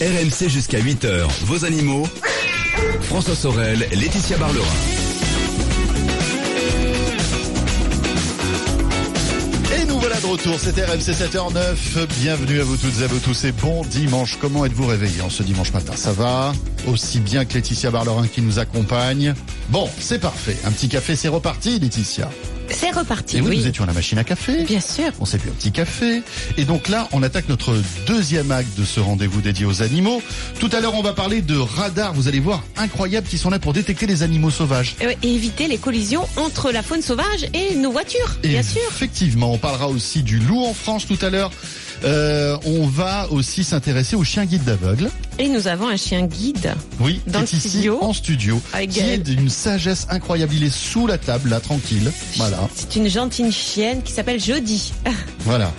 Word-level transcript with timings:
RMC 0.00 0.50
jusqu'à 0.50 0.78
8h, 0.78 1.26
vos 1.46 1.64
animaux. 1.64 2.06
François 3.02 3.34
Sorel, 3.34 3.78
Laetitia 3.92 4.36
Barlerin. 4.36 4.66
Et 9.74 9.86
nous 9.86 9.98
voilà 9.98 10.20
de 10.20 10.26
retour, 10.26 10.60
c'était 10.60 10.84
RMC 10.84 10.98
7h09. 10.98 12.06
Bienvenue 12.20 12.60
à 12.60 12.64
vous 12.64 12.76
toutes 12.76 13.00
et 13.00 13.04
à 13.04 13.06
vous 13.06 13.20
tous 13.20 13.44
et 13.44 13.52
bon 13.52 13.82
dimanche. 13.86 14.36
Comment 14.38 14.66
êtes-vous 14.66 14.86
réveillés 14.86 15.22
en 15.22 15.30
ce 15.30 15.42
dimanche 15.42 15.72
matin? 15.72 15.94
Ça 15.96 16.12
va? 16.12 16.52
Aussi 16.86 17.18
bien 17.18 17.46
que 17.46 17.54
Laetitia 17.54 17.90
Barlerin 17.90 18.26
qui 18.26 18.42
nous 18.42 18.58
accompagne. 18.58 19.34
Bon, 19.70 19.88
c'est 19.98 20.18
parfait. 20.20 20.58
Un 20.66 20.72
petit 20.72 20.90
café, 20.90 21.16
c'est 21.16 21.28
reparti, 21.28 21.78
Laetitia. 21.78 22.28
C'est 22.70 22.90
reparti, 22.90 23.38
Et 23.38 23.40
oui, 23.40 23.48
oui. 23.50 23.58
nous 23.58 23.66
étions 23.66 23.84
à 23.84 23.86
la 23.86 23.92
machine 23.92 24.18
à 24.18 24.24
café. 24.24 24.64
Bien 24.64 24.80
sûr. 24.80 25.12
On 25.20 25.24
s'est 25.24 25.38
bu 25.38 25.48
un 25.48 25.52
petit 25.52 25.72
café. 25.72 26.22
Et 26.56 26.64
donc 26.64 26.88
là, 26.88 27.08
on 27.12 27.22
attaque 27.22 27.48
notre 27.48 27.74
deuxième 28.06 28.50
acte 28.50 28.78
de 28.78 28.84
ce 28.84 29.00
rendez-vous 29.00 29.40
dédié 29.40 29.64
aux 29.66 29.82
animaux. 29.82 30.22
Tout 30.58 30.70
à 30.72 30.80
l'heure, 30.80 30.94
on 30.94 31.02
va 31.02 31.12
parler 31.12 31.42
de 31.42 31.56
radars. 31.56 32.12
Vous 32.14 32.28
allez 32.28 32.40
voir, 32.40 32.62
incroyables, 32.76 33.26
qui 33.28 33.38
sont 33.38 33.50
là 33.50 33.58
pour 33.58 33.72
détecter 33.72 34.06
les 34.06 34.22
animaux 34.22 34.50
sauvages. 34.50 34.94
Euh, 35.02 35.12
Et 35.22 35.34
éviter 35.34 35.68
les 35.68 35.78
collisions 35.78 36.26
entre 36.36 36.70
la 36.72 36.82
faune 36.82 37.02
sauvage 37.02 37.46
et 37.54 37.74
nos 37.76 37.90
voitures, 37.92 38.36
bien 38.42 38.62
sûr. 38.62 38.82
Effectivement, 38.90 39.52
on 39.52 39.58
parlera 39.58 39.88
aussi 39.88 40.22
du 40.22 40.38
loup 40.38 40.64
en 40.64 40.74
France 40.74 41.06
tout 41.06 41.18
à 41.22 41.30
l'heure. 41.30 41.50
Euh, 42.04 42.56
on 42.66 42.86
va 42.86 43.26
aussi 43.30 43.64
s'intéresser 43.64 44.16
aux 44.16 44.24
chiens 44.24 44.44
guides 44.44 44.64
d'aveugles. 44.64 45.10
Et 45.38 45.48
nous 45.48 45.68
avons 45.68 45.86
un 45.88 45.96
chien 45.96 46.26
guide. 46.26 46.72
Oui, 46.98 47.20
Dans 47.26 47.44
qui 47.44 47.44
est 47.44 47.52
le 47.52 47.58
ici 47.58 47.68
studio. 47.68 47.98
en 48.02 48.12
studio, 48.14 48.60
Avec 48.72 48.90
qui 48.90 49.00
est 49.00 49.18
d'une 49.18 49.50
sagesse 49.50 50.06
incroyable. 50.08 50.54
Il 50.54 50.64
est 50.64 50.74
sous 50.74 51.06
la 51.06 51.18
table, 51.18 51.50
là, 51.50 51.60
tranquille. 51.60 52.10
Voilà, 52.36 52.68
C'est 52.74 52.96
une 52.96 53.08
gentille 53.08 53.52
chienne 53.52 54.02
qui 54.02 54.12
s'appelle 54.12 54.40
Jodie. 54.42 54.92
voilà. 55.40 55.70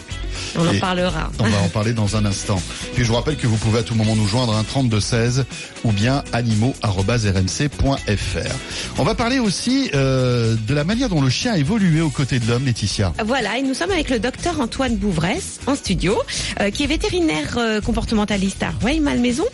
On 0.58 0.68
en 0.68 0.80
parlera. 0.80 1.30
On 1.40 1.44
va 1.44 1.62
en 1.62 1.70
parler 1.70 1.94
dans 1.94 2.16
un 2.16 2.26
instant. 2.26 2.62
Puis 2.94 3.04
je 3.04 3.10
vous 3.10 3.16
rappelle 3.16 3.38
que 3.38 3.48
vous 3.48 3.58
pouvez 3.58 3.80
à 3.80 3.84
tout 3.84 3.96
moment 3.96 4.16
nous 4.16 4.28
joindre 4.28 4.56
un 4.56 4.64
32 4.64 5.00
16 5.00 5.46
ou 5.84 5.92
bien 5.92 6.24
animaux@rmc.fr. 6.34 8.56
On 8.98 9.04
va 9.04 9.16
parler 9.16 9.40
aussi 9.40 9.90
euh, 9.94 10.56
de 10.68 10.74
la 10.74 10.84
manière 10.84 11.10
dont 11.10 11.22
le 11.22 11.30
chien 11.30 11.54
a 11.54 11.58
évolué 11.58 12.02
aux 12.02 12.10
côtés 12.10 12.40
de 12.40 12.48
l'homme, 12.48 12.66
Laetitia. 12.66 13.14
Voilà, 13.26 13.58
et 13.58 13.62
nous 13.62 13.74
sommes 13.74 13.92
avec 13.92 14.10
le 14.10 14.20
docteur 14.20 14.60
Antoine 14.60 14.96
Bouvresse 14.96 15.60
en 15.68 15.76
studio, 15.76 16.18
euh, 16.60 16.72
qui 16.72 16.84
est 16.84 16.88
vétérinaire 16.88 17.58
euh, 17.58 17.82
comportementaliste 17.82 18.64
à 18.64 18.72
Rueil-Malmaison 18.82 19.46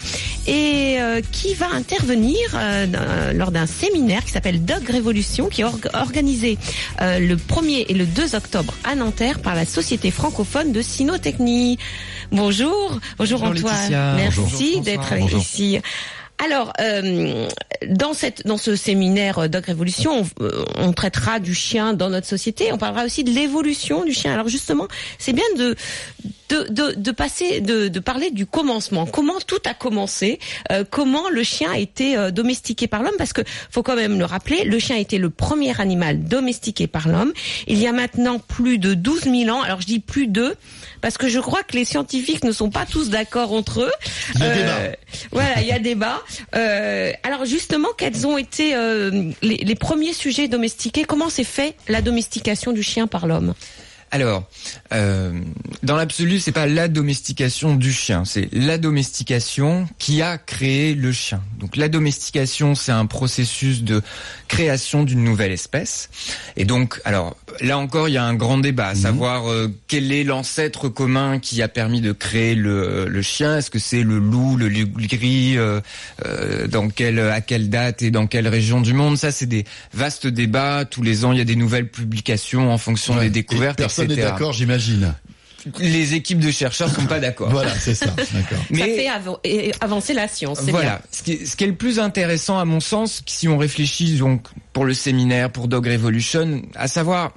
et 0.47 0.97
euh, 0.99 1.21
qui 1.31 1.53
va 1.53 1.67
intervenir 1.71 2.37
euh, 2.55 3.33
lors 3.33 3.51
d'un 3.51 3.65
séminaire 3.65 4.23
qui 4.25 4.31
s'appelle 4.31 4.63
Dog 4.65 4.87
Révolution, 4.89 5.47
qui 5.47 5.61
est 5.61 5.65
org- 5.65 5.89
organisé 5.93 6.57
euh, 7.01 7.19
le 7.19 7.35
1er 7.35 7.85
et 7.87 7.93
le 7.93 8.05
2 8.05 8.35
octobre 8.35 8.73
à 8.83 8.95
Nanterre 8.95 9.39
par 9.39 9.55
la 9.55 9.65
Société 9.65 10.11
francophone 10.11 10.71
de 10.71 10.81
cynotechnie. 10.81 11.77
Bonjour, 12.31 12.99
bonjour, 13.17 13.39
Bonjour, 13.39 13.69
Antoine, 13.69 13.75
Laetitia. 13.75 14.13
merci 14.15 14.81
d'être 14.81 15.13
ici. 15.37 15.79
Alors, 16.43 16.73
euh, 16.81 17.47
dans 17.87 18.13
cette 18.13 18.45
dans 18.47 18.57
ce 18.57 18.75
séminaire 18.75 19.47
Dog 19.49 19.63
Révolution, 19.65 20.25
on, 20.39 20.49
on 20.77 20.91
traitera 20.91 21.39
du 21.39 21.53
chien 21.53 21.93
dans 21.93 22.09
notre 22.09 22.27
société. 22.27 22.73
On 22.73 22.77
parlera 22.77 23.05
aussi 23.05 23.23
de 23.23 23.29
l'évolution 23.31 24.03
du 24.03 24.13
chien. 24.13 24.33
Alors 24.33 24.49
justement, 24.49 24.87
c'est 25.19 25.31
bien 25.33 25.43
de 25.57 25.75
de, 26.49 26.67
de, 26.69 26.93
de 26.95 27.11
passer 27.11 27.61
de, 27.61 27.87
de 27.87 27.99
parler 27.99 28.31
du 28.31 28.45
commencement. 28.45 29.05
Comment 29.05 29.39
tout 29.45 29.61
a 29.65 29.73
commencé 29.73 30.39
euh, 30.71 30.83
Comment 30.89 31.29
le 31.29 31.43
chien 31.43 31.71
a 31.71 31.77
été 31.77 32.17
euh, 32.17 32.31
domestiqué 32.31 32.87
par 32.87 33.03
l'homme 33.03 33.15
Parce 33.17 33.33
que 33.33 33.41
faut 33.69 33.83
quand 33.83 33.95
même 33.95 34.19
le 34.19 34.25
rappeler, 34.25 34.63
le 34.63 34.79
chien 34.79 34.95
a 34.97 34.99
été 34.99 35.17
le 35.17 35.29
premier 35.29 35.79
animal 35.79 36.23
domestiqué 36.23 36.87
par 36.87 37.07
l'homme. 37.07 37.33
Il 37.67 37.77
y 37.77 37.87
a 37.87 37.91
maintenant 37.91 38.39
plus 38.39 38.77
de 38.77 38.93
12 38.93 39.23
000 39.23 39.49
ans. 39.49 39.61
Alors 39.61 39.81
je 39.81 39.87
dis 39.87 39.99
plus 39.99 40.27
de 40.27 40.55
parce 41.01 41.17
que 41.17 41.27
je 41.27 41.39
crois 41.39 41.63
que 41.63 41.75
les 41.75 41.85
scientifiques 41.85 42.43
ne 42.43 42.51
sont 42.51 42.69
pas 42.69 42.85
tous 42.85 43.09
d'accord 43.09 43.51
entre 43.51 43.81
eux. 43.81 43.91
Il 44.35 44.41
y 44.41 44.43
a 44.43 44.53
débat. 44.55 44.97
Voilà, 45.31 45.61
il 45.61 45.67
y 45.67 45.71
a 45.71 45.79
débat. 45.79 46.21
Euh, 46.55 47.11
alors 47.23 47.45
justement, 47.45 47.89
quels 47.97 48.25
ont 48.25 48.37
été 48.37 48.73
euh, 48.75 49.31
les, 49.41 49.57
les 49.57 49.75
premiers 49.75 50.13
sujets 50.13 50.47
domestiqués? 50.47 51.03
Comment 51.03 51.29
s'est 51.29 51.43
fait 51.43 51.75
la 51.87 52.01
domestication 52.01 52.71
du 52.71 52.83
chien 52.83 53.07
par 53.07 53.27
l'homme? 53.27 53.53
Alors, 54.13 54.43
euh, 54.93 55.31
dans 55.81 55.95
l'absolu, 55.95 56.39
c'est 56.39 56.51
pas 56.51 56.67
la 56.67 56.87
domestication 56.87 57.73
du 57.75 57.91
chien, 57.91 58.25
c'est 58.25 58.47
la 58.53 58.77
domestication 58.77 59.87
qui 59.97 60.21
a 60.21 60.37
créé 60.37 60.93
le 60.93 61.11
chien. 61.11 61.41
Donc 61.59 61.75
la 61.77 61.89
domestication, 61.89 62.75
c'est 62.75 62.91
un 62.91 63.07
processus 63.07 63.81
de 63.81 64.03
création 64.47 65.01
d'une 65.01 65.23
nouvelle 65.23 65.51
espèce. 65.51 66.11
Et 66.57 66.63
donc, 66.63 67.01
alors 67.05 67.35
là 67.59 67.79
encore, 67.79 68.07
il 68.07 68.11
y 68.11 68.17
a 68.17 68.23
un 68.23 68.35
grand 68.35 68.59
débat, 68.59 68.89
à 68.89 68.95
savoir 68.95 69.49
euh, 69.49 69.73
quel 69.87 70.11
est 70.11 70.23
l'ancêtre 70.23 70.89
commun 70.89 71.39
qui 71.39 71.63
a 71.63 71.67
permis 71.67 71.99
de 71.99 72.11
créer 72.11 72.53
le, 72.53 73.07
le 73.07 73.21
chien. 73.23 73.57
Est-ce 73.57 73.71
que 73.71 73.79
c'est 73.79 74.03
le 74.03 74.19
loup, 74.19 74.57
le 74.57 74.69
loup 74.69 74.89
gris, 74.95 75.57
euh, 75.57 75.81
euh, 76.23 76.67
dans 76.67 76.87
quelle, 76.89 77.17
à 77.19 77.41
quelle 77.41 77.71
date 77.71 78.03
et 78.03 78.11
dans 78.11 78.27
quelle 78.27 78.47
région 78.47 78.79
du 78.79 78.93
monde? 78.93 79.17
Ça, 79.17 79.31
c'est 79.31 79.47
des 79.47 79.65
vastes 79.91 80.27
débats. 80.27 80.85
Tous 80.85 81.01
les 81.01 81.25
ans, 81.25 81.31
il 81.31 81.39
y 81.39 81.41
a 81.41 81.45
des 81.45 81.55
nouvelles 81.55 81.89
publications 81.89 82.71
en 82.71 82.77
fonction 82.77 83.15
Ouais. 83.15 83.23
des 83.23 83.29
découvertes, 83.31 83.79
Et 83.79 83.83
Personne 84.07 84.15
n'est 84.17 84.29
d'accord, 84.31 84.53
j'imagine. 84.53 85.13
Les 85.79 86.13
équipes 86.13 86.39
de 86.39 86.51
chercheurs 86.51 86.89
sont 86.93 87.05
pas 87.05 87.21
d'accord. 87.21 87.49
Voilà, 87.49 87.73
c'est 87.79 87.95
ça. 87.95 88.07
D'accord. 88.07 88.57
Ça 88.69 88.83
fait 88.85 89.07
avancer 89.79 90.13
la 90.13 90.27
science. 90.27 90.59
Voilà. 90.63 91.01
Ce 91.09 91.23
qui, 91.23 91.31
est, 91.33 91.45
ce 91.45 91.55
qui 91.55 91.63
est 91.63 91.67
le 91.67 91.75
plus 91.75 91.99
intéressant 91.99 92.59
à 92.59 92.65
mon 92.65 92.81
sens, 92.81 93.21
si 93.27 93.47
on 93.47 93.57
réfléchit 93.57 94.17
donc 94.17 94.47
pour 94.73 94.83
le 94.83 94.93
séminaire, 94.93 95.49
pour 95.49 95.69
Dog 95.69 95.87
Revolution, 95.87 96.61
à 96.75 96.89
savoir 96.89 97.31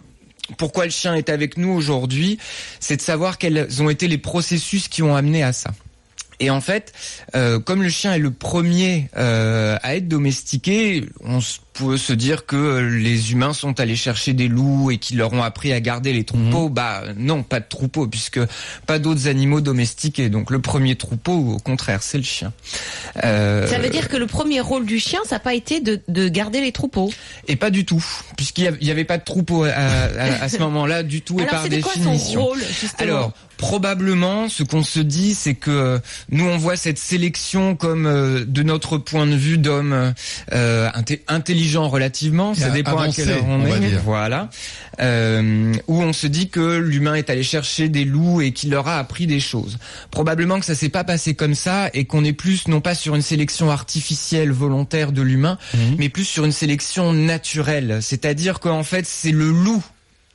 pourquoi 0.59 0.87
le 0.87 0.91
chien 0.91 1.15
est 1.15 1.29
avec 1.29 1.57
nous 1.57 1.71
aujourd'hui, 1.71 2.39
c'est 2.81 2.97
de 2.97 3.03
savoir 3.03 3.39
quels 3.39 3.69
ont 3.81 3.91
été 3.91 4.09
les 4.09 4.19
processus 4.19 4.89
qui 4.89 5.03
ont 5.05 5.15
amené 5.15 5.45
à 5.45 5.53
ça. 5.53 5.71
Et 6.41 6.51
en 6.51 6.61
fait, 6.61 6.93
euh, 7.37 7.59
comme 7.61 7.83
le 7.83 7.89
chien 7.89 8.13
est 8.13 8.19
le 8.19 8.31
premier 8.33 9.09
euh, 9.17 9.79
à 9.83 9.95
être 9.97 10.07
domestiqué, 10.09 11.05
on 11.21 11.39
s- 11.39 11.61
peut 11.79 11.97
se 11.97 12.13
dire 12.13 12.47
que 12.47 12.57
euh, 12.57 12.99
les 12.99 13.33
humains 13.33 13.53
sont 13.53 13.79
allés 13.81 13.97
chercher 13.97 14.33
des 14.33 14.49
loups 14.49 14.91
et 14.91 14.99
qu'ils 14.99 15.19
leur 15.19 15.33
ont 15.33 15.43
appris 15.43 15.73
à 15.73 15.81
garder 15.81 16.13
les 16.13 16.25
troupeaux. 16.25 16.69
Bah 16.69 17.03
non, 17.17 17.43
pas 17.43 17.61
de 17.61 17.67
troupeaux 17.69 18.07
puisque 18.07 18.41
pas 18.87 18.99
d'autres 18.99 19.29
animaux 19.29 19.61
domestiqués. 19.61 20.29
Donc 20.29 20.51
le 20.51 20.61
premier 20.61 20.97
troupeau, 20.97 21.33
au 21.55 21.59
contraire, 21.59 22.03
c'est 22.03 22.19
le 22.19 22.25
chien. 22.25 22.53
Euh, 23.25 23.67
Ça 23.69 23.79
veut 23.79 23.89
dire 23.91 24.09
que 24.09 24.17
le 24.17 24.27
premier 24.27 24.61
rôle 24.61 24.87
du 24.87 24.99
chien, 24.99 25.21
ça 25.27 25.37
n'a 25.37 25.41
pas 25.41 25.55
été 25.55 25.81
de, 25.81 26.01
de 26.09 26.29
garder 26.29 26.61
les 26.61 26.73
troupeaux. 26.73 27.13
et 27.49 27.57
pas 27.57 27.71
du 27.71 27.85
tout, 27.85 28.05
puisqu'il 28.37 28.65
y 28.65 28.69
av- 28.69 28.79
il 28.81 28.87
y 28.87 28.91
avait 28.91 29.05
pas 29.05 29.19
de 29.19 29.25
troupeau 29.25 29.65
à, 29.65 29.69
à- 29.71 30.45
à 30.45 30.49
ce 30.49 30.59
moment-là 30.59 31.03
du 31.03 31.21
tout 31.23 31.39
et 31.39 31.43
Alors 31.43 31.51
par 31.53 31.63
quoi 31.63 31.93
son 31.95 32.01
définition. 32.01 32.43
rôle 32.45 32.59
justement 32.81 33.03
Alors, 33.03 33.33
probablement, 33.59 34.49
ce 34.49 34.63
qu'on 34.63 34.83
se 34.83 35.01
dit, 35.01 35.35
c'est 35.35 35.55
que 35.55 35.71
euh, 35.71 35.99
nous, 36.31 36.45
on 36.45 36.57
voit 36.57 36.77
cette 36.77 36.99
sélection 36.99 37.75
comme, 37.77 38.07
euh, 38.07 38.45
de 38.47 38.63
notre 38.63 38.99
point 38.99 39.27
de 39.27 39.35
vue 39.37 39.59
d'homme 39.59 40.13
euh, 40.53 40.89
inté- 40.91 41.21
relativement, 41.75 42.55
ça 42.55 42.71
dépend 42.71 42.93
avancé, 42.99 43.23
à 43.23 43.25
quelle 43.25 43.35
heure 43.35 43.45
on, 43.47 43.65
est, 43.67 43.97
voilà, 44.05 44.49
euh, 45.01 45.73
où 45.87 46.03
on 46.03 46.13
se 46.13 46.27
dit 46.27 46.49
que 46.49 46.77
l'humain 46.79 47.15
est 47.15 47.31
allé 47.31 47.43
chercher 47.43 47.89
des 47.89 48.05
loups 48.05 48.41
et 48.41 48.53
qu'il 48.53 48.71
leur 48.71 48.89
a 48.89 48.99
appris 48.99 49.27
des 49.27 49.41
choses. 49.41 49.79
Probablement 50.11 50.59
que 50.61 50.65
ça 50.67 50.75
s'est 50.75 50.89
pas 50.89 51.05
passé 51.05 51.35
comme 51.35 51.55
ça 51.55 51.91
et 51.95 52.05
qu'on 52.05 52.25
est 52.25 52.33
plus, 52.33 52.69
non 52.69 52.81
pas 52.81 52.95
sur 52.95 53.15
une 53.15 53.23
sélection 53.23 53.71
artificielle 53.71 54.53
volontaire 54.53 55.13
de 55.13 55.23
l'humain, 55.23 55.59
Mhm. 55.75 55.97
mais 55.99 56.09
plus 56.09 56.25
sur 56.25 56.45
une 56.45 56.53
sélection 56.53 57.13
naturelle. 57.13 57.99
C'est-à-dire 58.01 58.61
qu'en 58.61 58.83
fait, 58.83 59.07
c'est 59.07 59.33
le 59.33 59.51
loup 59.51 59.85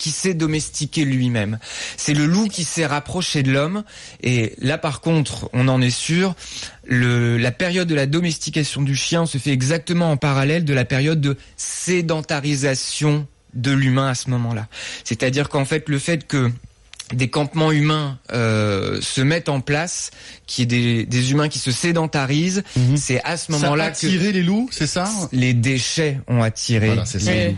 qui 0.01 0.09
s'est 0.09 0.33
domestiqué 0.33 1.05
lui-même. 1.05 1.59
C'est 1.95 2.15
le 2.15 2.25
loup 2.25 2.47
qui 2.47 2.63
s'est 2.63 2.87
rapproché 2.87 3.43
de 3.43 3.51
l'homme. 3.51 3.83
Et 4.23 4.55
là, 4.57 4.79
par 4.79 4.99
contre, 4.99 5.47
on 5.53 5.67
en 5.67 5.79
est 5.79 5.91
sûr, 5.91 6.33
la 6.87 7.51
période 7.51 7.87
de 7.87 7.93
la 7.93 8.07
domestication 8.07 8.81
du 8.81 8.95
chien 8.95 9.27
se 9.27 9.37
fait 9.37 9.51
exactement 9.51 10.09
en 10.09 10.17
parallèle 10.17 10.65
de 10.65 10.73
la 10.73 10.85
période 10.85 11.21
de 11.21 11.37
sédentarisation 11.55 13.27
de 13.53 13.71
l'humain 13.71 14.07
à 14.07 14.15
ce 14.15 14.31
moment-là. 14.31 14.67
C'est-à-dire 15.03 15.49
qu'en 15.49 15.65
fait, 15.65 15.87
le 15.87 15.99
fait 15.99 16.25
que 16.25 16.51
des 17.13 17.29
campements 17.29 17.71
humains 17.71 18.17
euh, 18.33 18.99
se 19.01 19.21
mettent 19.21 19.49
en 19.49 19.61
place, 19.61 20.11
qui 20.47 20.63
est 20.63 20.65
des, 20.65 21.05
des 21.05 21.31
humains 21.31 21.49
qui 21.49 21.59
se 21.59 21.71
sédentarisent, 21.71 22.63
Mhm. 22.75 22.97
c'est 22.97 23.21
à 23.23 23.37
ce 23.37 23.47
Ça 23.51 23.53
a 23.57 23.59
moment-là 23.61 23.87
que 23.91 23.91
attiré 24.05 24.31
les 24.31 24.43
loups, 24.43 24.69
c'est 24.71 24.87
ça 24.87 25.09
les 25.31 25.53
déchets 25.53 26.19
ont 26.27 26.41
attiré. 26.43 26.87
Voilà, 26.87 27.05
c'est 27.05 27.19
ça. 27.19 27.31
les 27.33 27.47
loups. 27.49 27.55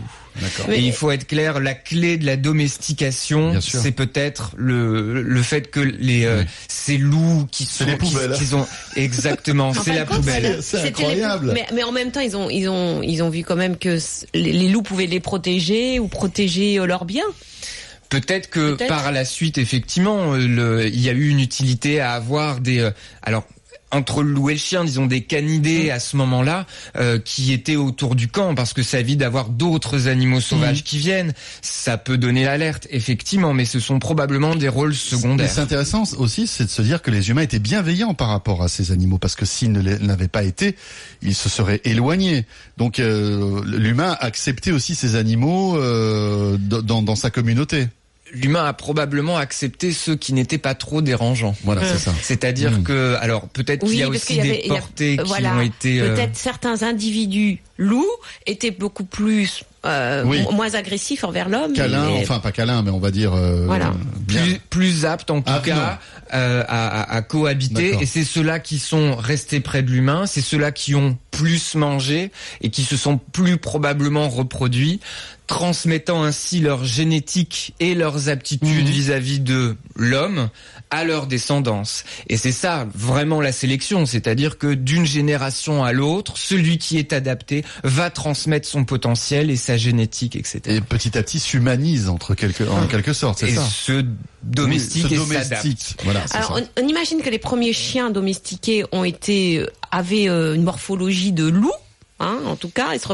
Et 0.72 0.80
il 0.80 0.92
faut 0.92 1.12
être 1.12 1.28
clair, 1.28 1.60
la 1.60 1.74
clé 1.74 2.16
de 2.16 2.26
la 2.26 2.36
domestication, 2.36 3.60
c'est 3.60 3.92
peut-être 3.92 4.50
le 4.56 5.22
le 5.22 5.42
fait 5.42 5.70
que 5.70 5.78
les 5.78 6.24
euh, 6.24 6.40
Oui. 6.40 6.44
ces 6.66 6.96
loups 6.98 7.46
qui 7.52 7.66
sont 7.66 7.84
les 7.86 7.96
qui- 7.98 8.52
ont 8.54 8.66
exactement, 8.96 9.68
En 9.68 9.74
c'est 9.74 9.94
la 9.94 10.04
poubelle. 10.06 10.58
C'est 10.60 10.78
c'était 10.82 11.02
les- 11.02 11.22
incroyable. 11.22 11.52
mais, 11.54 11.66
mais 11.72 11.84
en 11.84 11.92
même 11.92 12.10
temps, 12.10 12.18
ils 12.20 12.36
ont, 12.36 12.50
ils 12.50 12.68
ont, 12.68 13.00
ils 13.02 13.22
ont 13.22 13.30
vu 13.30 13.44
quand 13.44 13.54
même 13.54 13.76
que 13.76 13.98
les 14.34 14.68
loups 14.68 14.82
pouvaient 14.82 15.06
les 15.06 15.20
protéger 15.20 16.00
ou 16.00 16.08
protéger 16.08 16.80
euh, 16.80 16.86
leurs 16.86 17.04
biens. 17.04 17.22
Peut-être 18.08 18.50
que 18.50 18.74
par 18.86 19.10
la 19.12 19.24
suite, 19.24 19.58
effectivement, 19.58 20.34
euh, 20.34 20.46
le, 20.46 20.86
il 20.86 21.00
y 21.00 21.08
a 21.08 21.12
eu 21.12 21.28
une 21.28 21.40
utilité 21.40 22.00
à 22.00 22.12
avoir 22.12 22.60
des. 22.60 22.80
euh, 22.80 22.90
alors, 23.22 23.44
entre 23.94 24.22
le 24.22 24.32
loup 24.32 24.50
et 24.50 24.54
le 24.54 24.58
chien, 24.58 24.84
disons 24.84 25.06
des 25.06 25.22
canidés 25.22 25.90
à 25.90 26.00
ce 26.00 26.16
moment-là, 26.16 26.66
euh, 26.96 27.18
qui 27.18 27.52
étaient 27.52 27.76
autour 27.76 28.14
du 28.14 28.28
camp, 28.28 28.54
parce 28.54 28.72
que 28.72 28.82
ça 28.82 29.00
évite 29.00 29.18
d'avoir 29.18 29.48
d'autres 29.48 30.08
animaux 30.08 30.40
sauvages 30.40 30.84
qui 30.84 30.98
viennent. 30.98 31.32
Ça 31.62 31.96
peut 31.96 32.18
donner 32.18 32.44
l'alerte, 32.44 32.86
effectivement, 32.90 33.54
mais 33.54 33.64
ce 33.64 33.80
sont 33.80 33.98
probablement 33.98 34.56
des 34.56 34.68
rôles 34.68 34.94
secondaires. 34.94 35.50
c'est 35.50 35.60
intéressant 35.60 36.04
aussi, 36.18 36.46
c'est 36.46 36.64
de 36.64 36.70
se 36.70 36.82
dire 36.82 37.02
que 37.02 37.10
les 37.10 37.30
humains 37.30 37.42
étaient 37.42 37.58
bienveillants 37.58 38.14
par 38.14 38.28
rapport 38.28 38.62
à 38.62 38.68
ces 38.68 38.92
animaux, 38.92 39.18
parce 39.18 39.36
que 39.36 39.46
s'ils 39.46 39.72
ne 39.72 39.80
n'avaient 39.80 40.28
pas 40.28 40.42
été, 40.42 40.76
ils 41.22 41.34
se 41.34 41.48
seraient 41.48 41.80
éloignés. 41.84 42.46
Donc 42.76 42.98
euh, 42.98 43.62
l'humain 43.64 44.16
acceptait 44.20 44.72
aussi 44.72 44.94
ces 44.94 45.16
animaux 45.16 45.76
euh, 45.76 46.56
dans 46.58 47.16
sa 47.16 47.30
communauté. 47.30 47.88
L'humain 48.34 48.64
a 48.64 48.72
probablement 48.72 49.36
accepté 49.36 49.92
ceux 49.92 50.16
qui 50.16 50.32
n'étaient 50.32 50.58
pas 50.58 50.74
trop 50.74 51.00
dérangeants. 51.02 51.54
Voilà, 51.64 51.82
c'est 51.84 51.98
ça. 51.98 52.12
C'est-à 52.20 52.52
dire 52.52 52.72
Mm. 52.80 52.82
que, 52.82 53.14
alors 53.20 53.48
peut-être 53.48 53.86
qu'il 53.86 53.96
y 53.96 54.02
a 54.02 54.08
aussi 54.08 54.36
y 54.36 54.40
avait- 54.40 54.62
des 54.62 54.70
a- 54.70 54.74
portées 54.74 55.16
qui 55.16 55.24
voilà, 55.28 55.54
ont 55.56 55.60
été. 55.60 56.00
euh, 56.00 56.14
Peut-être 56.14 56.36
certains 56.36 56.82
individus 56.82 57.60
loups 57.78 58.04
étaient 58.46 58.70
beaucoup 58.72 59.04
plus 59.04 59.62
euh, 59.84 60.24
Oui. 60.24 60.42
moins 60.52 60.74
agressifs 60.74 61.24
envers 61.24 61.48
l'homme. 61.48 61.72
Câlin, 61.72 62.06
mais- 62.06 62.20
enfin 62.22 62.40
pas 62.40 62.52
câlin, 62.52 62.82
mais 62.82 62.90
on 62.90 62.98
va 63.00 63.10
dire 63.10 63.34
euh, 63.34 63.64
Voilà. 63.66 63.92
plus, 64.26 64.58
plus 64.70 65.04
aptes 65.04 65.30
en 65.30 65.40
tout 65.42 65.52
Ah, 65.54 65.62
cas 65.64 65.98
euh, 66.32 66.62
à, 66.66 67.02
à- 67.02 67.14
à 67.16 67.22
cohabiter 67.22 67.96
et 68.00 68.06
c'est 68.06 68.24
ceux-là 68.24 68.58
qui 68.60 68.78
sont 68.78 69.14
restés 69.14 69.60
près 69.60 69.82
de 69.82 69.90
l'humain, 69.90 70.26
c'est 70.26 70.40
ceux-là 70.40 70.72
qui 70.72 70.94
ont 70.94 71.16
plus 71.30 71.74
mangé 71.74 72.30
et 72.60 72.70
qui 72.70 72.82
se 72.84 72.96
sont 72.96 73.18
plus 73.18 73.56
probablement 73.58 74.28
reproduits, 74.28 75.00
transmettant 75.46 76.22
ainsi 76.24 76.60
leur 76.60 76.84
génétique 76.84 77.74
et 77.80 77.94
leurs 77.94 78.28
aptitudes 78.30 78.86
Mhm. 78.86 78.90
vis-à-vis 78.90 79.40
de 79.40 79.76
l'homme 79.94 80.48
à 80.90 81.04
leur 81.04 81.26
descendance. 81.26 82.04
Et 82.28 82.36
c'est 82.36 82.52
ça 82.52 82.86
vraiment 82.94 83.40
la 83.40 83.52
sélection, 83.52 84.06
c'est-à-dire 84.06 84.58
que 84.58 84.72
d'une 84.74 85.04
génération 85.04 85.84
à 85.84 85.92
l'autre, 85.92 86.38
celui 86.38 86.78
qui 86.78 86.98
est 86.98 87.12
adapté 87.12 87.64
va 87.82 88.10
transmettre 88.10 88.66
son 88.66 88.84
potentiel 88.84 89.50
et 89.50 89.56
sa 89.56 89.73
génétique, 89.76 90.36
etc. 90.36 90.60
Et 90.66 90.80
petit 90.80 91.16
à 91.16 91.22
petit 91.22 91.38
s'humanise 91.38 92.08
entre 92.08 92.34
quelque, 92.34 92.64
en 92.64 92.86
quelque 92.86 93.12
sorte, 93.12 93.38
c'est 93.40 93.50
et 93.50 93.54
ça. 93.54 93.64
se 93.64 94.04
domestique 94.42 95.06
Oui, 95.10 95.14
et 95.14 95.18
se 95.18 95.22
domestique. 95.22 95.96
Voilà, 96.04 96.24
Alors, 96.32 96.56
ça. 96.58 96.64
on, 96.76 96.82
on 96.82 96.88
imagine 96.88 97.20
que 97.22 97.30
les 97.30 97.38
premiers 97.38 97.72
chiens 97.72 98.10
domestiqués 98.10 98.84
ont 98.92 99.04
été 99.04 99.58
euh, 99.58 99.66
avaient 99.90 100.28
euh, 100.28 100.54
une 100.54 100.64
morphologie 100.64 101.32
de 101.32 101.46
loup. 101.46 101.72
Hein, 102.20 102.38
en 102.46 102.54
tout 102.54 102.68
cas, 102.68 102.94
ils 102.94 103.00
se, 103.00 103.08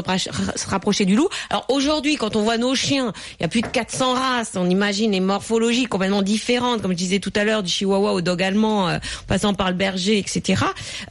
se 0.55 0.67
rapprochaient 0.69 1.05
du 1.05 1.15
loup. 1.15 1.27
Alors 1.49 1.65
aujourd'hui, 1.69 2.17
quand 2.17 2.35
on 2.35 2.43
voit 2.43 2.59
nos 2.59 2.75
chiens, 2.75 3.13
il 3.39 3.43
y 3.43 3.45
a 3.45 3.47
plus 3.47 3.61
de 3.61 3.67
400 3.67 4.13
races. 4.13 4.51
On 4.55 4.69
imagine 4.69 5.11
les 5.11 5.19
morphologies 5.19 5.85
complètement 5.85 6.21
différentes, 6.21 6.83
comme 6.83 6.91
je 6.91 6.97
disais 6.97 7.19
tout 7.19 7.33
à 7.35 7.43
l'heure, 7.43 7.63
du 7.63 7.71
chihuahua 7.71 8.13
au 8.13 8.21
dog 8.21 8.43
allemand, 8.43 8.89
euh, 8.89 8.97
en 8.97 9.25
passant 9.27 9.53
par 9.55 9.69
le 9.71 9.75
berger, 9.75 10.19
etc. 10.19 10.63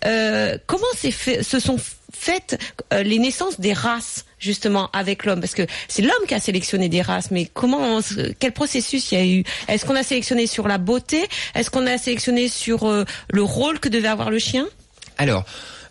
Euh, 0.04 0.56
comment 0.66 0.86
c'est 0.96 1.10
fait, 1.10 1.42
se 1.42 1.58
sont 1.58 1.78
faites 2.20 2.58
euh, 2.92 3.02
les 3.02 3.18
naissances 3.18 3.58
des 3.60 3.72
races 3.72 4.26
justement 4.38 4.90
avec 4.92 5.24
l'homme. 5.24 5.40
Parce 5.40 5.54
que 5.54 5.66
c'est 5.88 6.02
l'homme 6.02 6.26
qui 6.28 6.34
a 6.34 6.40
sélectionné 6.40 6.88
des 6.88 7.02
races, 7.02 7.30
mais 7.30 7.46
comment, 7.46 7.96
on 7.96 8.00
quel 8.38 8.52
processus 8.52 9.12
il 9.12 9.18
y 9.18 9.20
a 9.20 9.26
eu? 9.26 9.44
Est-ce 9.68 9.84
qu'on 9.86 9.96
a 9.96 10.02
sélectionné 10.02 10.46
sur 10.46 10.68
la 10.68 10.78
beauté? 10.78 11.26
Est-ce 11.54 11.70
qu'on 11.70 11.86
a 11.86 11.98
sélectionné 11.98 12.48
sur 12.48 12.88
euh, 12.88 13.04
le 13.30 13.42
rôle 13.42 13.80
que 13.80 13.88
devait 13.88 14.08
avoir 14.08 14.30
le 14.30 14.38
chien? 14.38 14.66
Alors, 15.18 15.44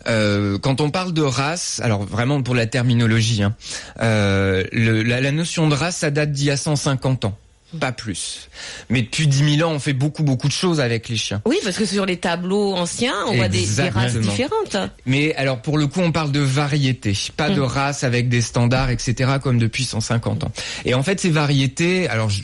euh, 0.06 0.58
quand 0.58 0.80
on 0.80 0.90
parle 0.90 1.12
de 1.12 1.22
race, 1.22 1.80
alors 1.82 2.04
vraiment 2.04 2.42
pour 2.42 2.54
la 2.54 2.66
terminologie, 2.66 3.42
hein, 3.42 3.54
euh, 4.00 4.64
la, 4.72 5.20
la 5.20 5.32
notion 5.32 5.68
de 5.68 5.74
race, 5.74 5.98
ça 5.98 6.10
date 6.10 6.32
d'il 6.32 6.46
y 6.46 6.50
a 6.50 6.56
150 6.56 7.26
ans, 7.26 7.36
pas 7.78 7.92
plus. 7.92 8.48
Mais 8.88 9.02
depuis 9.02 9.26
10 9.26 9.56
000 9.58 9.68
ans, 9.68 9.74
on 9.74 9.78
fait 9.78 9.92
beaucoup 9.92 10.22
beaucoup 10.22 10.48
de 10.48 10.52
choses 10.52 10.80
avec 10.80 11.08
les 11.08 11.16
chiens. 11.16 11.40
Oui, 11.44 11.56
parce 11.62 11.76
que 11.76 11.84
sur 11.84 12.04
les 12.06 12.16
tableaux 12.16 12.74
anciens, 12.74 13.14
on 13.28 13.34
voit 13.34 13.48
des, 13.48 13.60
des 13.60 13.88
races 13.90 14.14
différentes. 14.22 14.76
Mais 15.06 15.34
alors 15.36 15.60
pour 15.62 15.78
le 15.78 15.86
coup, 15.86 16.00
on 16.00 16.12
parle 16.12 16.32
de 16.32 16.40
variété, 16.40 17.12
pas 17.36 17.50
de 17.50 17.60
race 17.60 18.02
avec 18.04 18.28
des 18.28 18.40
standards, 18.40 18.90
etc. 18.90 19.32
comme 19.42 19.58
depuis 19.58 19.84
150 19.84 20.44
ans. 20.44 20.52
Et 20.84 20.94
en 20.94 21.02
fait, 21.02 21.20
ces 21.20 21.30
variétés, 21.30 22.08
alors 22.08 22.28
je- 22.30 22.42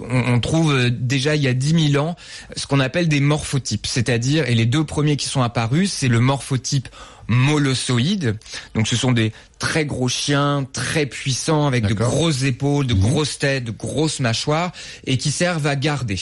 on, 0.00 0.34
on 0.34 0.40
trouve 0.40 0.72
euh, 0.74 0.90
déjà 0.90 1.36
il 1.36 1.42
y 1.42 1.48
a 1.48 1.54
10 1.54 1.92
000 1.92 2.04
ans 2.04 2.16
ce 2.56 2.66
qu'on 2.66 2.80
appelle 2.80 3.08
des 3.08 3.20
morphotypes, 3.20 3.86
c'est-à-dire 3.86 4.48
et 4.48 4.54
les 4.54 4.66
deux 4.66 4.84
premiers 4.84 5.16
qui 5.16 5.26
sont 5.26 5.42
apparus, 5.42 5.92
c'est 5.92 6.08
le 6.08 6.20
morphotype 6.20 6.88
molossoïde. 7.28 8.36
Donc 8.74 8.88
ce 8.88 8.96
sont 8.96 9.12
des 9.12 9.32
très 9.58 9.84
gros 9.86 10.08
chiens, 10.08 10.66
très 10.72 11.06
puissants, 11.06 11.66
avec 11.66 11.86
de 11.86 11.94
grosses 11.94 12.42
épaules, 12.42 12.86
de 12.86 12.94
grosses 12.94 13.38
têtes, 13.38 13.64
de 13.64 13.70
grosses 13.70 14.20
mâchoires, 14.20 14.72
et 15.06 15.16
qui 15.18 15.30
servent 15.30 15.66
à 15.66 15.76
garder. 15.76 16.18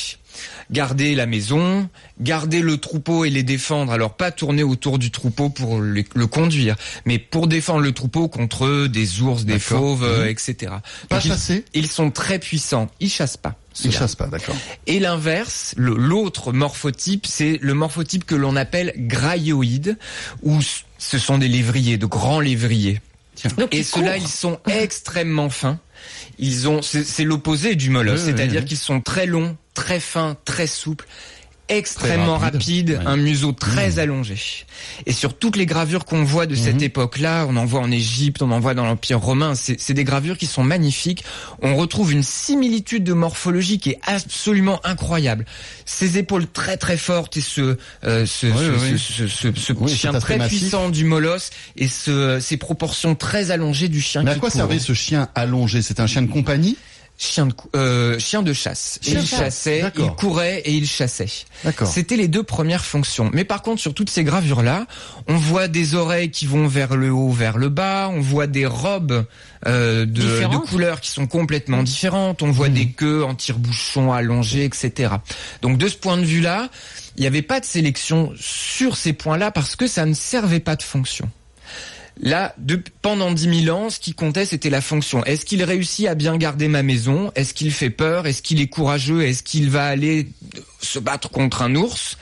Garder 0.70 1.14
la 1.14 1.26
maison, 1.26 1.88
garder 2.20 2.60
le 2.60 2.78
troupeau 2.78 3.24
et 3.24 3.30
les 3.30 3.44
défendre. 3.44 3.92
Alors 3.92 4.14
pas 4.16 4.32
tourner 4.32 4.62
autour 4.64 4.98
du 4.98 5.10
troupeau 5.12 5.48
pour 5.48 5.78
le, 5.80 6.02
le 6.14 6.26
conduire, 6.26 6.74
mais 7.04 7.18
pour 7.18 7.46
défendre 7.46 7.80
le 7.80 7.92
troupeau 7.92 8.28
contre 8.28 8.86
des 8.88 9.20
ours, 9.20 9.44
des 9.44 9.60
fauves, 9.60 10.02
Mhm. 10.22 10.26
etc. 10.28 10.72
Pas 11.08 11.16
Donc, 11.16 11.24
ils- 11.24 11.28
chasser 11.28 11.64
Ils 11.74 11.88
sont 11.90 12.10
très 12.10 12.38
puissants. 12.40 12.88
Ils 12.98 13.10
chassent 13.10 13.36
pas. 13.36 13.54
Ils 13.76 13.82
ceux-là. 13.82 13.98
chassent 13.98 14.14
pas, 14.16 14.26
d'accord. 14.28 14.56
Et 14.86 15.00
l'inverse, 15.00 15.74
l'autre 15.76 16.52
morphotype, 16.52 17.26
c'est 17.26 17.58
le 17.60 17.74
morphotype 17.74 18.24
que 18.24 18.34
l'on 18.34 18.54
appelle 18.56 18.92
graioïde, 18.96 19.98
où 20.42 20.58
ce 20.98 21.18
sont 21.18 21.38
des 21.38 21.48
lévriers, 21.48 21.98
de 21.98 22.06
grands 22.06 22.40
lévriers. 22.40 23.00
Donc 23.58 23.74
Et 23.74 23.82
ceux-là, 23.82 24.16
ils 24.16 24.28
sont 24.28 24.60
extrêmement 24.66 25.50
fins. 25.50 25.80
Ils 26.38 26.68
ont, 26.68 26.82
c'est 26.82 27.24
l'opposé 27.24 27.74
du 27.74 27.90
molosse, 27.90 28.20
Oui, 28.20 28.26
oui, 28.28 28.34
c'est-à-dire 28.36 28.60
oui. 28.60 28.66
qu'ils 28.68 28.78
sont 28.78 29.00
très 29.00 29.26
longs, 29.26 29.56
très 29.74 29.98
fins, 29.98 30.36
très 30.44 30.66
souples, 30.68 31.06
extrêmement 31.68 32.38
Ouais. 32.38 33.06
un 33.06 33.16
museau 33.16 33.52
très 33.52 33.98
allongé. 33.98 34.36
Et 35.06 35.12
sur 35.12 35.34
toutes 35.36 35.56
les 35.56 35.66
gravures 35.66 36.04
qu'on 36.04 36.22
voit 36.24 36.46
de 36.46 36.54
cette 36.54 36.76
Mhm. 36.76 36.82
époque-là, 36.84 37.46
on 37.48 37.56
en 37.56 37.64
voit 37.64 37.80
en 37.80 37.90
Égypte, 37.90 38.42
on 38.42 38.50
en 38.50 38.60
voit 38.60 38.74
dans 38.74 38.84
l'Empire 38.84 39.20
romain, 39.20 39.54
c'est 39.54 39.92
des 39.92 40.04
gravures 40.04 40.36
qui 40.38 40.46
sont 40.46 40.62
magnifiques. 40.64 41.24
On 41.62 41.76
retrouve 41.76 42.12
une 42.12 42.22
similitude 42.22 43.04
de 43.04 43.12
morphologie 43.12 43.78
qui 43.78 43.90
est 43.90 44.00
absolument 44.06 44.80
incroyable. 44.84 45.46
Ces 45.86 46.18
épaules 46.18 46.46
très 46.46 46.76
très 46.76 46.96
fortes 46.96 47.36
et 47.36 47.40
ce 47.40 47.76
euh, 48.04 48.26
ce, 48.26 48.46
Oui, 48.46 48.52
ce, 48.58 48.92
oui. 48.92 48.98
ce, 48.98 49.26
ce- 49.26 49.26
ce- 49.54 49.60
ce 49.60 49.72
Oui, 49.72 49.94
chien 49.94 50.12
très 50.12 50.36
massif. 50.38 50.60
puissant 50.60 50.88
du 50.90 51.04
molosse 51.04 51.50
et 51.76 51.88
ce, 51.88 52.38
ces 52.40 52.56
proportions 52.56 53.14
très 53.14 53.50
allongées 53.50 53.88
du 53.88 54.00
chien 54.00 54.22
Mais 54.22 54.32
à 54.32 54.34
qui 54.34 54.40
quoi 54.40 54.50
servait 54.50 54.78
ce 54.78 54.92
chien 54.92 55.28
allongé? 55.34 55.82
C'est 55.82 56.00
un 56.00 56.06
chien 56.06 56.22
de 56.22 56.30
compagnie? 56.30 56.76
Chien 57.16 57.46
de, 57.46 57.52
cou- 57.52 57.70
euh, 57.76 58.18
chien 58.18 58.42
de 58.42 58.52
chasse. 58.52 58.98
Chien 59.00 59.20
il 59.20 59.26
chassait, 59.38 59.80
il 60.02 60.10
courait 60.16 60.58
et 60.64 60.72
il 60.72 60.84
chassait. 60.86 61.28
C'était 61.86 62.16
les 62.16 62.26
deux 62.26 62.42
premières 62.42 62.84
fonctions. 62.84 63.30
Mais 63.32 63.44
par 63.44 63.62
contre, 63.62 63.80
sur 63.80 63.94
toutes 63.94 64.10
ces 64.10 64.24
gravures-là, 64.24 64.86
on 65.28 65.36
voit 65.36 65.68
des 65.68 65.94
oreilles 65.94 66.30
qui 66.32 66.46
vont 66.46 66.66
vers 66.66 66.96
le 66.96 67.10
haut, 67.12 67.30
vers 67.30 67.56
le 67.56 67.68
bas. 67.68 68.10
On 68.12 68.20
voit 68.20 68.48
des 68.48 68.66
robes 68.66 69.24
euh, 69.66 70.06
de, 70.06 70.22
de 70.48 70.56
couleurs 70.66 71.00
qui 71.00 71.10
sont 71.10 71.28
complètement 71.28 71.84
différentes. 71.84 72.42
On 72.42 72.50
voit 72.50 72.68
des 72.68 72.88
queues 72.90 73.22
en 73.22 73.36
tire-bouchon 73.36 74.12
allongées, 74.12 74.64
etc. 74.64 75.14
Donc 75.62 75.78
de 75.78 75.86
ce 75.86 75.96
point 75.96 76.16
de 76.16 76.24
vue-là, 76.24 76.68
il 77.16 77.20
n'y 77.20 77.28
avait 77.28 77.42
pas 77.42 77.60
de 77.60 77.64
sélection 77.64 78.32
sur 78.40 78.96
ces 78.96 79.12
points-là 79.12 79.52
parce 79.52 79.76
que 79.76 79.86
ça 79.86 80.04
ne 80.04 80.14
servait 80.14 80.58
pas 80.58 80.74
de 80.74 80.82
fonction. 80.82 81.30
Là, 82.20 82.54
de, 82.58 82.80
pendant 83.02 83.32
10 83.32 83.64
000 83.64 83.76
ans, 83.76 83.90
ce 83.90 83.98
qui 83.98 84.14
comptait, 84.14 84.46
c'était 84.46 84.70
la 84.70 84.80
fonction. 84.80 85.24
Est-ce 85.24 85.44
qu'il 85.44 85.62
réussit 85.64 86.06
à 86.06 86.14
bien 86.14 86.36
garder 86.36 86.68
ma 86.68 86.84
maison? 86.84 87.32
Est-ce 87.34 87.54
qu'il 87.54 87.72
fait 87.72 87.90
peur? 87.90 88.26
Est-ce 88.28 88.40
qu'il 88.40 88.60
est 88.60 88.68
courageux? 88.68 89.22
Est-ce 89.22 89.42
qu'il 89.42 89.68
va 89.68 89.86
aller 89.86 90.28
se 90.80 91.00
battre 91.00 91.28
contre 91.30 91.62
un 91.62 91.74
ours? 91.74 92.16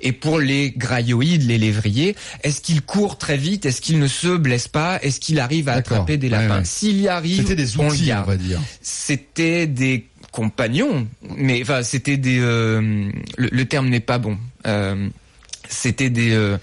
Et 0.00 0.10
pour 0.10 0.40
les 0.40 0.72
graioïdes, 0.72 1.46
les 1.46 1.58
lévriers, 1.58 2.16
est-ce 2.42 2.60
qu'il 2.60 2.82
court 2.82 3.18
très 3.18 3.36
vite? 3.36 3.66
Est-ce 3.66 3.80
qu'il 3.80 4.00
ne 4.00 4.08
se 4.08 4.36
blesse 4.36 4.66
pas? 4.66 4.98
Est-ce 5.02 5.20
qu'il 5.20 5.38
arrive 5.38 5.68
à 5.68 5.74
attraper 5.74 6.16
des 6.16 6.28
lapins? 6.28 6.58
ouais. 6.58 6.64
S'il 6.64 7.00
y 7.00 7.06
arrive, 7.08 7.36
C'était 7.42 7.54
des 7.56 7.78
on 7.78 7.88
le 7.88 7.94
on 7.94 8.04
garde 8.04 8.26
va 8.26 8.36
dire. 8.36 8.60
c'était 8.82 9.68
des 9.68 10.06
compagnons, 10.32 11.06
mais 11.36 11.62
enfin 11.62 11.82
c'était 11.82 12.16
des. 12.18 12.38
euh, 12.40 13.10
le, 13.38 13.48
le 13.50 13.64
terme 13.64 13.88
n'est 13.88 14.00
pas 14.00 14.18
bon. 14.18 14.36
Euh, 14.66 15.08
c'était 15.68 16.10
des, 16.10 16.32
euh, 16.32 16.56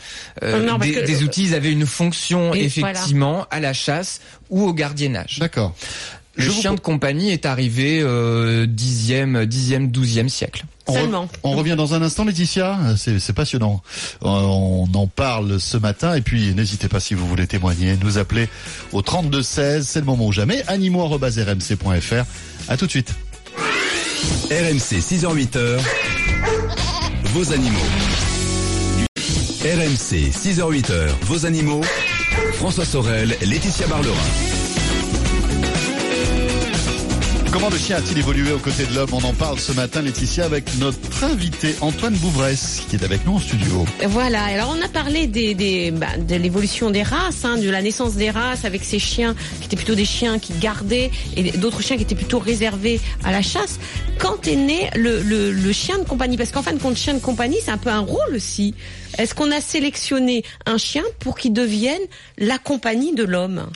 euh, 0.43 0.65
Non, 0.65 0.77
des, 0.77 0.91
que- 0.91 1.05
des 1.05 1.24
outils, 1.24 1.43
ils 1.45 1.55
avaient 1.55 1.72
une 1.72 1.86
fonction 1.86 2.53
Et 2.53 2.63
effectivement 2.63 3.45
à 3.51 3.60
la 3.60 3.74
chasse 3.74 4.22
ou 4.50 4.63
au 4.67 4.74
gardiennage. 4.74 5.38
D'accord. 5.39 5.75
Le 6.36 6.45
Je 6.45 6.50
vous 6.50 6.62
chien 6.62 6.74
de 6.74 6.79
compagnie 6.79 7.29
est 7.29 7.45
arrivé 7.45 8.00
euh, 8.01 8.65
dixième, 8.67 9.45
dixième, 9.45 9.89
douzième 9.91 10.29
siècle. 10.29 10.63
On, 10.88 10.95
re- 10.95 11.27
on 11.43 11.51
revient 11.51 11.75
dans 11.77 11.93
un 11.93 12.01
instant, 12.01 12.25
Laetitia. 12.25 12.77
C'est 12.98 13.33
passionnant. 13.33 13.81
Euh, 14.24 14.27
On 14.27 14.89
en 14.95 15.05
parle 15.07 15.60
ce 15.60 15.77
matin. 15.77 16.15
Et 16.15 16.22
puis, 16.22 16.53
n'hésitez 16.55 16.88
pas 16.89 17.00
si 17.00 17.13
vous 17.13 17.27
voulez 17.27 17.45
témoigner, 17.45 17.98
nous 18.03 18.17
appeler 18.17 18.50
au 18.93 19.01
32 19.03 19.43
16. 19.43 19.88
C'est 19.88 20.00
le 20.00 20.05
moment 20.07 20.25
ou 20.25 20.31
jamais. 20.31 20.63
animaux.rmc.fr. 20.67 22.24
À 22.67 22.77
tout 22.77 22.86
de 22.88 22.91
suite. 22.91 23.13
RMC 24.50 25.00
6h-8h, 25.00 25.79
vos 27.33 27.51
animaux. 27.53 27.79
RMC 29.63 30.32
6h-8h, 30.34 31.08
vos 31.22 31.46
animaux. 31.46 31.79
François 32.51 32.84
Sorel, 32.84 33.38
Laetitia 33.41 33.88
Barlerin. 33.88 34.52
Comment 37.63 37.75
le 37.75 37.82
chien 37.82 37.96
a-t-il 37.96 38.17
évolué 38.17 38.51
aux 38.51 38.60
côtés 38.60 38.86
de 38.86 38.93
l'homme 38.93 39.12
On 39.13 39.24
en 39.24 39.32
parle 39.34 39.58
ce 39.58 39.72
matin, 39.72 40.01
Laetitia, 40.01 40.43
avec 40.43 40.65
notre 40.79 41.24
invité 41.24 41.74
Antoine 41.79 42.13
Bouvresse, 42.15 42.82
qui 42.89 42.98
est 42.98 43.03
avec 43.05 43.25
nous 43.25 43.36
en 43.36 43.39
studio. 43.39 43.86
Voilà, 44.05 44.43
alors 44.43 44.75
on 44.77 44.82
a 44.84 44.89
parlé 44.89 45.27
des, 45.27 45.53
des, 45.53 45.91
bah, 45.91 46.17
de 46.17 46.36
l'évolution 46.36 46.91
des 46.91 47.03
races, 47.03 47.46
hein, 47.46 47.58
de 47.58 47.70
la 47.70 47.82
naissance 47.82 48.15
des 48.15 48.32
races, 48.32 48.65
avec 48.65 48.84
ces 48.84 49.00
chiens 49.00 49.34
qui 49.62 49.67
étaient 49.67 49.77
plutôt 49.77 49.96
des 49.96 50.03
chiens 50.03 50.39
qui 50.39 50.51
gardaient 50.60 51.10
et 51.38 51.51
d'autres 51.51 51.82
chiens 51.82 51.96
qui 51.96 52.03
étaient 52.03 52.15
plutôt 52.15 52.39
réservés 52.39 53.00
à 53.24 53.32
la 53.32 53.41
chasse. 53.41 53.79
Quand 54.17 54.46
est 54.46 54.58
né 54.58 54.89
le, 54.98 55.22
le, 55.22 55.53
le 55.53 55.72
chien 55.72 55.98
de 56.00 56.03
compagnie? 56.03 56.36
Parce 56.36 56.51
qu'en 56.51 56.63
fin 56.63 56.74
de 56.74 56.82
compte, 56.82 56.98
chien 56.98 57.13
de 57.13 57.20
compagnie, 57.20 57.60
c'est 57.63 57.72
un 57.72 57.77
peu 57.77 57.91
un 57.91 58.00
rôle 58.01 58.36
aussi. 58.36 58.75
Est-ce 59.17 59.34
qu'on 59.34 59.51
a 59.51 59.62
sélectionné 59.62 60.43
un 60.65 60.77
chien 60.77 61.03
pour 61.20 61.38
qu'il 61.38 61.53
devienne 61.53 62.01
la 62.38 62.58
compagnie 62.58 63.15
de 63.15 63.24
l'homme? 63.24 63.67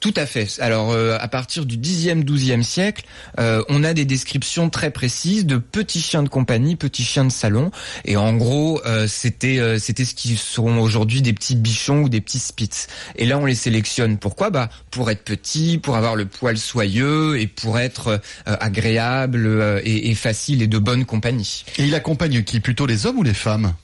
Tout 0.00 0.14
à 0.16 0.26
fait. 0.26 0.48
Alors 0.60 0.92
euh, 0.92 1.16
à 1.20 1.28
partir 1.28 1.66
du 1.66 1.76
10e, 1.76 2.24
12e 2.24 2.62
siècle, 2.62 3.04
euh, 3.38 3.62
on 3.68 3.84
a 3.84 3.94
des 3.94 4.04
descriptions 4.04 4.70
très 4.70 4.90
précises 4.90 5.46
de 5.46 5.56
petits 5.56 6.00
chiens 6.00 6.22
de 6.22 6.28
compagnie, 6.28 6.76
petits 6.76 7.04
chiens 7.04 7.24
de 7.24 7.32
salon 7.32 7.70
et 8.04 8.16
en 8.16 8.34
gros, 8.34 8.80
euh, 8.86 9.06
c'était 9.08 9.78
c'était 9.78 10.04
ce 10.04 10.14
qui 10.14 10.36
seront 10.36 10.80
aujourd'hui 10.80 11.22
des 11.22 11.32
petits 11.32 11.56
bichons 11.56 12.02
ou 12.02 12.08
des 12.08 12.20
petits 12.20 12.38
spitz. 12.38 12.86
Et 13.16 13.26
là 13.26 13.38
on 13.38 13.44
les 13.44 13.54
sélectionne 13.54 14.18
pourquoi? 14.18 14.50
Bah 14.50 14.68
pour 14.90 15.10
être 15.10 15.24
petits, 15.24 15.78
pour 15.78 15.96
avoir 15.96 16.16
le 16.16 16.26
poil 16.26 16.58
soyeux 16.58 17.40
et 17.40 17.46
pour 17.46 17.78
être 17.78 18.20
agréable 18.46 19.80
et, 19.84 20.10
et 20.10 20.14
facile 20.14 20.62
et 20.62 20.66
de 20.66 20.78
bonne 20.78 21.04
compagnie. 21.04 21.64
Et 21.78 21.84
il 21.84 21.94
accompagne 21.94 22.42
qui? 22.42 22.60
Plutôt 22.60 22.86
les 22.86 23.06
hommes 23.06 23.18
ou 23.18 23.22
les 23.22 23.34
femmes? 23.34 23.74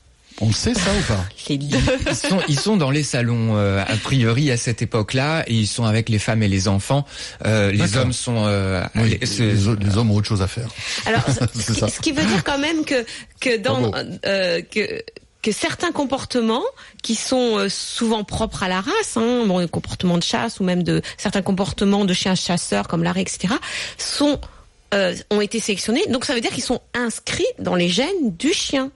On 0.41 0.47
le 0.47 0.53
sait 0.53 0.73
ça 0.73 0.91
ou 0.91 1.01
pas 1.07 1.25
Les 1.49 1.57
deux. 1.57 1.77
Ils 2.09 2.15
sont, 2.15 2.39
ils 2.47 2.59
sont 2.59 2.77
dans 2.77 2.91
les 2.91 3.03
salons 3.03 3.55
euh, 3.57 3.81
a 3.81 3.95
priori 3.97 4.51
à 4.51 4.57
cette 4.57 4.81
époque-là 4.81 5.43
et 5.47 5.53
ils 5.53 5.67
sont 5.67 5.85
avec 5.85 6.09
les 6.09 6.19
femmes 6.19 6.43
et 6.43 6.47
les 6.47 6.67
enfants. 6.67 7.05
Euh, 7.45 7.71
les 7.71 7.97
hommes 7.97 8.13
sont 8.13 8.45
euh, 8.45 8.83
les, 8.95 9.19
les, 9.19 9.97
hommes 9.97 10.11
ont 10.11 10.15
autre 10.15 10.27
chose 10.27 10.41
à 10.41 10.47
faire. 10.47 10.67
Alors, 11.05 11.21
ce, 11.53 11.71
qui, 11.71 11.91
ce 11.91 11.99
qui 11.99 12.11
veut 12.11 12.23
dire 12.23 12.43
quand 12.43 12.57
même 12.57 12.83
que 12.83 13.05
que 13.39 13.57
dans 13.57 13.91
euh, 14.25 14.61
que 14.61 15.03
que 15.41 15.51
certains 15.51 15.91
comportements 15.91 16.63
qui 17.03 17.15
sont 17.15 17.67
souvent 17.69 18.23
propres 18.23 18.63
à 18.63 18.67
la 18.67 18.81
race, 18.81 19.15
hein, 19.15 19.43
bon, 19.45 19.59
les 19.59 19.67
comportements 19.67 20.17
de 20.17 20.23
chasse 20.23 20.59
ou 20.59 20.63
même 20.63 20.81
de 20.81 21.03
certains 21.17 21.43
comportements 21.43 22.05
de 22.05 22.13
chiens 22.13 22.33
chasseurs 22.35 22.87
comme 22.87 23.03
l'arrêt, 23.03 23.21
etc., 23.21 23.53
sont 23.97 24.39
euh, 24.93 25.13
ont 25.29 25.41
été 25.41 25.59
sélectionnés. 25.59 26.05
Donc 26.09 26.25
ça 26.25 26.33
veut 26.33 26.41
dire 26.41 26.51
qu'ils 26.51 26.63
sont 26.63 26.81
inscrits 26.93 27.43
dans 27.59 27.75
les 27.75 27.89
gènes 27.89 28.35
du 28.37 28.53
chien. 28.53 28.91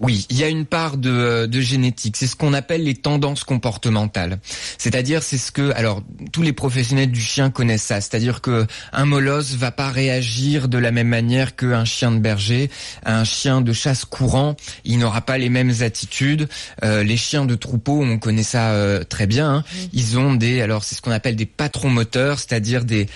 Oui, 0.00 0.26
il 0.30 0.38
y 0.38 0.44
a 0.44 0.48
une 0.48 0.66
part 0.66 0.96
de, 0.96 1.10
euh, 1.10 1.46
de 1.46 1.60
génétique. 1.60 2.16
C'est 2.16 2.26
ce 2.26 2.36
qu'on 2.36 2.52
appelle 2.52 2.84
les 2.84 2.94
tendances 2.94 3.44
comportementales. 3.44 4.38
C'est-à-dire, 4.78 5.22
c'est 5.22 5.38
ce 5.38 5.52
que, 5.52 5.72
alors, 5.74 6.02
tous 6.32 6.42
les 6.42 6.52
professionnels 6.52 7.10
du 7.10 7.20
chien 7.20 7.50
connaissent 7.50 7.84
ça. 7.84 8.00
C'est-à-dire 8.00 8.40
que 8.40 8.66
un 8.92 9.04
molosse 9.04 9.54
va 9.54 9.70
pas 9.70 9.88
réagir 9.88 10.68
de 10.68 10.78
la 10.78 10.90
même 10.90 11.08
manière 11.08 11.56
qu'un 11.56 11.84
chien 11.84 12.10
de 12.10 12.18
berger, 12.18 12.70
un 13.04 13.24
chien 13.24 13.60
de 13.60 13.72
chasse 13.72 14.04
courant. 14.04 14.56
Il 14.84 14.98
n'aura 14.98 15.20
pas 15.20 15.38
les 15.38 15.48
mêmes 15.48 15.74
attitudes. 15.80 16.48
Euh, 16.82 17.02
les 17.02 17.16
chiens 17.16 17.44
de 17.44 17.54
troupeau, 17.54 18.02
on 18.02 18.18
connaît 18.18 18.42
ça 18.42 18.72
euh, 18.72 19.04
très 19.04 19.26
bien. 19.26 19.50
Hein. 19.56 19.64
Ils 19.92 20.18
ont 20.18 20.34
des, 20.34 20.60
alors, 20.60 20.84
c'est 20.84 20.94
ce 20.94 21.02
qu'on 21.02 21.10
appelle 21.10 21.36
des 21.36 21.46
patrons 21.46 21.90
moteurs, 21.90 22.38
c'est-à-dire 22.38 22.84
des 22.84 23.06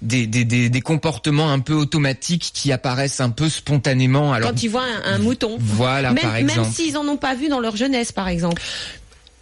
des, 0.00 0.26
des, 0.26 0.44
des, 0.44 0.70
des, 0.70 0.80
comportements 0.80 1.50
un 1.50 1.58
peu 1.58 1.74
automatiques 1.74 2.50
qui 2.54 2.70
apparaissent 2.70 3.20
un 3.20 3.30
peu 3.30 3.48
spontanément. 3.48 4.32
Alors, 4.32 4.50
Quand 4.50 4.62
ils 4.62 4.68
voient 4.68 4.84
un, 5.04 5.18
mouton. 5.18 5.56
Voilà, 5.58 6.12
même, 6.12 6.22
par 6.22 6.36
exemple. 6.36 6.60
Même 6.60 6.72
s'ils 6.72 6.96
en 6.96 7.06
ont 7.08 7.16
pas 7.16 7.34
vu 7.34 7.48
dans 7.48 7.60
leur 7.60 7.76
jeunesse, 7.76 8.12
par 8.12 8.28
exemple. 8.28 8.62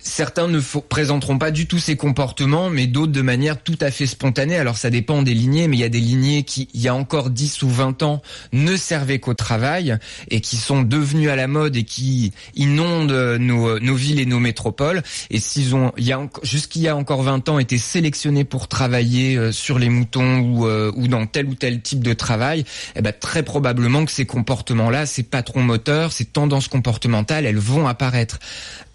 Certains 0.07 0.47
ne 0.47 0.61
présenteront 0.61 1.37
pas 1.37 1.51
du 1.51 1.67
tout 1.67 1.81
ces 1.81 1.97
comportements, 1.97 2.71
mais 2.71 2.87
d'autres 2.87 3.11
de 3.11 3.23
manière 3.23 3.61
tout 3.61 3.77
à 3.81 3.91
fait 3.91 4.07
spontanée. 4.07 4.57
Alors 4.57 4.77
ça 4.77 4.89
dépend 4.89 5.21
des 5.23 5.35
lignées, 5.35 5.67
mais 5.67 5.77
il 5.77 5.81
y 5.81 5.85
a 5.85 5.89
des 5.89 6.01
lignées 6.01 6.45
qui, 6.45 6.69
il 6.75 6.81
y 6.81 6.87
a 6.87 6.95
encore 6.95 7.29
10 7.29 7.63
ou 7.65 7.69
20 7.69 8.05
ans, 8.05 8.23
ne 8.53 8.77
servaient 8.77 9.19
qu'au 9.19 9.35
travail 9.35 9.99
et 10.31 10.41
qui 10.41 10.59
sont 10.59 10.83
devenues 10.83 11.29
à 11.29 11.35
la 11.35 11.49
mode 11.49 11.75
et 11.75 11.83
qui 11.83 12.33
inondent 12.55 13.37
nos, 13.41 13.81
nos 13.81 13.95
villes 13.97 14.21
et 14.21 14.27
nos 14.27 14.39
métropoles. 14.39 15.03
Et 15.31 15.41
s'ils 15.41 15.75
ont, 15.75 15.93
y 15.99 16.13
a 16.13 16.21
jusqu'il 16.45 16.83
y 16.83 16.89
a 16.89 16.97
encore 16.97 17.23
20 17.23 17.49
ans, 17.49 17.59
été 17.59 17.77
sélectionnés 17.77 18.45
pour 18.45 18.69
travailler 18.69 19.37
euh, 19.37 19.51
sur 19.51 19.81
les 19.81 19.89
moutons 19.89 20.39
ou, 20.39 20.67
euh, 20.69 20.93
ou 20.95 21.09
dans 21.09 21.27
tel 21.27 21.47
ou 21.47 21.57
tel 21.57 21.83
type 21.83 22.05
de 22.05 22.13
travail, 22.13 22.65
eh 22.95 23.03
ben, 23.03 23.13
très 23.13 23.43
probablement 23.43 24.05
que 24.05 24.13
ces 24.13 24.25
comportements-là, 24.25 25.05
ces 25.05 25.25
patrons 25.25 25.63
moteurs, 25.63 26.13
ces 26.13 26.27
tendances 26.27 26.69
comportementales, 26.69 27.45
elles 27.45 27.59
vont 27.59 27.89
apparaître 27.89 28.39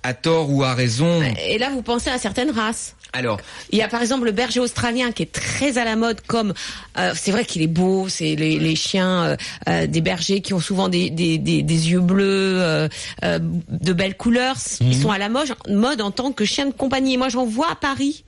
à 0.03 0.13
tort 0.13 0.51
ou 0.51 0.63
à 0.63 0.73
raison. 0.73 1.21
Et 1.45 1.57
là, 1.57 1.69
vous 1.69 1.81
pensez 1.81 2.09
à 2.09 2.17
certaines 2.17 2.51
races. 2.51 2.95
Alors, 3.13 3.39
il 3.71 3.77
y 3.77 3.81
a 3.81 3.89
par 3.89 4.01
exemple 4.01 4.25
le 4.25 4.31
berger 4.31 4.61
australien 4.61 5.11
qui 5.11 5.23
est 5.23 5.31
très 5.31 5.77
à 5.77 5.83
la 5.83 5.95
mode. 5.95 6.21
Comme 6.21 6.53
euh, 6.97 7.11
c'est 7.15 7.31
vrai 7.31 7.43
qu'il 7.43 7.61
est 7.61 7.67
beau, 7.67 8.07
c'est 8.07 8.35
les, 8.35 8.57
les, 8.57 8.75
chiens 8.75 9.23
euh, 9.23 9.37
euh, 9.67 9.85
des 9.85 10.01
bergers 10.01 10.41
qui 10.41 10.53
ont 10.53 10.61
souvent 10.61 10.87
des, 10.87 11.09
des, 11.09 11.37
des, 11.37 11.61
des 11.61 11.91
yeux 11.91 11.99
bleus, 11.99 12.89
de 13.21 13.93
belles 13.93 14.15
couleurs. 14.15 14.55
Ils 14.79 14.87
mhm. 14.87 15.01
sont 15.01 15.11
à 15.11 15.17
la 15.17 15.29
mode, 15.29 15.53
mode 15.67 16.01
en 16.01 16.11
tant 16.11 16.31
que 16.31 16.45
chien 16.45 16.67
de 16.67 16.73
compagnie. 16.73 17.15
Et 17.15 17.17
moi, 17.17 17.29
j'en 17.29 17.45
vois 17.45 17.69
à 17.71 17.75
Paris 17.75 18.23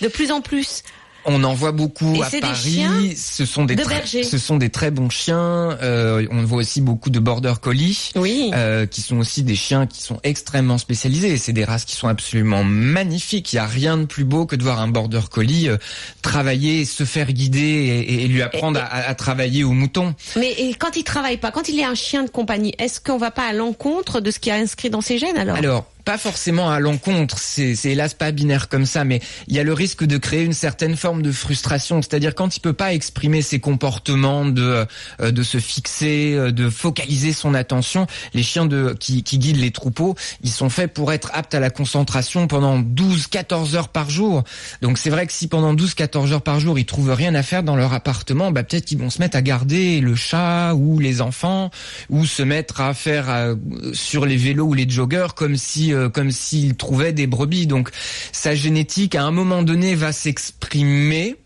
de 0.00 0.08
plus 0.08 0.32
en 0.32 0.40
plus. 0.40 0.82
On 1.24 1.44
en 1.44 1.54
voit 1.54 1.72
beaucoup 1.72 2.22
à 2.22 2.30
Paris. 2.40 3.16
ce 3.16 3.44
sont 3.46 3.64
des 3.64 3.76
ce 4.22 4.38
sont 4.38 4.56
des 4.56 4.70
très 4.70 4.90
bons 4.90 5.10
chiens. 5.10 5.76
Euh, 5.82 6.26
on 6.30 6.44
voit 6.44 6.58
aussi 6.58 6.80
beaucoup 6.80 7.10
de 7.10 7.18
border 7.18 7.54
collie, 7.60 8.10
oui. 8.16 8.50
euh, 8.54 8.86
qui 8.86 9.00
sont 9.00 9.18
aussi 9.18 9.42
des 9.42 9.54
chiens 9.54 9.86
qui 9.86 10.02
sont 10.02 10.18
extrêmement 10.22 10.78
spécialisés. 10.78 11.36
C'est 11.36 11.52
des 11.52 11.64
races 11.64 11.84
qui 11.84 11.94
sont 11.96 12.08
absolument 12.08 12.64
magnifiques. 12.64 13.52
Il 13.52 13.56
y 13.56 13.58
a 13.58 13.66
rien 13.66 13.96
de 13.98 14.04
plus 14.04 14.24
beau 14.24 14.46
que 14.46 14.56
de 14.56 14.62
voir 14.62 14.80
un 14.80 14.88
border 14.88 15.20
collie 15.30 15.68
euh, 15.68 15.76
travailler, 16.22 16.84
se 16.84 17.04
faire 17.04 17.32
guider 17.32 17.60
et, 17.60 18.24
et 18.24 18.28
lui 18.28 18.42
apprendre 18.42 18.80
à, 18.80 19.08
à, 19.08 19.14
travailler 19.14 19.64
au 19.64 19.72
mouton. 19.72 20.14
Mais 20.36 20.52
et 20.52 20.74
quand 20.74 20.96
il 20.96 21.04
travaille 21.04 21.36
pas, 21.38 21.50
quand 21.50 21.68
il 21.68 21.78
est 21.78 21.84
un 21.84 21.94
chien 21.94 22.24
de 22.24 22.30
compagnie, 22.30 22.74
est-ce 22.78 23.00
qu'on 23.00 23.18
va 23.18 23.30
pas 23.30 23.46
à 23.46 23.52
l'encontre 23.52 24.20
de 24.20 24.30
ce 24.30 24.38
qui 24.38 24.50
est 24.50 24.52
inscrit 24.52 24.90
dans 24.90 25.00
ses 25.00 25.18
gènes 25.18 25.38
alors? 25.38 25.56
Alors 25.56 25.86
pas 26.04 26.18
forcément 26.18 26.70
à 26.70 26.80
l'encontre, 26.80 27.38
c'est 27.38 27.76
hélas 27.84 28.14
pas 28.14 28.32
binaire 28.32 28.68
comme 28.68 28.86
ça, 28.86 29.04
mais 29.04 29.20
il 29.48 29.54
y 29.54 29.58
a 29.58 29.62
le 29.62 29.72
risque 29.72 30.04
de 30.04 30.18
créer 30.18 30.42
une 30.42 30.52
certaine 30.52 30.96
forme 30.96 31.22
de 31.22 31.32
frustration, 31.32 32.02
c'est-à-dire 32.02 32.34
quand 32.34 32.56
il 32.56 32.60
peut 32.60 32.72
pas 32.72 32.92
exprimer 32.92 33.42
ses 33.42 33.60
comportements, 33.60 34.44
de 34.44 34.86
euh, 35.20 35.30
de 35.30 35.42
se 35.42 35.58
fixer, 35.58 36.34
euh, 36.34 36.52
de 36.52 36.70
focaliser 36.70 37.32
son 37.32 37.54
attention. 37.54 38.06
Les 38.34 38.42
chiens 38.42 38.66
de 38.66 38.94
qui, 38.98 39.22
qui 39.22 39.38
guident 39.38 39.60
les 39.60 39.70
troupeaux, 39.70 40.14
ils 40.42 40.50
sont 40.50 40.70
faits 40.70 40.92
pour 40.92 41.12
être 41.12 41.30
aptes 41.34 41.54
à 41.54 41.60
la 41.60 41.70
concentration 41.70 42.46
pendant 42.46 42.80
12-14 42.80 43.76
heures 43.76 43.88
par 43.88 44.10
jour. 44.10 44.44
Donc 44.80 44.98
c'est 44.98 45.10
vrai 45.10 45.26
que 45.26 45.32
si 45.32 45.48
pendant 45.48 45.74
12-14 45.74 46.32
heures 46.32 46.42
par 46.42 46.60
jour 46.60 46.78
ils 46.78 46.86
trouvent 46.86 47.12
rien 47.12 47.34
à 47.34 47.42
faire 47.42 47.62
dans 47.62 47.76
leur 47.76 47.92
appartement, 47.92 48.50
bah 48.50 48.62
peut-être 48.62 48.84
qu'ils 48.84 48.98
vont 48.98 49.10
se 49.10 49.20
mettre 49.20 49.36
à 49.36 49.42
garder 49.42 50.00
le 50.00 50.14
chat 50.14 50.74
ou 50.74 50.98
les 50.98 51.20
enfants, 51.20 51.70
ou 52.10 52.26
se 52.26 52.42
mettre 52.42 52.80
à 52.80 52.94
faire 52.94 53.30
euh, 53.30 53.54
sur 53.92 54.26
les 54.26 54.36
vélos 54.36 54.66
ou 54.66 54.74
les 54.74 54.88
joggers 54.88 55.28
comme 55.36 55.56
si 55.56 55.91
euh, 55.92 56.08
comme 56.08 56.30
s'il 56.30 56.76
trouvait 56.76 57.12
des 57.12 57.26
brebis. 57.26 57.66
Donc 57.66 57.90
sa 58.32 58.54
génétique, 58.54 59.14
à 59.14 59.24
un 59.24 59.30
moment 59.30 59.62
donné, 59.62 59.94
va 59.94 60.12
s'exprimer. 60.12 61.36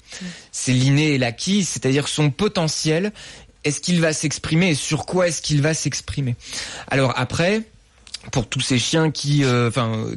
C'est 0.52 0.72
l'inné 0.72 1.14
et 1.14 1.18
l'acquis, 1.18 1.64
c'est-à-dire 1.64 2.08
son 2.08 2.30
potentiel. 2.30 3.12
Est-ce 3.64 3.80
qu'il 3.80 4.00
va 4.00 4.12
s'exprimer 4.12 4.70
et 4.70 4.74
sur 4.74 5.06
quoi 5.06 5.28
est-ce 5.28 5.42
qu'il 5.42 5.60
va 5.60 5.74
s'exprimer? 5.74 6.36
Alors 6.88 7.12
après, 7.16 7.62
pour 8.30 8.48
tous 8.48 8.60
ces 8.60 8.78
chiens 8.78 9.10
qui, 9.10 9.44
euh, 9.44 9.70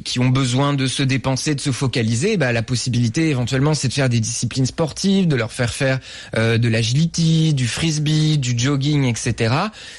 qui 0.04 0.18
ont 0.18 0.28
besoin 0.28 0.74
de 0.74 0.86
se 0.86 1.02
dépenser, 1.02 1.54
de 1.54 1.60
se 1.60 1.72
focaliser, 1.72 2.36
bah, 2.36 2.52
la 2.52 2.62
possibilité 2.62 3.30
éventuellement, 3.30 3.74
c'est 3.74 3.88
de 3.88 3.92
faire 3.92 4.08
des 4.08 4.20
disciplines 4.20 4.66
sportives, 4.66 5.28
de 5.28 5.36
leur 5.36 5.52
faire 5.52 5.72
faire 5.72 6.00
euh, 6.36 6.58
de 6.58 6.68
l'agility, 6.68 7.54
du 7.54 7.68
frisbee, 7.68 8.38
du 8.38 8.58
jogging, 8.58 9.04
etc. 9.04 9.54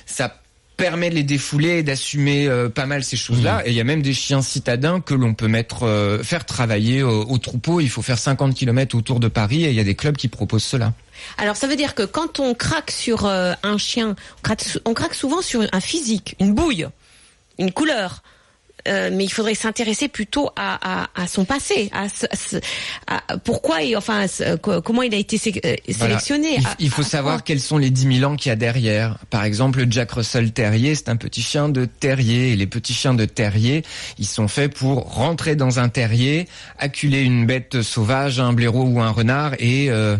Ça 0.06 0.41
permet 0.78 1.10
de 1.10 1.16
les 1.16 1.24
défouler 1.24 1.80
et 1.80 1.84
d'assumer 1.84 2.48
euh, 2.48 2.70
pas 2.70 2.86
mal 2.86 3.04
ces 3.04 3.18
choses-là. 3.18 3.60
Mmh. 3.60 3.64
Et 3.66 3.70
il 3.70 3.76
y 3.76 3.82
a 3.82 3.84
même 3.84 4.02
des 4.02 4.14
chiens 4.14 4.42
citadins 4.42 5.00
que 5.00 5.14
l'on 5.14 5.34
peut 5.34 5.48
mettre, 5.48 5.84
euh, 5.84 6.24
faire 6.24 6.46
travailler 6.46 7.04
au, 7.04 7.38
troupeau. 7.38 7.80
Il 7.80 7.90
faut 7.90 8.02
faire 8.02 8.18
50 8.18 8.56
km 8.56 8.98
autour 8.98 9.20
de 9.20 9.28
Paris 9.28 9.66
et 9.66 9.70
il 9.70 9.76
y 9.76 9.80
a 9.80 9.84
des 9.84 9.96
clubs 9.96 10.18
qui 10.18 10.28
proposent 10.28 10.64
cela. 10.64 10.94
Alors 11.38 11.56
ça 11.56 11.68
veut 11.68 11.76
dire 11.76 11.94
que 11.94 12.04
quand 12.04 12.40
on 12.40 12.56
craque 12.56 12.92
sur 12.92 13.26
euh, 13.26 13.54
un 13.64 13.78
chien, 13.78 14.16
on 14.86 14.94
craque 14.94 15.14
souvent 15.14 15.42
sur 15.42 15.62
un 15.72 15.80
physique, 15.80 16.36
une 16.40 16.54
bouille, 16.54 16.88
une 17.60 17.72
couleur. 17.72 18.24
Euh, 18.88 19.10
mais 19.12 19.26
il 19.26 19.30
faudrait 19.30 19.56
s'intéresser 19.56 20.08
plutôt 20.08 20.50
à, 20.56 21.04
à, 21.04 21.10
à, 21.16 21.28
son 21.28 21.46
passé, 21.46 21.90
à, 21.94 22.08
à, 23.08 23.38
pourquoi 23.38 23.84
et 23.84 23.96
enfin 23.96 24.26
comment 24.62 25.04
il 25.04 25.14
a 25.14 25.18
été 25.18 25.38
euh, 25.66 25.76
sélectionné. 25.90 26.60
Il, 26.80 26.90
faut 26.90 27.04
savoir 27.04 27.44
quels 27.44 27.60
sont 27.60 27.78
les 27.78 27.90
10 27.90 28.20
000 28.20 28.32
ans 28.32 28.36
qu'il 28.36 28.50
y 28.50 28.54
a 28.54 28.56
derrière. 28.56 29.18
Par 29.30 29.44
exemple, 29.44 29.80
le 29.80 29.92
Jack 29.92 30.12
Russell 30.12 30.52
Terrier, 30.52 30.96
c'est 30.96 31.10
un 31.10 31.16
petit 31.16 31.42
chien 31.42 31.70
de 31.70 31.86
terrier. 31.86 32.52
Et 32.52 32.56
les 32.56 32.68
petits 32.68 32.94
chiens 32.94 33.14
de 33.14 33.26
terrier, 33.26 33.84
ils 34.18 34.28
sont 34.28 34.48
faits 34.48 34.74
pour 34.74 35.14
rentrer 35.14 35.56
dans 35.56 35.80
un 35.80 35.90
terrier, 35.90 36.48
acculer 36.78 37.22
une 37.22 37.46
bête 37.46 37.82
sauvage, 37.82 38.40
un 38.40 38.54
blaireau 38.54 38.84
ou 38.84 39.02
un 39.02 39.12
renard 39.12 39.54
et 39.60 39.90
euh, 39.90 40.18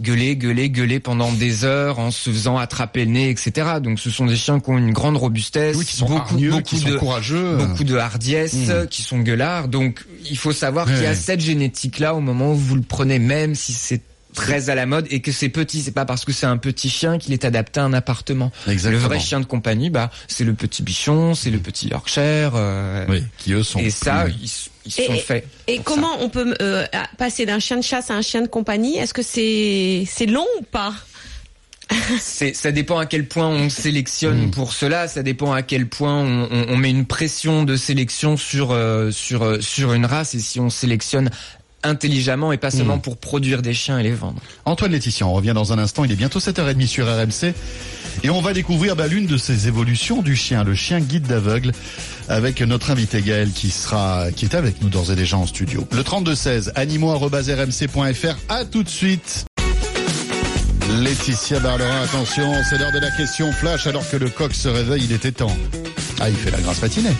gueuler, 0.00 0.36
gueuler, 0.36 0.70
gueuler 0.70 1.00
pendant 1.00 1.32
des 1.32 1.64
heures 1.64 1.98
en 1.98 2.10
se 2.10 2.30
faisant 2.30 2.56
attraper 2.58 3.04
le 3.04 3.12
nez, 3.12 3.30
etc. 3.30 3.80
Donc 3.82 4.00
ce 4.00 4.10
sont 4.10 4.26
des 4.26 4.36
chiens 4.36 4.60
qui 4.60 4.70
ont 4.70 4.78
une 4.78 4.92
grande 4.92 5.16
robustesse, 5.16 5.82
qui 5.84 5.96
sont 5.96 6.06
beaucoup, 6.06 6.36
beaucoup 6.36 6.62
qui 6.62 6.84
de, 6.84 6.96
courageux, 6.96 7.56
beaucoup 7.56 7.84
de 7.84 7.96
hardiesse, 7.96 8.54
hmm. 8.54 8.86
qui 8.88 9.02
sont 9.02 9.18
gueulards. 9.18 9.68
Donc 9.68 10.04
il 10.28 10.38
faut 10.38 10.52
savoir 10.52 10.86
qu'il 10.86 11.02
y 11.02 11.06
a 11.06 11.14
cette 11.14 11.40
génétique 11.40 11.98
là 11.98 12.14
au 12.14 12.20
moment 12.20 12.52
où 12.52 12.56
vous 12.56 12.76
le 12.76 12.82
prenez, 12.82 13.18
même 13.18 13.54
si 13.54 13.72
c'est 13.72 14.02
très 14.34 14.70
à 14.70 14.74
la 14.74 14.86
mode 14.86 15.06
et 15.10 15.20
que 15.20 15.32
c'est 15.32 15.48
petit, 15.48 15.82
c'est 15.82 15.90
pas 15.90 16.04
parce 16.04 16.24
que 16.24 16.32
c'est 16.32 16.46
un 16.46 16.56
petit 16.56 16.88
chien 16.90 17.18
qu'il 17.18 17.32
est 17.32 17.44
adapté 17.44 17.80
à 17.80 17.84
un 17.84 17.92
appartement. 17.92 18.52
Exactement. 18.68 19.02
Le 19.02 19.08
vrai 19.08 19.20
chien 19.20 19.40
de 19.40 19.44
compagnie, 19.46 19.90
bah, 19.90 20.10
c'est 20.28 20.44
le 20.44 20.54
petit 20.54 20.82
bichon, 20.82 21.34
c'est 21.34 21.50
le 21.50 21.58
petit 21.58 21.88
Yorkshire. 21.88 22.52
euh, 22.54 23.06
Oui, 23.08 23.24
qui 23.38 23.52
eux 23.52 23.62
sont. 23.62 23.78
et 23.80 23.90
ça, 23.90 24.26
ils, 24.28 24.50
ils 24.86 24.92
sont 24.92 25.14
faits. 25.18 25.46
Et 25.66 25.80
comment 25.80 26.16
on 26.20 26.28
peut 26.28 26.54
euh, 26.62 26.86
passer 27.18 27.44
d'un 27.46 27.58
chien 27.58 27.76
de 27.76 27.82
chasse 27.82 28.10
à 28.10 28.14
un 28.14 28.22
chien 28.22 28.42
de 28.42 28.48
compagnie? 28.48 28.96
Est-ce 28.96 29.14
que 29.14 29.22
c'est 29.22 30.04
c'est 30.08 30.26
long 30.26 30.46
ou 30.58 30.62
pas? 30.62 30.92
Ça. 30.92 31.96
C'est, 32.20 32.54
ça 32.54 32.70
dépend 32.70 32.98
à 32.98 33.06
quel 33.06 33.26
point 33.26 33.48
on 33.48 33.68
sélectionne 33.68 34.46
Mm. 34.46 34.50
pour 34.52 34.72
cela. 34.72 35.08
Ça 35.08 35.24
dépend 35.24 35.52
à 35.52 35.62
quel 35.62 35.88
point 35.88 36.20
on, 36.22 36.48
on- 36.48 36.66
on 36.68 36.76
met 36.76 36.90
une 36.90 37.04
pression 37.04 37.64
de 37.64 37.74
sélection 37.76 38.36
sur 38.36 38.70
euh, 38.70 39.10
sur 39.10 39.42
euh, 39.42 39.60
sur 39.60 39.92
une 39.92 40.06
race 40.06 40.36
et 40.36 40.38
si 40.38 40.60
on 40.60 40.70
sélectionne 40.70 41.30
intelligemment 41.82 42.52
et 42.52 42.56
pas 42.58 42.70
seulement 42.70 42.96
Mm. 42.96 43.00
pour 43.02 43.16
produire 43.16 43.62
des 43.62 43.74
chiens 43.74 43.98
et 43.98 44.02
les 44.02 44.12
vendre. 44.12 44.40
Antoine 44.64 44.92
Laetitia, 44.92 45.26
on 45.26 45.32
revient 45.32 45.52
dans 45.54 45.72
un 45.72 45.78
instant. 45.78 46.04
Il 46.04 46.12
est 46.12 46.16
bientôt 46.16 46.38
7h30 46.40 46.86
sur 46.86 47.06
RMC. 47.06 47.54
Et 48.22 48.30
on 48.30 48.40
va 48.40 48.52
découvrir 48.52 48.96
bah, 48.96 49.06
l'une 49.06 49.26
de 49.26 49.36
ces 49.36 49.68
évolutions 49.68 50.20
du 50.20 50.36
chien, 50.36 50.62
le 50.64 50.74
chien 50.74 51.00
guide 51.00 51.26
d'aveugle, 51.26 51.72
avec 52.28 52.60
notre 52.60 52.90
invité 52.90 53.22
Gaël 53.22 53.50
qui 53.50 53.70
sera, 53.70 54.26
qui 54.34 54.44
est 54.44 54.54
avec 54.54 54.82
nous 54.82 54.88
d'ores 54.88 55.10
et 55.12 55.16
déjà 55.16 55.36
en 55.38 55.46
studio. 55.46 55.86
Le 55.92 56.02
3216, 56.04 56.72
animaux.rmc.fr. 56.74 58.36
À 58.48 58.64
tout 58.64 58.82
de 58.82 58.88
suite. 58.88 59.46
Laetitia 61.02 61.60
Barlerin, 61.60 62.02
attention, 62.02 62.52
c'est 62.68 62.76
l'heure 62.78 62.92
de 62.92 62.98
la 62.98 63.10
question 63.12 63.52
flash 63.52 63.86
alors 63.86 64.08
que 64.10 64.16
le 64.16 64.28
coq 64.28 64.52
se 64.52 64.68
réveille, 64.68 65.04
il 65.04 65.12
était 65.12 65.32
temps. 65.32 65.56
Ah, 66.20 66.28
il 66.28 66.34
fait 66.36 66.50
la 66.50 66.58
grasse 66.58 66.82
matinée. 66.82 67.14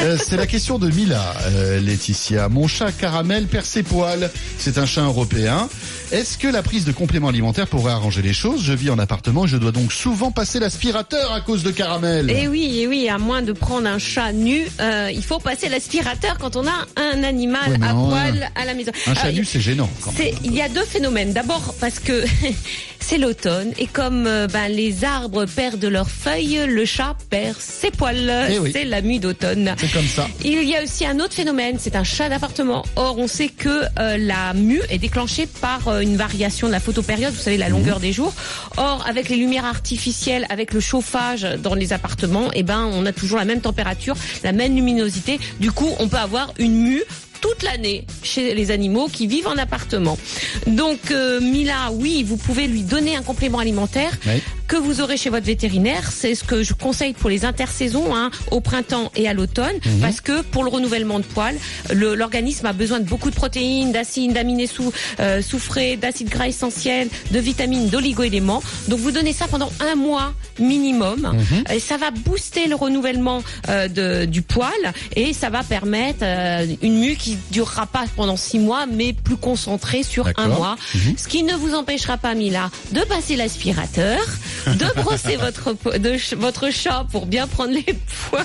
Euh, 0.00 0.16
c'est 0.22 0.36
la 0.36 0.46
question 0.46 0.78
de 0.78 0.88
Mila, 0.90 1.34
euh, 1.46 1.80
Laetitia. 1.80 2.48
Mon 2.48 2.68
chat 2.68 2.92
caramel 2.92 3.46
perd 3.46 3.64
ses 3.64 3.82
poils. 3.82 4.30
C'est 4.56 4.78
un 4.78 4.86
chat 4.86 5.00
européen. 5.02 5.68
Est-ce 6.12 6.38
que 6.38 6.46
la 6.46 6.62
prise 6.62 6.84
de 6.84 6.92
compléments 6.92 7.28
alimentaires 7.28 7.66
pourrait 7.66 7.92
arranger 7.92 8.22
les 8.22 8.32
choses? 8.32 8.62
Je 8.62 8.72
vis 8.72 8.90
en 8.90 8.98
appartement 8.98 9.44
et 9.44 9.48
je 9.48 9.56
dois 9.56 9.72
donc 9.72 9.92
souvent 9.92 10.30
passer 10.30 10.60
l'aspirateur 10.60 11.32
à 11.32 11.40
cause 11.40 11.64
de 11.64 11.70
caramel. 11.72 12.30
Eh 12.34 12.46
oui, 12.48 12.78
eh 12.80 12.86
oui, 12.86 13.08
à 13.08 13.18
moins 13.18 13.42
de 13.42 13.52
prendre 13.52 13.88
un 13.88 13.98
chat 13.98 14.32
nu, 14.32 14.66
euh, 14.80 15.10
il 15.12 15.24
faut 15.24 15.40
passer 15.40 15.68
l'aspirateur 15.68 16.38
quand 16.38 16.54
on 16.56 16.66
a 16.66 16.86
un 16.96 17.24
animal 17.24 17.68
Ouais, 17.72 17.84
à 17.86 17.92
non, 17.92 18.08
poil 18.08 18.50
à 18.54 18.64
la 18.64 18.74
maison. 18.74 18.92
Un 19.06 19.14
chat 19.14 19.22
Alors, 19.22 19.34
nu, 19.34 19.44
c'est 19.44 19.60
gênant. 19.60 19.90
Quand 20.00 20.12
même. 20.12 20.22
C'est- 20.22 20.34
Il 20.44 20.54
y 20.54 20.62
a 20.62 20.68
deux 20.68 20.84
phénomènes. 20.84 21.32
D'abord 21.32 21.74
parce 21.80 21.98
que 21.98 22.24
c'est 23.00 23.18
l'automne 23.18 23.72
et 23.78 23.86
comme 23.86 24.26
euh, 24.26 24.46
ben, 24.46 24.68
les 24.68 25.04
arbres 25.04 25.46
perdent 25.46 25.84
leurs 25.84 26.10
feuilles, 26.10 26.60
le 26.66 26.84
chat 26.84 27.16
perd 27.30 27.56
ses 27.58 27.90
poils. 27.90 28.48
Eh 28.50 28.58
oui. 28.58 28.70
C'est 28.72 28.84
la 28.84 29.00
mue 29.00 29.18
d'automne. 29.18 29.74
C'est 29.78 29.92
comme 29.92 30.06
ça. 30.06 30.28
Il 30.44 30.62
y 30.64 30.76
a 30.76 30.82
aussi 30.82 31.06
un 31.06 31.18
autre 31.20 31.34
phénomène, 31.34 31.76
c'est 31.78 31.96
un 31.96 32.04
chat 32.04 32.28
d'appartement. 32.28 32.84
Or, 32.96 33.18
on 33.18 33.26
sait 33.26 33.48
que 33.48 33.82
euh, 33.98 34.18
la 34.18 34.54
mue 34.54 34.82
est 34.90 34.98
déclenchée 34.98 35.46
par 35.46 35.88
euh, 35.88 36.00
une 36.00 36.16
variation 36.16 36.66
de 36.66 36.72
la 36.72 36.80
photopériode, 36.80 37.32
vous 37.32 37.40
savez, 37.40 37.56
la 37.56 37.68
longueur 37.68 38.00
des 38.00 38.12
jours. 38.12 38.34
Or, 38.76 39.04
avec 39.08 39.28
les 39.28 39.36
lumières 39.36 39.64
artificielles, 39.64 40.46
avec 40.50 40.72
le 40.72 40.80
chauffage 40.80 41.42
dans 41.62 41.74
les 41.74 41.92
appartements, 41.92 42.50
eh 42.54 42.62
ben, 42.62 42.88
on 42.92 43.06
a 43.06 43.12
toujours 43.12 43.38
la 43.38 43.44
même 43.44 43.60
température, 43.60 44.16
la 44.44 44.52
même 44.52 44.74
luminosité. 44.74 45.38
Du 45.60 45.72
coup, 45.72 45.90
on 45.98 46.08
peut 46.08 46.16
avoir 46.16 46.52
une 46.58 46.74
mue 46.74 47.02
toute 47.40 47.62
l'année 47.62 48.04
chez 48.22 48.54
les 48.54 48.70
animaux 48.70 49.08
qui 49.08 49.26
vivent 49.26 49.46
en 49.46 49.56
appartement. 49.56 50.18
Donc 50.66 51.10
euh, 51.10 51.40
Mila, 51.40 51.90
oui, 51.92 52.22
vous 52.22 52.36
pouvez 52.36 52.66
lui 52.66 52.82
donner 52.82 53.16
un 53.16 53.22
complément 53.22 53.58
alimentaire. 53.58 54.12
Que 54.68 54.76
vous 54.76 55.00
aurez 55.00 55.16
chez 55.16 55.30
votre 55.30 55.46
vétérinaire. 55.46 56.12
C'est 56.12 56.34
ce 56.34 56.44
que 56.44 56.62
je 56.62 56.74
conseille 56.74 57.14
pour 57.14 57.30
les 57.30 57.44
intersaisons, 57.44 58.14
hein, 58.14 58.30
au 58.50 58.60
printemps 58.60 59.10
et 59.16 59.26
à 59.28 59.32
l'automne, 59.32 59.76
Mhm. 59.84 60.00
parce 60.00 60.20
que 60.20 60.42
pour 60.42 60.62
le 60.62 60.70
renouvellement 60.70 61.18
de 61.18 61.24
poils, 61.24 61.56
l'organisme 61.92 62.66
a 62.66 62.72
besoin 62.72 63.00
de 63.00 63.04
beaucoup 63.04 63.30
de 63.30 63.34
protéines, 63.34 63.92
d'acides, 63.92 64.32
d'aminoécides 64.34 64.68
euh, 65.20 65.40
soufrés, 65.40 65.96
d'acides 65.96 66.28
gras 66.28 66.46
essentiels, 66.48 67.08
de 67.30 67.38
vitamines, 67.38 67.88
d'oligo-éléments. 67.88 68.62
Donc 68.88 68.98
vous 69.00 69.10
donnez 69.10 69.32
ça 69.32 69.46
pendant 69.48 69.70
un 69.80 69.94
mois 69.94 70.34
minimum, 70.58 71.32
Mhm. 71.32 71.64
et 71.74 71.80
ça 71.80 71.96
va 71.96 72.10
booster 72.10 72.66
le 72.66 72.74
renouvellement 72.74 73.42
euh, 73.68 73.88
de- 73.88 74.24
du 74.26 74.42
poil 74.42 74.72
et 75.16 75.32
ça 75.32 75.48
va 75.50 75.62
permettre 75.62 76.20
euh, 76.22 76.66
une 76.82 76.98
mue 76.98 77.16
qui 77.16 77.36
durera 77.50 77.86
pas 77.86 78.04
pendant 78.16 78.36
six 78.36 78.58
mois, 78.58 78.86
mais 78.86 79.12
plus 79.12 79.36
concentrée 79.36 80.02
sur 80.02 80.28
un 80.36 80.48
mois. 80.48 80.76
Ce 81.16 81.26
qui 81.28 81.42
ne 81.42 81.54
vous 81.54 81.74
empêchera 81.74 82.18
pas, 82.18 82.34
Mila, 82.34 82.70
de 82.92 83.00
passer 83.02 83.36
l'aspirateur, 83.36 84.18
de 84.66 85.00
brosser 85.02 85.36
votre, 85.36 85.74
de 85.98 86.16
votre 86.36 86.70
chat 86.72 87.06
pour 87.10 87.26
bien 87.26 87.46
prendre 87.46 87.72
les 87.72 87.84
poils. 88.30 88.44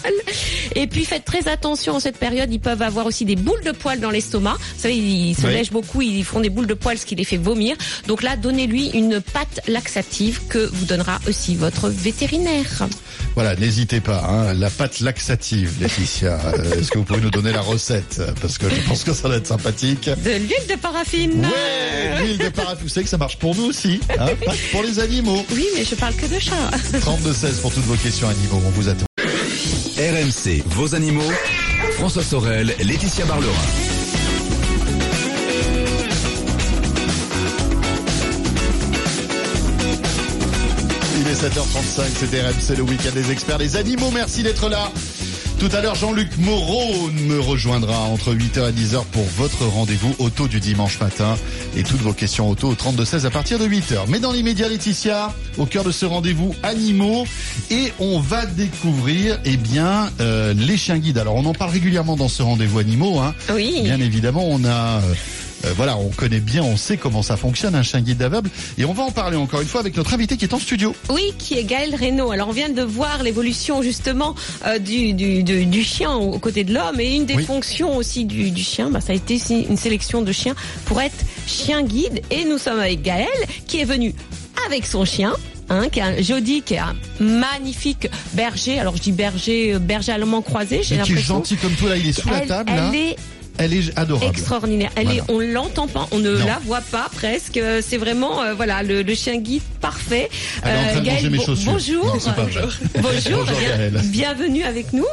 Et 0.76 0.88
puis 0.88 1.06
faites 1.06 1.26
très 1.26 1.48
attention 1.48 1.96
en 1.96 2.00
cette 2.00 2.18
période, 2.18 2.52
ils 2.52 2.60
peuvent 2.60 2.82
avoir 2.82 3.06
aussi 3.06 3.26
des 3.26 3.36
boules 3.36 3.64
de 3.64 3.72
poils 3.72 4.00
dans 4.00 4.10
l'estomac. 4.12 4.58
Vous 4.76 4.82
savez, 4.82 4.96
ils 4.98 5.36
se 5.36 5.48
Oui. 5.48 5.54
lèchent 5.54 5.72
beaucoup, 5.72 6.02
ils 6.02 6.24
font 6.24 6.40
des 6.40 6.50
boules 6.50 6.68
de 6.68 6.74
poils, 6.74 6.98
ce 6.98 7.06
qui 7.06 7.16
les 7.16 7.24
fait 7.26 7.38
vomir. 7.38 7.76
Donc 8.08 8.24
là, 8.24 8.36
donnez-lui 8.36 8.90
une 8.90 9.22
pâte 9.22 9.62
laxative 9.68 10.42
que 10.50 10.70
vous 10.74 10.86
donnera 10.86 11.20
aussi 11.28 11.56
votre 11.56 11.90
vétérinaire. 11.90 12.88
Voilà, 13.36 13.56
n'hésitez 13.56 14.00
pas. 14.00 14.24
Hein, 14.30 14.54
la 14.54 14.70
pâte 14.70 15.00
laxative, 15.00 15.72
Laetitia. 15.82 16.40
Euh, 16.54 16.80
Est-ce 16.80 16.92
que 16.92 16.98
vous 17.00 17.04
pouvez 17.04 17.22
nous 17.22 17.30
donner 17.32 17.52
la 17.52 17.62
recette? 17.62 18.22
Parce 18.42 18.58
que 18.58 18.70
je 18.70 18.82
pense 18.88 19.04
que 19.04 19.14
ça 19.14 19.28
va 19.28 19.38
être 19.38 19.48
sympathique. 19.48 20.10
De 20.24 20.32
l'huile 20.32 20.68
de 20.70 20.76
paraffine. 20.76 21.42
Ouais, 21.46 22.22
l'huile 22.22 22.38
de 22.38 22.50
paraffin. 22.50 22.78
Vous 22.82 22.90
savez 22.90 23.04
que 23.06 23.10
ça 23.10 23.18
marche 23.18 23.38
pour 23.38 23.56
nous 23.56 23.66
aussi. 23.66 24.00
Hein, 24.20 24.28
pour 24.72 24.84
les 24.84 25.00
animaux. 25.00 25.44
Oui, 25.52 25.66
mais 25.76 25.84
je 25.84 25.96
parle 26.04 26.16
que 26.16 26.26
de 26.26 26.38
chat. 26.38 26.70
32-16 27.00 27.62
pour 27.62 27.74
toutes 27.74 27.86
vos 27.86 27.96
questions 27.96 28.28
animaux. 28.28 28.62
On 28.66 28.72
vous 28.72 28.90
attend. 28.90 29.06
RMC, 29.98 30.62
vos 30.76 30.96
animaux. 30.96 31.32
François 31.94 32.24
Sorel, 32.24 32.76
Laetitia 32.80 33.24
Barlerin. 33.24 33.54
Il 41.22 41.28
est 41.30 41.42
7h35, 41.42 42.02
c'était 42.16 42.42
RMC, 42.42 42.76
le 42.76 42.84
week-end 42.84 43.12
des 43.14 43.32
experts 43.32 43.60
des 43.60 43.78
animaux. 43.78 44.12
Merci 44.14 44.44
d'être 44.44 44.68
là. 44.68 44.92
Tout 45.64 45.78
à 45.78 45.80
l'heure, 45.80 45.96
Jean-Luc 45.96 46.38
Moreau 46.40 47.10
me 47.10 47.40
rejoindra 47.40 47.98
entre 47.98 48.34
8h 48.34 48.68
et 48.68 48.74
10h 48.74 49.06
pour 49.14 49.24
votre 49.38 49.64
rendez-vous 49.64 50.14
auto 50.20 50.50
du 50.50 50.60
dimanche 50.60 51.00
matin 51.00 51.38
et 51.78 51.84
toutes 51.84 52.02
vos 52.02 52.12
questions 52.12 52.50
auto 52.50 52.68
au 52.68 52.74
32-16 52.74 53.26
à 53.26 53.30
partir 53.30 53.60
de 53.60 53.66
8h. 53.66 54.00
Mais 54.10 54.20
dans 54.20 54.34
l'immédiat, 54.34 54.68
Laetitia, 54.68 55.34
au 55.58 55.66
cœur 55.66 55.86
de 55.86 55.92
ce 55.94 56.06
rendez-vous 56.06 56.54
animaux 56.64 57.26
et 57.72 57.94
on 58.00 58.20
va 58.20 58.46
découvrir, 58.46 59.40
eh 59.46 59.56
bien, 59.56 60.10
euh, 60.20 60.54
les 60.54 60.76
chiens 60.76 60.98
guides. 60.98 61.18
Alors, 61.18 61.36
on 61.36 61.46
en 61.46 61.54
parle 61.54 61.72
régulièrement 61.72 62.18
dans 62.18 62.28
ce 62.28 62.44
rendez-vous 62.44 62.80
animaux, 62.80 63.20
hein. 63.20 63.34
Oui. 63.54 63.84
Bien 63.84 64.02
évidemment, 64.02 64.46
on 64.46 64.66
a, 64.66 65.00
euh, 65.00 65.14
euh, 65.66 65.74
voilà, 65.76 65.98
on 65.98 66.10
connaît 66.10 66.40
bien, 66.40 66.64
on 66.64 66.78
sait 66.78 66.98
comment 66.98 67.22
ça 67.22 67.38
fonctionne 67.38 67.76
un 67.76 67.84
chien 67.84 68.02
guide 68.02 68.18
d'aveugle, 68.18 68.50
et 68.78 68.86
on 68.86 68.94
va 68.94 69.04
en 69.04 69.12
parler 69.12 69.38
encore 69.38 69.62
une 69.62 69.68
fois 69.68 69.82
avec 69.82 69.96
notre 69.98 70.14
invité 70.14 70.38
qui 70.38 70.46
est 70.46 70.54
en 70.54 70.60
studio. 70.60 70.96
Oui, 71.10 71.34
qui 71.38 71.58
est 71.58 71.64
Gaël 71.64 71.96
Reynaud. 71.96 72.32
Alors 72.32 72.50
on 72.50 72.52
vient 72.54 72.70
de 72.70 72.82
voir 72.82 73.24
l'évolution 73.24 73.82
justement 73.82 74.36
euh, 74.66 74.80
du, 74.80 75.14
du, 75.14 75.44
du, 75.44 75.66
du 75.66 75.84
chien 75.84 76.12
aux 76.14 76.40
côtés 76.40 76.64
de 76.64 76.74
l'homme 76.74 77.00
et 77.00 77.16
une 77.16 77.26
des 77.26 77.36
Oui. 77.36 77.46
fonctions 77.46 77.96
aussi 77.98 78.26
du, 78.26 78.56
chien, 78.64 78.90
bah, 78.90 79.02
ça 79.02 79.14
a 79.14 79.16
été 79.16 79.40
une 79.50 79.78
sélection 79.78 80.22
de 80.22 80.32
chiens 80.32 80.56
pour 80.86 81.02
être 81.02 81.16
chien 81.48 81.84
guide. 81.84 82.22
Et 82.32 82.46
nous 82.46 82.58
sommes 82.58 82.80
avec 82.80 83.02
Gaël 83.02 83.28
qui 83.68 83.80
est 83.80 83.86
venu 83.86 84.14
avec 84.68 84.86
son 84.86 85.06
chien. 85.06 85.34
Hein, 85.70 85.88
qui 85.90 86.00
est 86.00 86.04
un 86.04 86.22
Jody, 86.22 86.62
qui 86.62 86.74
est 86.74 86.80
un 86.80 86.94
magnifique 87.22 88.08
berger. 88.34 88.80
Alors 88.80 88.98
je 88.98 89.02
dis 89.02 89.12
berger, 89.14 89.74
euh, 89.74 89.80
berger 89.80 90.12
allemand 90.12 90.42
croisé. 90.42 90.80
J'ai 90.84 90.88
qui 90.90 90.94
est 90.94 90.98
l'impression. 90.98 91.36
gentil 91.36 91.56
comme 91.56 91.72
tout 91.72 91.88
là, 91.88 91.96
il 91.96 92.08
est 92.08 92.12
sous 92.14 92.28
la 92.30 92.42
table 92.42 92.70
elle 92.72 92.76
là. 92.78 92.92
est 92.94 93.16
Elle 93.58 93.74
est 93.74 93.98
adorable. 93.98 94.26
extraordinaire. 94.30 94.92
Elle 94.96 95.06
Voilà. 95.06 95.20
est, 95.22 95.32
on 95.32 95.40
l'entend 95.40 95.88
pas, 95.88 96.08
on 96.12 96.20
ne 96.20 96.32
Non. 96.38 96.46
la 96.46 96.60
voit 96.66 96.82
pas 96.82 97.10
presque. 97.14 97.60
C'est 97.82 97.98
vraiment 97.98 98.42
euh, 98.42 98.54
voilà 98.54 98.84
le, 98.84 99.02
le 99.04 99.16
chien 99.16 99.38
guide 99.38 99.62
parfait. 99.80 100.30
Elle 100.64 100.70
est 100.76 100.80
en 100.80 100.84
train 100.92 101.00
de 101.02 101.06
Gaël, 101.06 101.16
manger 101.16 101.30
mes 101.30 101.38
bon- 101.38 101.46
chaussures. 101.46 101.72
Bonjour. 101.72 102.06
Non, 102.06 102.34
pas. 102.34 102.42
Bonjour, 102.46 102.72
Bonjour, 103.02 103.44
bien- 103.60 103.78
Gaëlle. 103.78 104.02
bienvenue 104.06 104.64
avec 104.64 104.92
nous. 104.94 105.06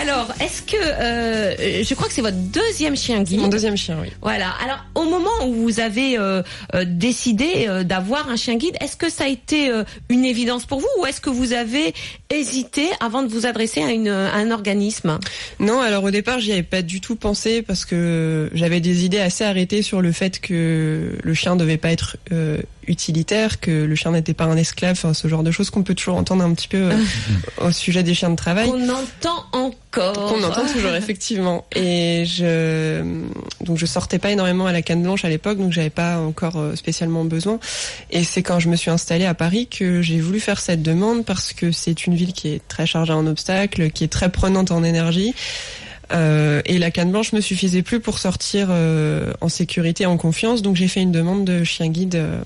Alors, 0.00 0.32
est-ce 0.40 0.62
que 0.62 0.76
euh, 0.76 1.82
je 1.84 1.94
crois 1.94 2.08
que 2.08 2.14
c'est 2.14 2.22
votre 2.22 2.36
deuxième 2.36 2.96
chien 2.96 3.22
guide 3.22 3.40
Mon 3.40 3.48
deuxième 3.48 3.76
chien, 3.76 3.96
oui. 4.00 4.08
Voilà. 4.22 4.50
Alors, 4.64 4.84
au 4.94 5.04
moment 5.08 5.30
où 5.46 5.54
vous 5.54 5.80
avez 5.80 6.18
euh, 6.18 6.42
euh, 6.74 6.84
décidé 6.86 7.66
euh, 7.68 7.84
d'avoir 7.84 8.28
un 8.28 8.36
chien 8.36 8.56
guide, 8.56 8.76
est-ce 8.80 8.96
que 8.96 9.10
ça 9.10 9.24
a 9.24 9.28
été 9.28 9.70
euh, 9.70 9.82
une 10.08 10.24
évidence 10.24 10.66
pour 10.66 10.78
vous 10.80 10.88
ou 11.00 11.06
est-ce 11.06 11.20
que 11.20 11.30
vous 11.30 11.52
avez 11.52 11.94
hésité 12.30 12.86
avant 13.00 13.22
de 13.22 13.28
vous 13.28 13.46
adresser 13.46 13.82
à, 13.82 13.90
une, 13.90 14.08
à 14.08 14.34
un 14.34 14.50
organisme? 14.50 15.18
Non, 15.58 15.80
alors 15.80 16.04
au 16.04 16.10
départ, 16.10 16.38
j'y 16.38 16.52
avais 16.52 16.62
pas 16.62 16.82
du 16.82 17.00
tout 17.00 17.16
pensé 17.16 17.62
parce 17.62 17.84
que 17.84 17.87
j'avais 18.52 18.80
des 18.80 19.04
idées 19.04 19.20
assez 19.20 19.44
arrêtées 19.44 19.82
sur 19.82 20.00
le 20.00 20.12
fait 20.12 20.40
que 20.40 21.18
le 21.22 21.34
chien 21.34 21.56
devait 21.56 21.76
pas 21.76 21.90
être 21.90 22.16
euh, 22.32 22.60
utilitaire, 22.86 23.60
que 23.60 23.84
le 23.84 23.94
chien 23.94 24.12
n'était 24.12 24.34
pas 24.34 24.44
un 24.44 24.56
esclave, 24.56 24.92
enfin 24.92 25.14
ce 25.14 25.28
genre 25.28 25.42
de 25.42 25.50
choses 25.50 25.70
qu'on 25.70 25.82
peut 25.82 25.94
toujours 25.94 26.16
entendre 26.16 26.42
un 26.42 26.52
petit 26.54 26.68
peu 26.68 26.90
euh, 26.90 26.96
au 27.60 27.70
sujet 27.70 28.02
des 28.02 28.14
chiens 28.14 28.30
de 28.30 28.36
travail. 28.36 28.68
Qu'on 28.68 28.88
entend 28.88 29.44
encore. 29.52 30.28
Qu'on 30.28 30.42
entend 30.42 30.66
toujours 30.66 30.94
effectivement. 30.94 31.66
Et 31.74 32.24
je 32.26 33.02
donc 33.60 33.78
je 33.78 33.86
sortais 33.86 34.18
pas 34.18 34.30
énormément 34.30 34.66
à 34.66 34.72
la 34.72 34.82
canne 34.82 35.02
blanche 35.02 35.24
à 35.24 35.28
l'époque, 35.28 35.58
donc 35.58 35.72
j'avais 35.72 35.90
pas 35.90 36.18
encore 36.18 36.56
euh, 36.56 36.74
spécialement 36.76 37.24
besoin. 37.24 37.58
Et 38.10 38.24
c'est 38.24 38.42
quand 38.42 38.60
je 38.60 38.68
me 38.68 38.76
suis 38.76 38.90
installée 38.90 39.26
à 39.26 39.34
Paris 39.34 39.66
que 39.66 40.02
j'ai 40.02 40.20
voulu 40.20 40.40
faire 40.40 40.60
cette 40.60 40.82
demande 40.82 41.24
parce 41.24 41.52
que 41.52 41.72
c'est 41.72 42.06
une 42.06 42.14
ville 42.14 42.32
qui 42.32 42.48
est 42.48 42.66
très 42.68 42.86
chargée 42.86 43.12
en 43.12 43.26
obstacles, 43.26 43.90
qui 43.90 44.04
est 44.04 44.12
très 44.12 44.30
prenante 44.30 44.70
en 44.70 44.82
énergie. 44.84 45.34
Euh, 46.12 46.62
et 46.64 46.78
la 46.78 46.90
canne 46.90 47.10
blanche 47.10 47.32
me 47.32 47.40
suffisait 47.40 47.82
plus 47.82 48.00
pour 48.00 48.18
sortir 48.18 48.68
euh, 48.70 49.32
en 49.40 49.48
sécurité, 49.48 50.06
en 50.06 50.16
confiance. 50.16 50.62
Donc 50.62 50.76
j'ai 50.76 50.88
fait 50.88 51.02
une 51.02 51.12
demande 51.12 51.44
de 51.44 51.64
chien 51.64 51.88
guide 51.88 52.16
euh, 52.16 52.40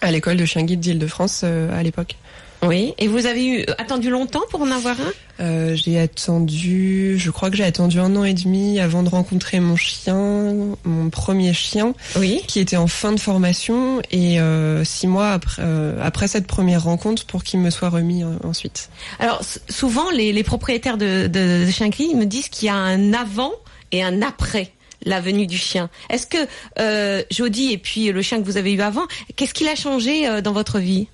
à 0.00 0.10
l'école 0.10 0.36
de 0.36 0.44
chien 0.44 0.62
guide 0.62 0.80
d'Île-de-France 0.80 1.44
à 1.44 1.82
l'époque. 1.82 2.16
Oui, 2.62 2.94
et 2.98 3.06
vous 3.06 3.26
avez 3.26 3.46
eu, 3.46 3.66
attendu 3.78 4.10
longtemps 4.10 4.42
pour 4.50 4.62
en 4.62 4.70
avoir 4.70 4.96
un? 5.00 5.12
Euh, 5.44 5.74
J'ai 5.76 6.00
attendu, 6.00 7.18
je 7.18 7.30
crois 7.30 7.50
que 7.50 7.56
j'ai 7.56 7.64
attendu 7.64 8.00
un 8.00 8.16
an 8.16 8.24
et 8.24 8.32
demi 8.32 8.80
avant 8.80 9.02
de 9.02 9.08
rencontrer 9.10 9.60
mon 9.60 9.76
chien, 9.76 10.54
mon 10.84 11.10
premier 11.10 11.52
chien, 11.52 11.94
oui. 12.16 12.40
qui 12.48 12.58
était 12.58 12.76
en 12.76 12.86
fin 12.86 13.12
de 13.12 13.20
formation, 13.20 14.00
et 14.10 14.40
euh, 14.40 14.84
six 14.84 15.06
mois 15.06 15.32
après, 15.32 15.62
euh, 15.62 16.00
après 16.02 16.28
cette 16.28 16.46
première 16.46 16.84
rencontre 16.84 17.26
pour 17.26 17.44
qu'il 17.44 17.60
me 17.60 17.70
soit 17.70 17.90
remis 17.90 18.24
ensuite. 18.42 18.88
Alors 19.18 19.42
souvent, 19.68 20.10
les, 20.10 20.32
les 20.32 20.42
propriétaires 20.42 20.96
de, 20.96 21.26
de, 21.26 21.66
de 21.66 21.70
chiens 21.70 21.90
me 22.14 22.24
disent 22.24 22.48
qu'il 22.48 22.66
y 22.66 22.70
a 22.70 22.74
un 22.74 23.12
avant 23.12 23.52
et 23.92 24.02
un 24.02 24.22
après 24.22 24.72
la 25.04 25.20
venue 25.20 25.46
du 25.46 25.58
chien. 25.58 25.90
Est-ce 26.08 26.26
que 26.26 27.26
Jody 27.30 27.72
et 27.72 27.78
puis 27.78 28.10
le 28.10 28.22
chien 28.22 28.40
que 28.40 28.44
vous 28.44 28.56
avez 28.56 28.72
eu 28.72 28.80
avant, 28.80 29.04
qu'est-ce 29.36 29.52
qu'il 29.54 29.68
a 29.68 29.76
changé 29.76 30.40
dans 30.42 30.52
votre 30.52 30.78
vie? 30.78 31.06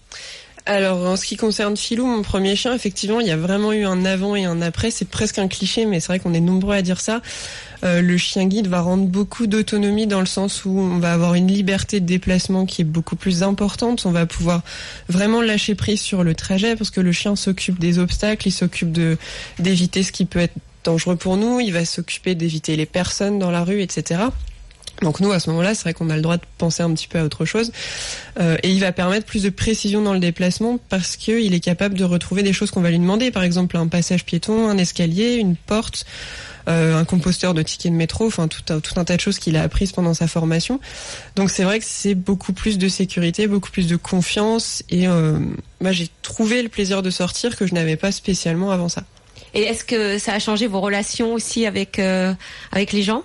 Alors 0.65 0.99
en 0.99 1.17
ce 1.17 1.25
qui 1.25 1.37
concerne 1.37 1.77
Philou, 1.77 2.07
mon 2.07 2.23
premier 2.23 2.55
chien, 2.55 2.73
effectivement, 2.73 3.19
il 3.19 3.27
y 3.27 3.33
a 3.33 3.37
vraiment 3.37 3.73
eu 3.73 3.85
un 3.85 4.05
avant 4.05 4.37
et 4.37 4.45
un 4.45 4.63
après. 4.63 4.93
C'est 4.93 5.09
presque 5.09 5.39
un 5.39 5.49
cliché, 5.49 5.87
mais 5.87 5.99
c'est 5.99 6.07
vrai 6.07 6.21
qu'on 6.21 6.35
est 6.35 6.41
nombreux 6.41 6.75
à 6.75 6.83
dire 6.83 7.01
ça. 7.01 7.21
Euh, 7.85 8.01
le 8.01 8.17
chien 8.17 8.47
guide 8.47 8.69
va 8.69 8.81
rendre 8.81 9.07
beaucoup 9.07 9.49
d'autonomie 9.49 10.07
dans 10.07 10.21
le 10.21 10.27
sens 10.27 10.65
où 10.65 10.71
on 10.71 10.99
va 10.99 11.13
avoir 11.13 11.35
une 11.35 11.49
liberté 11.49 11.99
de 11.99 12.07
déplacement 12.07 12.65
qui 12.65 12.83
est 12.83 12.85
beaucoup 12.85 13.17
plus 13.17 13.43
importante. 13.43 14.07
On 14.07 14.13
va 14.13 14.25
pouvoir 14.25 14.63
vraiment 15.09 15.43
lâcher 15.43 15.75
prise 15.75 16.01
sur 16.01 16.23
le 16.23 16.35
trajet 16.37 16.77
parce 16.77 16.91
que 16.91 17.01
le 17.01 17.11
chien 17.11 17.35
s'occupe 17.35 17.81
des 17.81 17.99
obstacles, 17.99 18.47
il 18.47 18.53
s'occupe 18.53 18.93
de 18.93 19.19
d'éviter 19.59 20.05
ce 20.05 20.13
qui 20.13 20.27
peut 20.27 20.39
être 20.39 20.55
dangereux 20.85 21.17
pour 21.17 21.37
nous, 21.37 21.59
il 21.59 21.73
va 21.73 21.85
s'occuper 21.85 22.35
d'éviter 22.37 22.77
les 22.77 22.87
personnes 22.87 23.39
dans 23.39 23.51
la 23.51 23.65
rue, 23.65 23.83
etc. 23.83 24.23
Donc 25.03 25.21
nous, 25.21 25.33
à 25.33 25.41
ce 25.41 25.51
moment-là, 25.51 25.75
c'est 25.75 25.83
vrai 25.83 25.95
qu'on 25.95 26.11
a 26.11 26.17
le 26.17 26.23
droit 26.23 26.37
de 26.37 26.43
penser 26.59 26.83
un 26.83 26.93
petit 26.95 27.09
peu 27.09 27.19
à 27.19 27.25
autre 27.25 27.45
chose. 27.45 27.73
Euh, 28.41 28.57
et 28.63 28.71
il 28.71 28.81
va 28.81 28.93
permettre 28.93 29.27
plus 29.27 29.43
de 29.43 29.51
précision 29.51 30.03
dans 30.03 30.13
le 30.13 30.21
déplacement 30.21 30.79
parce 30.89 31.17
qu'il 31.17 31.55
est 31.55 31.61
capable 31.61 31.97
de 31.97 32.05
retrouver 32.05 32.43
des 32.43 32.53
choses 32.53 32.71
qu'on 32.71 32.81
va 32.81 32.91
lui 32.91 32.99
demander. 32.99 33.31
Par 33.31 33.43
exemple, 33.43 33.77
un 33.77 33.89
passage 33.89 34.25
piéton, 34.25 34.69
un 34.69 34.79
escalier, 34.79 35.35
une 35.35 35.57
porte, 35.57 36.07
euh, 36.69 36.97
un 36.97 37.05
composteur 37.05 37.55
de 37.55 37.63
tickets 37.63 37.91
de 37.91 37.97
métro, 37.97 38.27
enfin 38.27 38.47
tout, 38.47 38.63
un 38.71 39.05
tas 39.05 39.17
de 39.17 39.21
choses 39.21 39.39
qu'il 39.39 39.57
a 39.57 39.63
apprises 39.63 39.93
pendant 39.93 40.15
sa 40.15 40.29
formation. 40.29 40.79
Donc 41.35 41.51
c'est 41.51 41.65
vrai 41.65 41.81
que 41.81 41.85
c'est 41.87 42.15
beaucoup 42.15 42.53
plus 42.53 42.79
de 42.79 42.89
sécurité, 42.89 43.49
beaucoup 43.49 43.71
plus 43.71 43.89
de 43.89 43.97
confiance. 43.97 44.85
Et 44.89 45.09
euh, 45.09 45.39
moi, 45.81 45.93
j'ai 45.93 46.09
trouvé 46.23 46.63
le 46.63 46.69
plaisir 46.69 47.03
de 47.03 47.11
sortir 47.11 47.57
que 47.57 47.67
je 47.67 47.75
n'avais 47.75 47.97
pas 47.97 48.13
spécialement 48.13 48.71
avant 48.71 48.89
ça. 48.89 49.03
Et 49.55 49.63
est-ce 49.63 49.85
que 49.85 50.19
ça 50.19 50.33
a 50.33 50.39
changé 50.39 50.67
vos 50.67 50.81
relations 50.81 51.35
aussi 51.35 51.67
avec, 51.67 51.99
euh, 51.99 52.33
avec 52.71 52.93
les 52.93 53.03
gens? 53.03 53.23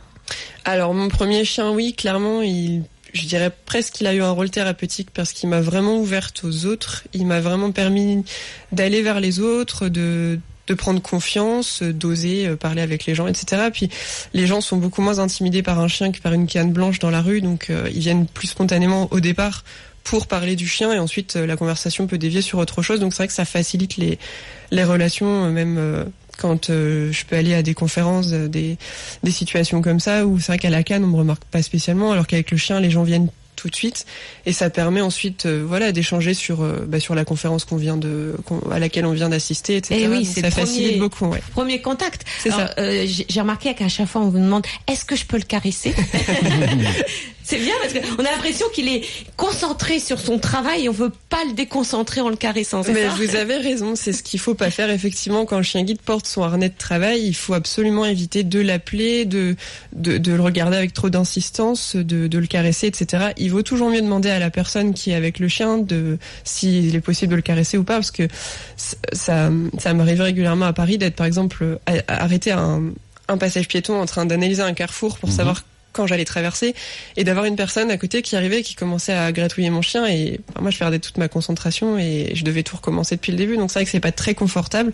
Alors 0.66 0.94
mon 0.94 1.08
premier 1.08 1.46
chien, 1.46 1.72
oui, 1.72 1.94
clairement, 1.94 2.42
il, 2.42 2.84
je 3.14 3.26
dirais 3.26 3.52
presque 3.66 3.94
qu'il 3.94 4.08
a 4.08 4.14
eu 4.14 4.22
un 4.22 4.32
rôle 4.32 4.50
thérapeutique 4.50 5.10
parce 5.14 5.34
qu'il 5.34 5.50
m'a 5.50 5.62
vraiment 5.62 5.98
ouverte 5.98 6.44
aux 6.44 6.66
autres. 6.66 7.04
Il 7.14 7.26
m'a 7.26 7.40
vraiment 7.40 7.72
permis 7.72 8.24
d'aller 8.72 9.02
vers 9.02 9.20
les 9.20 9.40
autres, 9.40 9.88
de 9.88 10.40
prendre 10.78 11.02
confiance, 11.02 11.82
d'oser 11.82 12.48
euh, 12.48 12.56
parler 12.56 12.82
avec 12.82 13.06
les 13.06 13.16
gens, 13.16 13.28
etc. 13.28 13.70
Puis 13.72 13.90
les 14.34 14.46
gens 14.48 14.62
sont 14.62 14.78
beaucoup 14.78 15.02
moins 15.02 15.20
intimidés 15.20 15.64
par 15.64 15.80
un 15.80 15.88
chien 15.88 16.12
que 16.12 16.20
par 16.20 16.34
une 16.34 16.48
canne 16.48 16.72
blanche 16.72 17.00
dans 17.00 17.10
la 17.10 17.22
rue, 17.22 17.42
donc 17.42 17.70
euh, 17.70 17.90
ils 17.94 18.00
viennent 18.00 18.28
plus 18.28 18.48
spontanément 18.48 19.08
au 19.12 19.20
départ 19.20 19.64
pour 20.04 20.28
parler 20.28 20.56
du 20.56 20.68
chien 20.68 20.94
et 20.94 21.00
ensuite 21.00 21.36
euh, 21.36 21.46
la 21.46 21.56
conversation 21.56 22.08
peut 22.08 22.18
dévier 22.18 22.42
sur 22.42 22.60
autre 22.60 22.82
chose. 22.82 23.00
Donc 23.00 23.14
c'est 23.14 23.24
vrai 23.24 23.28
que 23.28 23.34
ça 23.34 23.46
facilite 23.46 23.96
les 23.98 24.84
relations, 24.84 25.50
même 25.50 26.12
quand 26.38 26.70
euh, 26.70 27.12
je 27.12 27.26
peux 27.26 27.36
aller 27.36 27.54
à 27.54 27.64
des 27.64 27.74
conférences, 27.74 28.32
euh, 28.32 28.48
des, 28.48 28.78
des 29.24 29.32
situations 29.32 29.82
comme 29.82 30.00
ça, 30.00 30.26
où 30.26 30.40
c'est 30.40 30.48
vrai 30.48 30.60
qu'à 30.60 30.70
la 30.70 30.84
canne, 30.84 31.04
on 31.04 31.08
me 31.08 31.18
remarque 31.18 31.44
pas 31.46 31.62
spécialement, 31.62 32.12
alors 32.12 32.28
qu'avec 32.28 32.52
le 32.52 32.58
chien, 32.58 32.80
les 32.80 32.90
gens 32.90 33.04
viennent 33.04 33.30
tout 33.56 33.70
de 33.70 33.76
suite. 33.76 34.06
Et 34.46 34.54
ça 34.54 34.70
permet 34.70 35.02
ensuite 35.02 35.48
euh, 35.48 35.66
voilà 35.68 35.92
d'échanger 35.92 36.36
sur 36.36 36.58
bah, 36.88 37.00
sur 37.00 37.16
la 37.16 37.26
conférence 37.26 37.66
qu'on 37.66 37.76
vient 37.76 37.98
de 37.98 38.36
à 38.72 38.78
laquelle 38.78 39.06
on 39.08 39.14
vient 39.14 39.30
d'assister 39.30 39.78
etc 39.78 40.00
et 40.00 40.04
eh 40.04 40.08
oui 40.08 40.26
c'est 40.26 40.42
ça 40.42 40.52
facilite 40.52 41.00
beaucoup 41.00 41.26
ouais. 41.26 41.42
premier 41.54 41.82
contact. 41.82 42.24
C'est 42.40 42.52
ça. 42.52 42.70
Euh, 42.78 43.08
j'ai 43.08 43.42
remarqué 43.42 43.74
qu'à 43.74 43.90
chaque 43.90 44.08
fois 44.08 44.22
on 44.22 44.30
vous 44.30 44.38
demande 44.38 44.64
est-ce 44.88 45.06
que 45.06 45.16
je 45.16 45.26
peux 45.26 45.38
le 45.38 45.44
caresser? 45.44 45.96
C'est 47.48 47.60
bien 47.60 47.76
parce 47.82 47.94
qu'on 47.94 48.26
a 48.26 48.32
l'impression 48.32 48.66
qu'il 48.74 48.90
est 48.90 49.06
concentré 49.38 50.00
sur 50.00 50.20
son 50.20 50.38
travail 50.38 50.84
et 50.84 50.90
on 50.90 50.92
veut 50.92 51.14
pas 51.30 51.46
le 51.48 51.54
déconcentrer 51.54 52.20
en 52.20 52.28
le 52.28 52.36
caressant. 52.36 52.82
Mais 52.86 53.08
ça 53.08 53.16
vous 53.16 53.38
avez 53.38 53.56
raison, 53.56 53.96
c'est 53.96 54.12
ce 54.12 54.22
qu'il 54.22 54.42
faut 54.42 54.54
pas 54.54 54.70
faire 54.70 54.90
effectivement 54.90 55.46
quand 55.46 55.56
le 55.56 55.64
chien 55.64 55.84
guide 55.84 56.02
porte 56.02 56.28
son 56.28 56.44
harnais 56.44 56.68
de 56.68 56.78
travail. 56.78 57.26
Il 57.26 57.34
faut 57.34 57.54
absolument 57.54 58.04
éviter 58.04 58.44
de 58.44 58.60
l'appeler, 58.60 59.24
de, 59.24 59.56
de, 59.94 60.18
de 60.18 60.34
le 60.34 60.42
regarder 60.42 60.76
avec 60.76 60.94
trop 60.94 61.10
d'insistance, 61.10 61.96
de, 61.96 62.28
de 62.28 62.38
le 62.38 62.48
caresser, 62.48 62.88
etc. 62.88 63.28
Il 63.38 63.52
vaut 63.52 63.64
toujours 63.64 63.90
mieux 63.92 64.02
demander 64.02 64.30
à 64.30 64.40
la 64.40 64.50
personne 64.50 64.94
qui 64.94 65.12
est 65.12 65.16
avec 65.16 65.40
le 65.40 65.48
chien 65.48 65.78
de 65.78 66.18
s'il 66.44 66.94
est 66.98 67.00
possible 67.00 67.32
de 67.32 67.38
le 67.38 67.42
caresser 67.42 67.78
ou 67.78 67.86
pas 67.86 67.94
parce 67.94 68.12
que 68.12 68.28
ça, 68.76 69.50
ça 69.80 69.94
m'arrive 69.94 70.20
régulièrement 70.20 70.66
à 70.66 70.74
Paris 70.74 70.98
d'être 70.98 71.16
par 71.16 71.26
exemple 71.26 71.80
arrêté 72.10 72.52
à 72.52 72.60
un, 72.60 72.92
un 73.30 73.38
passage 73.38 73.70
piéton 73.70 74.02
en 74.02 74.06
train 74.06 74.26
d'analyser 74.26 74.64
un 74.64 74.74
carrefour 74.74 75.18
pour 75.18 75.30
mhm. 75.30 75.36
savoir 75.36 75.64
quand 75.98 76.08
j'allais 76.08 76.26
traverser 76.26 76.76
et 77.18 77.24
d'avoir 77.26 77.46
une 77.46 77.58
personne 77.58 77.92
à 77.92 77.98
côté 77.98 78.22
qui 78.22 78.36
arrivait 78.36 78.62
qui 78.62 78.76
commençait 78.76 79.14
à 79.14 79.32
gratouiller 79.32 79.70
mon 79.70 79.82
chien 79.82 80.06
et 80.08 80.40
moi 80.62 80.72
je 80.72 80.78
perdais 80.78 81.00
toute 81.00 81.18
ma 81.18 81.28
concentration 81.28 81.98
et 81.98 82.32
je 82.34 82.46
devais 82.46 82.64
tout 82.64 82.78
recommencer 82.78 83.16
depuis 83.16 83.32
le 83.34 83.38
début 83.38 83.58
donc 83.58 83.72
c'est 83.72 83.80
vrai 83.80 83.86
que 83.86 83.92
c'est 83.92 84.00
pas 84.00 84.14
très 84.14 84.34
confortable 84.34 84.94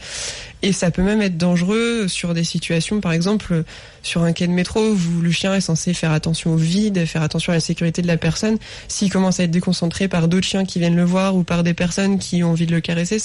et 0.63 0.71
ça 0.71 0.89
peut 0.89 1.03
même 1.03 1.21
être 1.21 1.37
dangereux 1.37 2.07
sur 2.07 2.33
des 2.33 2.43
situations 2.43 3.01
par 3.01 3.13
exemple 3.13 3.63
sur 4.03 4.23
un 4.23 4.33
quai 4.33 4.47
de 4.47 4.51
métro 4.51 4.81
où 4.81 5.21
le 5.21 5.31
chien 5.31 5.55
est 5.55 5.61
censé 5.61 5.93
faire 5.93 6.11
attention 6.11 6.53
au 6.53 6.57
vide, 6.57 7.05
faire 7.05 7.21
attention 7.21 7.51
à 7.53 7.55
la 7.55 7.61
sécurité 7.61 8.01
de 8.01 8.07
la 8.07 8.17
personne. 8.17 8.57
S'il 8.87 9.11
commence 9.11 9.39
à 9.39 9.43
être 9.43 9.51
déconcentré 9.51 10.07
par 10.07 10.27
d'autres 10.27 10.45
chiens 10.45 10.65
qui 10.65 10.79
viennent 10.79 10.95
le 10.95 11.05
voir 11.05 11.35
ou 11.35 11.43
par 11.43 11.63
des 11.63 11.73
personnes 11.73 12.19
qui 12.19 12.43
ont 12.43 12.51
envie 12.51 12.65
de 12.65 12.73
le 12.73 12.81
caresser, 12.81 13.17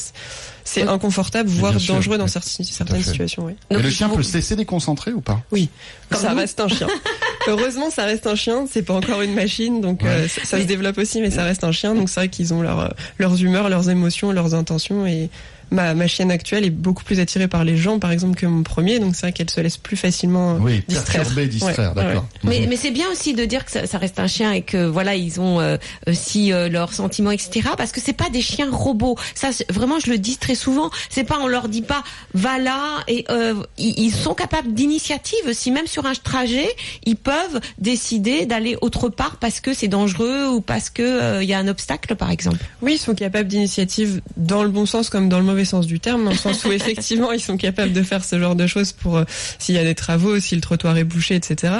c'est 0.68 0.82
inconfortable, 0.82 1.48
voire 1.48 1.72
dangereux 1.72 2.18
dans 2.18 2.26
certaines, 2.26 3.02
situations. 3.02 3.46
Oui. 3.46 3.54
Et 3.70 3.76
le 3.76 3.90
chien 3.90 4.08
peut 4.10 4.22
se 4.22 4.34
laisser 4.34 4.54
déconcentrer 4.54 5.12
ou 5.12 5.22
pas? 5.22 5.40
Oui, 5.50 5.70
ça 6.12 6.34
reste 6.34 6.60
un 6.60 6.68
chien. 6.68 6.88
Heureusement, 7.46 7.90
ça 7.90 8.04
reste 8.04 8.26
un 8.26 8.34
chien. 8.34 8.66
C'est 8.70 8.82
pas 8.82 8.94
encore 8.94 9.22
une 9.22 9.34
machine, 9.34 9.80
donc 9.80 10.04
euh, 10.04 10.28
ça, 10.28 10.60
se 10.60 10.64
développe 10.64 10.98
aussi, 10.98 11.22
mais 11.22 11.30
ça 11.30 11.44
reste 11.44 11.64
un 11.64 11.72
chien. 11.72 11.94
Donc 11.94 12.10
c'est 12.10 12.20
vrai 12.20 12.28
qu'ils 12.28 12.52
ont 12.52 12.60
leur, 12.60 12.94
leurs 13.18 13.42
humeurs, 13.42 13.70
leurs 13.70 13.88
émotions, 13.88 14.30
leurs 14.30 14.54
intentions 14.54 15.06
et 15.06 15.30
ma, 15.70 15.94
ma 15.94 16.06
chienne 16.06 16.30
actuelle 16.30 16.64
est 16.64 16.70
beaucoup 16.70 17.04
plus 17.04 17.20
attirée 17.20 17.48
par 17.48 17.64
les 17.64 17.76
gens, 17.76 17.98
par 17.98 18.10
exemple, 18.10 18.38
que 18.38 18.46
mon 18.46 18.62
premier, 18.62 18.98
donc 18.98 19.14
c'est 19.14 19.22
vrai 19.22 19.32
qu'elle 19.32 19.50
se 19.50 19.60
laisse 19.60 19.76
plus 19.76 19.96
facilement 19.96 20.56
oui, 20.60 20.82
distraire. 20.88 21.26
distraire, 21.48 21.94
d'accord. 21.94 22.26
Mais, 22.44 22.66
mais 22.68 22.76
c'est 22.76 22.90
bien 22.90 23.06
aussi 23.10 23.34
de 23.34 23.44
dire 23.44 23.64
que 23.64 23.70
ça, 23.70 23.86
ça, 23.86 23.98
reste 23.98 24.18
un 24.18 24.26
chien 24.26 24.52
et 24.52 24.62
que 24.62 24.86
voilà, 24.86 25.14
ils 25.14 25.40
ont 25.40 25.60
euh, 25.60 25.76
aussi 26.06 26.52
euh, 26.52 26.68
leurs 26.68 26.92
sentiments, 26.92 27.30
etc. 27.30 27.70
Parce 27.76 27.92
que 27.92 28.00
c'est 28.00 28.12
pas 28.12 28.30
des 28.30 28.40
chiens 28.40 28.70
robots. 28.70 29.16
Ça, 29.34 29.50
vraiment, 29.68 29.98
je 29.98 30.10
le 30.10 30.18
dis 30.18 30.36
très 30.36 30.54
souvent. 30.54 30.90
C'est 31.10 31.24
pas, 31.24 31.38
on 31.40 31.46
leur 31.46 31.68
dit 31.68 31.82
pas, 31.82 32.02
va 32.34 32.58
là 32.58 32.78
et 33.08 33.24
euh, 33.30 33.54
ils, 33.76 34.12
sont 34.12 34.34
capables 34.34 34.72
d'initiative. 34.72 35.52
Si 35.52 35.70
même 35.70 35.86
sur 35.86 36.06
un 36.06 36.14
trajet, 36.14 36.68
ils 37.04 37.16
peuvent 37.16 37.60
décider 37.78 38.46
d'aller 38.46 38.76
autre 38.80 39.08
part 39.08 39.36
parce 39.36 39.60
que 39.60 39.74
c'est 39.74 39.88
dangereux 39.88 40.48
ou 40.48 40.60
parce 40.60 40.90
que 40.90 41.42
il 41.42 41.48
y 41.48 41.54
a 41.54 41.58
un 41.58 41.68
obstacle, 41.68 42.16
par 42.16 42.30
exemple. 42.30 42.58
Oui, 42.82 42.94
ils 42.94 42.98
sont 42.98 43.14
capables 43.14 43.48
d'initiative 43.48 44.20
dans 44.36 44.62
le 44.62 44.70
bon 44.70 44.86
sens 44.86 45.10
comme 45.10 45.28
dans 45.28 45.38
le 45.38 45.44
mauvais 45.44 45.57
sens 45.64 45.86
du 45.86 46.00
terme, 46.00 46.24
dans 46.24 46.30
le 46.30 46.36
sens 46.36 46.64
où 46.64 46.72
effectivement 46.72 47.32
ils 47.32 47.40
sont 47.40 47.56
capables 47.56 47.92
de 47.92 48.02
faire 48.02 48.24
ce 48.24 48.38
genre 48.38 48.56
de 48.56 48.66
choses 48.66 48.92
pour 48.92 49.16
euh, 49.16 49.24
s'il 49.58 49.74
y 49.74 49.78
a 49.78 49.84
des 49.84 49.94
travaux, 49.94 50.38
si 50.40 50.54
le 50.54 50.60
trottoir 50.60 50.96
est 50.96 51.04
bouché, 51.04 51.34
etc. 51.34 51.74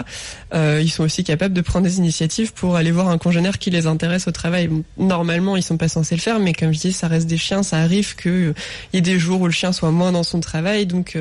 Euh, 0.54 0.80
ils 0.82 0.90
sont 0.90 1.04
aussi 1.04 1.24
capables 1.24 1.54
de 1.54 1.60
prendre 1.60 1.86
des 1.86 1.98
initiatives 1.98 2.52
pour 2.52 2.76
aller 2.76 2.90
voir 2.90 3.08
un 3.08 3.18
congénère 3.18 3.58
qui 3.58 3.70
les 3.70 3.86
intéresse 3.86 4.28
au 4.28 4.32
travail. 4.32 4.70
Normalement, 4.96 5.56
ils 5.56 5.62
sont 5.62 5.76
pas 5.76 5.88
censés 5.88 6.14
le 6.14 6.20
faire, 6.20 6.38
mais 6.38 6.52
comme 6.52 6.72
je 6.72 6.78
dis, 6.78 6.92
ça 6.92 7.08
reste 7.08 7.26
des 7.26 7.38
chiens, 7.38 7.62
ça 7.62 7.78
arrive 7.78 8.16
qu'il 8.16 8.30
euh, 8.30 8.54
y 8.92 8.98
ait 8.98 9.02
des 9.02 9.18
jours 9.18 9.40
où 9.40 9.46
le 9.46 9.52
chien 9.52 9.72
soit 9.72 9.90
moins 9.90 10.12
dans 10.12 10.22
son 10.24 10.40
travail, 10.40 10.86
donc 10.86 11.18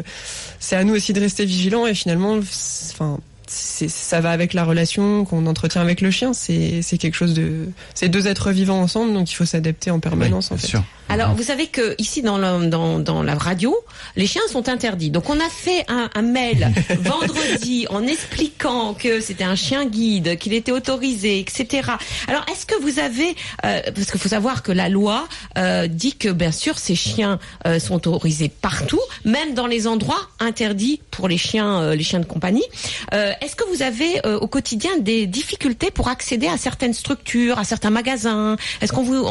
c'est 0.59 0.75
à 0.75 0.83
nous 0.83 0.95
aussi 0.95 1.13
de 1.13 1.19
rester 1.19 1.45
vigilants 1.45 1.87
et 1.87 1.93
finalement, 1.93 2.37
enfin 2.91 3.19
ça 3.47 4.19
va 4.21 4.31
avec 4.31 4.53
la 4.53 4.63
relation 4.63 5.25
qu'on 5.25 5.45
entretient 5.45 5.81
avec 5.81 6.01
le 6.01 6.11
chien. 6.11 6.33
C'est 6.33 6.97
quelque 6.99 7.15
chose 7.15 7.33
de, 7.33 7.69
c'est 7.93 8.09
deux 8.09 8.27
êtres 8.27 8.51
vivants 8.51 8.81
ensemble, 8.81 9.13
donc 9.13 9.31
il 9.31 9.35
faut 9.35 9.45
s'adapter 9.45 9.91
en 9.91 9.99
permanence. 9.99 10.51
en 10.51 10.57
fait. 10.57 10.67
Sûr. 10.67 10.83
Alors, 11.09 11.33
vous 11.35 11.43
savez 11.43 11.67
que 11.67 11.95
ici 11.99 12.21
dans, 12.21 12.37
dans, 12.37 12.99
dans 12.99 13.23
la 13.23 13.35
radio, 13.35 13.75
les 14.15 14.27
chiens 14.27 14.41
sont 14.49 14.67
interdits. 14.67 15.09
Donc, 15.09 15.29
on 15.29 15.39
a 15.39 15.49
fait 15.49 15.85
un, 15.87 16.09
un 16.13 16.21
mail 16.21 16.71
vendredi 16.99 17.87
en 17.89 18.05
expliquant 18.05 18.93
que 18.93 19.21
c'était 19.21 19.45
un 19.45 19.55
chien 19.55 19.85
guide, 19.85 20.37
qu'il 20.37 20.53
était 20.53 20.73
autorisé, 20.73 21.39
etc. 21.39 21.91
Alors, 22.27 22.45
est-ce 22.51 22.65
que 22.65 22.75
vous 22.81 22.99
avez, 22.99 23.35
euh, 23.65 23.81
parce 23.95 24.11
qu'il 24.11 24.19
faut 24.19 24.29
savoir 24.29 24.63
que 24.63 24.71
la 24.71 24.89
loi 24.89 25.27
euh, 25.57 25.87
dit 25.87 26.13
que 26.13 26.29
bien 26.29 26.51
sûr 26.51 26.77
ces 26.77 26.95
chiens 26.95 27.39
euh, 27.65 27.79
sont 27.79 27.95
autorisés 27.95 28.49
partout, 28.49 28.99
même 29.23 29.53
dans 29.53 29.67
les 29.67 29.87
endroits 29.87 30.27
interdits 30.39 31.01
pour 31.11 31.27
les 31.27 31.37
chiens, 31.37 31.93
les 31.95 32.03
chiens 32.03 32.19
de 32.19 32.25
compagnie. 32.25 32.63
Est-ce 33.11 33.55
que 33.55 33.63
vous 33.73 33.81
avez 33.81 34.21
au 34.23 34.47
quotidien 34.47 34.97
des 34.99 35.25
difficultés 35.25 35.89
pour 35.89 36.09
accéder 36.09 36.47
à 36.47 36.57
certaines 36.57 36.93
structures, 36.93 37.57
à 37.57 37.63
certains 37.63 37.89
magasins? 37.89 38.55
Est-ce 38.81 38.93
qu'on 38.93 39.03
vous, 39.03 39.27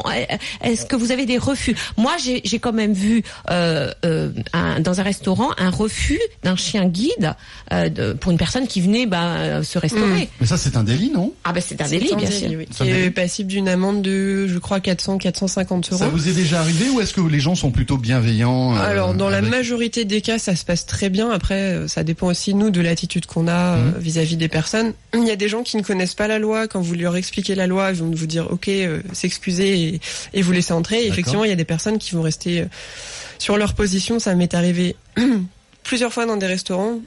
est-ce 0.63 0.85
que 0.85 0.97
vous 0.97 1.13
avez 1.13 1.27
des 1.27 1.39
refus 1.39 1.66
refus. 1.73 1.77
Moi, 1.97 2.15
j'ai 2.19 2.59
quand 2.59 2.73
même 2.73 2.93
vu 2.93 3.23
euh, 3.51 3.91
euh, 4.05 4.31
un- 4.53 4.81
dans 4.81 5.01
un 5.01 5.03
restaurant 5.03 5.51
un 5.59 5.71
refus 5.71 6.21
d'un 6.43 6.57
chien 6.57 6.87
guide 6.87 7.35
euh, 7.73 7.89
de- 7.89 8.13
pour 8.13 8.33
une 8.33 8.39
personne 8.39 8.67
qui 8.67 8.81
venait 8.81 9.07
bah, 9.07 9.63
se 9.63 9.79
restaurer. 9.79 10.29
Mais 10.41 10.47
ça, 10.47 10.57
c'est 10.57 10.77
un 10.77 10.83
délit, 10.85 11.11
non? 11.11 11.33
Ah 11.45 11.53
ben 11.53 11.63
c'est 11.67 11.81
un 11.81 11.89
délit, 11.89 12.13
un 12.13 12.17
bien 12.17 12.29
délit, 12.29 12.39
sûr. 12.49 12.59
oui, 12.59 12.67
qui 12.71 12.89
est 12.91 13.11
passible 13.11 13.49
d'une 13.51 13.69
amende 13.69 14.03
de, 14.03 14.47
je 14.47 14.59
crois, 14.59 14.81
400, 14.81 15.19
450 15.19 15.93
euros. 15.93 15.99
Ça 15.99 16.09
vous 16.09 16.29
est 16.29 16.33
déjà 16.33 16.61
arrivé 16.61 16.89
ou 16.91 17.01
est-ce 17.01 17.15
que 17.15 17.21
les 17.21 17.41
gens 17.41 17.55
sont 17.55 17.71
plutôt 17.71 17.97
bienveillants 17.99 18.77
euh, 18.77 18.81
Alors, 18.81 19.15
dans 19.15 19.29
la 19.31 19.43
majorité 19.43 20.05
des 20.05 20.21
cas, 20.21 20.39
ça 20.39 20.55
se 20.57 20.65
passe 20.65 20.87
très 20.87 21.09
bien. 21.09 21.31
Après, 21.31 21.87
ça 21.89 22.05
dépend 22.05 22.29
aussi, 22.29 22.55
nous, 22.55 22.71
de 22.71 22.81
l'attitude 22.81 23.27
qu'on 23.27 23.49
a 23.49 23.77
euh, 23.77 23.91
vis-à-vis 23.99 24.37
des 24.37 24.49
personnes. 24.49 24.93
Il 25.15 25.25
y 25.27 25.31
a 25.31 25.37
des 25.37 25.49
gens 25.49 25.63
qui 25.63 25.77
ne 25.77 25.83
connaissent 25.83 26.15
pas 26.15 26.29
la 26.29 26.39
loi. 26.39 26.69
Quand 26.69 26.81
vous 26.81 26.95
leur 26.95 27.17
expliquez 27.17 27.55
la 27.55 27.67
loi, 27.67 27.91
ils 27.91 27.97
vont 27.97 28.11
vous 28.15 28.27
dire, 28.27 28.49
OK, 28.51 28.69
euh, 28.69 29.01
s'excuser 29.13 29.79
et, 29.95 30.01
et 30.35 30.43
vous 30.43 30.53
laisser 30.53 30.73
entrer. 30.73 31.03
Et 31.05 31.07
effectivement, 31.09 31.45
il 31.45 31.51
y 31.51 31.53
a 31.53 31.56
des 31.57 31.65
personnes 31.65 31.99
qui 31.99 32.15
vont 32.15 32.23
rester 32.23 32.61
euh, 32.61 32.65
sur 33.39 33.57
leur 33.57 33.75
position. 33.75 34.19
Ça 34.19 34.35
m'est 34.35 34.55
arrivé 34.55 34.97
plusieurs 35.83 36.13
fois 36.13 36.27
dans 36.27 36.37
des 36.37 36.47
restaurants. 36.47 36.99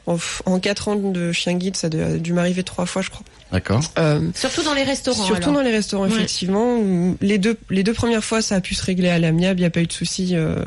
En, 0.46 0.60
quatre 0.60 0.88
ans 0.88 0.96
de 0.96 1.32
chien 1.32 1.54
guide, 1.54 1.76
ça 1.76 1.88
a 1.88 2.18
dû 2.18 2.34
m'arriver 2.34 2.64
trois 2.64 2.86
fois, 2.86 3.02
je 3.02 3.10
crois. 3.10 3.24
D'accord. 3.52 3.82
Euh, 3.98 4.22
Surtout 4.36 4.62
dans 4.64 4.74
les 4.76 4.84
restaurants. 4.84 5.26
Surtout 5.26 5.50
alors. 5.50 5.56
dans 5.56 5.62
les 5.62 5.72
restaurants, 5.72 6.04
Ouais. 6.06 6.12
effectivement. 6.16 6.76
où 6.78 7.18
Les 7.22 7.38
deux, 7.40 7.58
les 7.72 7.84
deux 7.84 7.94
premières 7.94 8.24
fois, 8.24 8.42
ça 8.42 8.56
a 8.56 8.62
pu 8.62 8.76
se 8.76 8.84
régler 8.86 9.10
à 9.10 9.18
l'amiable, 9.20 9.60
il 9.60 9.64
n'y 9.64 9.68
a 9.68 9.72
pas 9.72 9.82
eu 9.82 9.88
de 9.88 9.92
souci. 9.94 10.36
euh, 10.36 10.64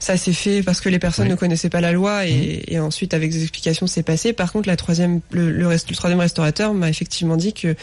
ça 0.00 0.16
s'est 0.16 0.32
fait 0.32 0.62
parce 0.62 0.80
que 0.80 0.88
les 0.88 0.98
personnes 0.98 1.24
Oui. 1.24 1.30
Mhm. 1.30 1.34
ne 1.36 1.40
connaissaient 1.40 1.68
pas 1.70 1.80
la 1.80 1.92
loi 1.92 2.26
et, 2.26 2.64
et 2.68 2.78
ensuite, 2.80 3.12
avec 3.14 3.30
des 3.32 3.42
explications, 3.42 3.86
c'est 3.86 4.02
passé. 4.02 4.32
Par 4.32 4.50
contre, 4.52 4.68
la 4.68 4.76
troisième, 4.76 5.20
le, 5.30 5.50
le, 5.50 5.66
rest- 5.66 5.88
le 5.90 5.96
troisième 5.96 6.20
restaurateur 6.20 6.74
m'a 6.74 6.88
effectivement 6.88 7.36
dit 7.36 7.52
que 7.52 7.74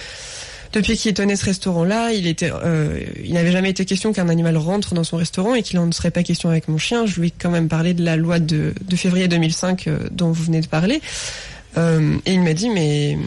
depuis 0.74 0.98
qu'il 0.98 1.14
tenait 1.14 1.36
ce 1.36 1.46
restaurant-là, 1.46 2.12
il 2.12 2.26
était, 2.26 2.52
euh, 2.52 3.00
il 3.24 3.34
n'avait 3.34 3.52
jamais 3.52 3.70
été 3.70 3.86
question 3.86 4.12
qu'un 4.12 4.28
animal 4.28 4.58
rentre 4.58 4.96
dans 4.96 5.04
son 5.04 5.18
restaurant 5.18 5.54
et 5.54 5.62
qu'il 5.62 5.78
en 5.78 5.92
serait 5.92 6.12
pas 6.12 6.24
question 6.24 6.50
avec 6.50 6.68
mon 6.68 6.80
chien. 6.80 7.06
Je 7.06 7.22
lui 7.22 7.28
ai 7.28 7.32
quand 7.32 7.52
même 7.52 7.70
parlé 7.70 7.94
de 7.94 8.04
la 8.04 8.16
loi 8.16 8.40
de, 8.40 8.74
de 8.82 8.96
février 8.96 9.28
2005 9.28 9.88
euh, 9.88 10.00
dont 10.12 10.32
vous 10.32 10.44
venez 10.44 10.62
de 10.62 10.68
parler. 10.68 11.02
Euh, 11.78 12.18
et 12.26 12.34
il 12.34 12.42
m'a 12.42 12.54
dit 12.54 12.70
mais 12.70 13.18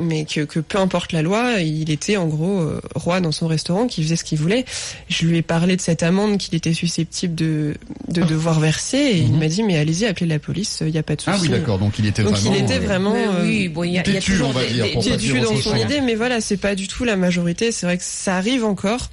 mais 0.00 0.24
que, 0.24 0.40
que 0.42 0.60
peu 0.60 0.78
importe 0.78 1.12
la 1.12 1.22
loi, 1.22 1.60
il 1.60 1.90
était 1.90 2.16
en 2.16 2.26
gros 2.26 2.60
euh, 2.60 2.80
roi 2.94 3.20
dans 3.20 3.32
son 3.32 3.46
restaurant, 3.46 3.86
qui 3.86 4.02
faisait 4.02 4.16
ce 4.16 4.24
qu'il 4.24 4.38
voulait. 4.38 4.64
Je 5.08 5.26
lui 5.26 5.38
ai 5.38 5.42
parlé 5.42 5.76
de 5.76 5.80
cette 5.80 6.02
amende 6.02 6.38
qu'il 6.38 6.54
était 6.54 6.72
susceptible 6.74 7.34
de 7.34 7.74
de 8.08 8.22
devoir 8.22 8.60
verser 8.60 8.98
et 8.98 9.16
il 9.18 9.32
Mhm. 9.32 9.38
m'a 9.38 9.48
dit 9.48 9.62
mais 9.62 9.76
allez-y 9.78 10.06
appelez 10.06 10.26
la 10.26 10.38
police, 10.38 10.78
il 10.84 10.92
n'y 10.92 10.98
a 10.98 11.02
pas 11.02 11.16
de 11.16 11.20
souci. 11.22 11.36
Ah 11.36 11.40
oui, 11.42 11.48
d'accord. 11.48 11.78
Donc 11.78 11.98
il 11.98 12.06
était 12.06 12.22
Donc 12.22 12.34
vraiment. 12.34 12.54
il 12.56 12.62
était 12.62 12.76
euh, 12.78 12.80
vraiment 12.86 13.14
euh, 13.14 13.44
oui, 13.44 13.68
bon, 13.68 13.84
il 13.84 13.92
y 13.92 13.98
a, 13.98 14.02
il 14.06 14.14
y 14.14 14.16
a 14.16 14.20
toujours 14.20 14.48
on 14.48 14.52
va 14.52 14.64
des- 14.64 14.72
dire, 14.72 14.84
des- 14.84 14.92
pour 14.92 15.02
des- 15.02 15.10
pas 15.10 15.16
têtu 15.16 15.32
dire 15.32 15.42
dans 15.42 15.56
son 15.56 15.76
idée, 15.76 16.00
mais 16.00 16.14
voilà, 16.14 16.40
c'est 16.40 16.56
pas 16.56 16.74
du 16.74 16.88
tout 16.88 17.04
la 17.04 17.16
majorité. 17.16 17.72
C'est 17.72 17.86
vrai 17.86 17.96
que 17.98 18.04
ça 18.04 18.36
arrive 18.36 18.64
encore. 18.64 19.10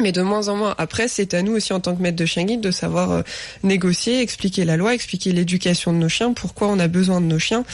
Mais 0.00 0.10
de 0.12 0.22
moins 0.22 0.48
en 0.48 0.56
moins. 0.56 0.74
Après, 0.78 1.06
c'est 1.06 1.34
à 1.34 1.42
nous 1.42 1.52
aussi 1.52 1.72
en 1.72 1.80
tant 1.80 1.94
que 1.94 2.02
maître 2.02 2.16
de 2.16 2.24
chien 2.26 2.44
guide 2.44 2.60
de 2.60 2.70
savoir 2.70 3.10
euh, 3.10 3.22
négocier, 3.62 4.20
expliquer 4.20 4.64
la 4.64 4.76
loi, 4.76 4.94
expliquer 4.94 5.32
l'éducation 5.32 5.92
de 5.92 5.98
nos 5.98 6.08
chiens, 6.08 6.32
pourquoi 6.32 6.68
on 6.68 6.78
a 6.78 6.88
besoin 6.88 7.20
de 7.20 7.26
nos 7.26 7.38
chiens. 7.38 7.64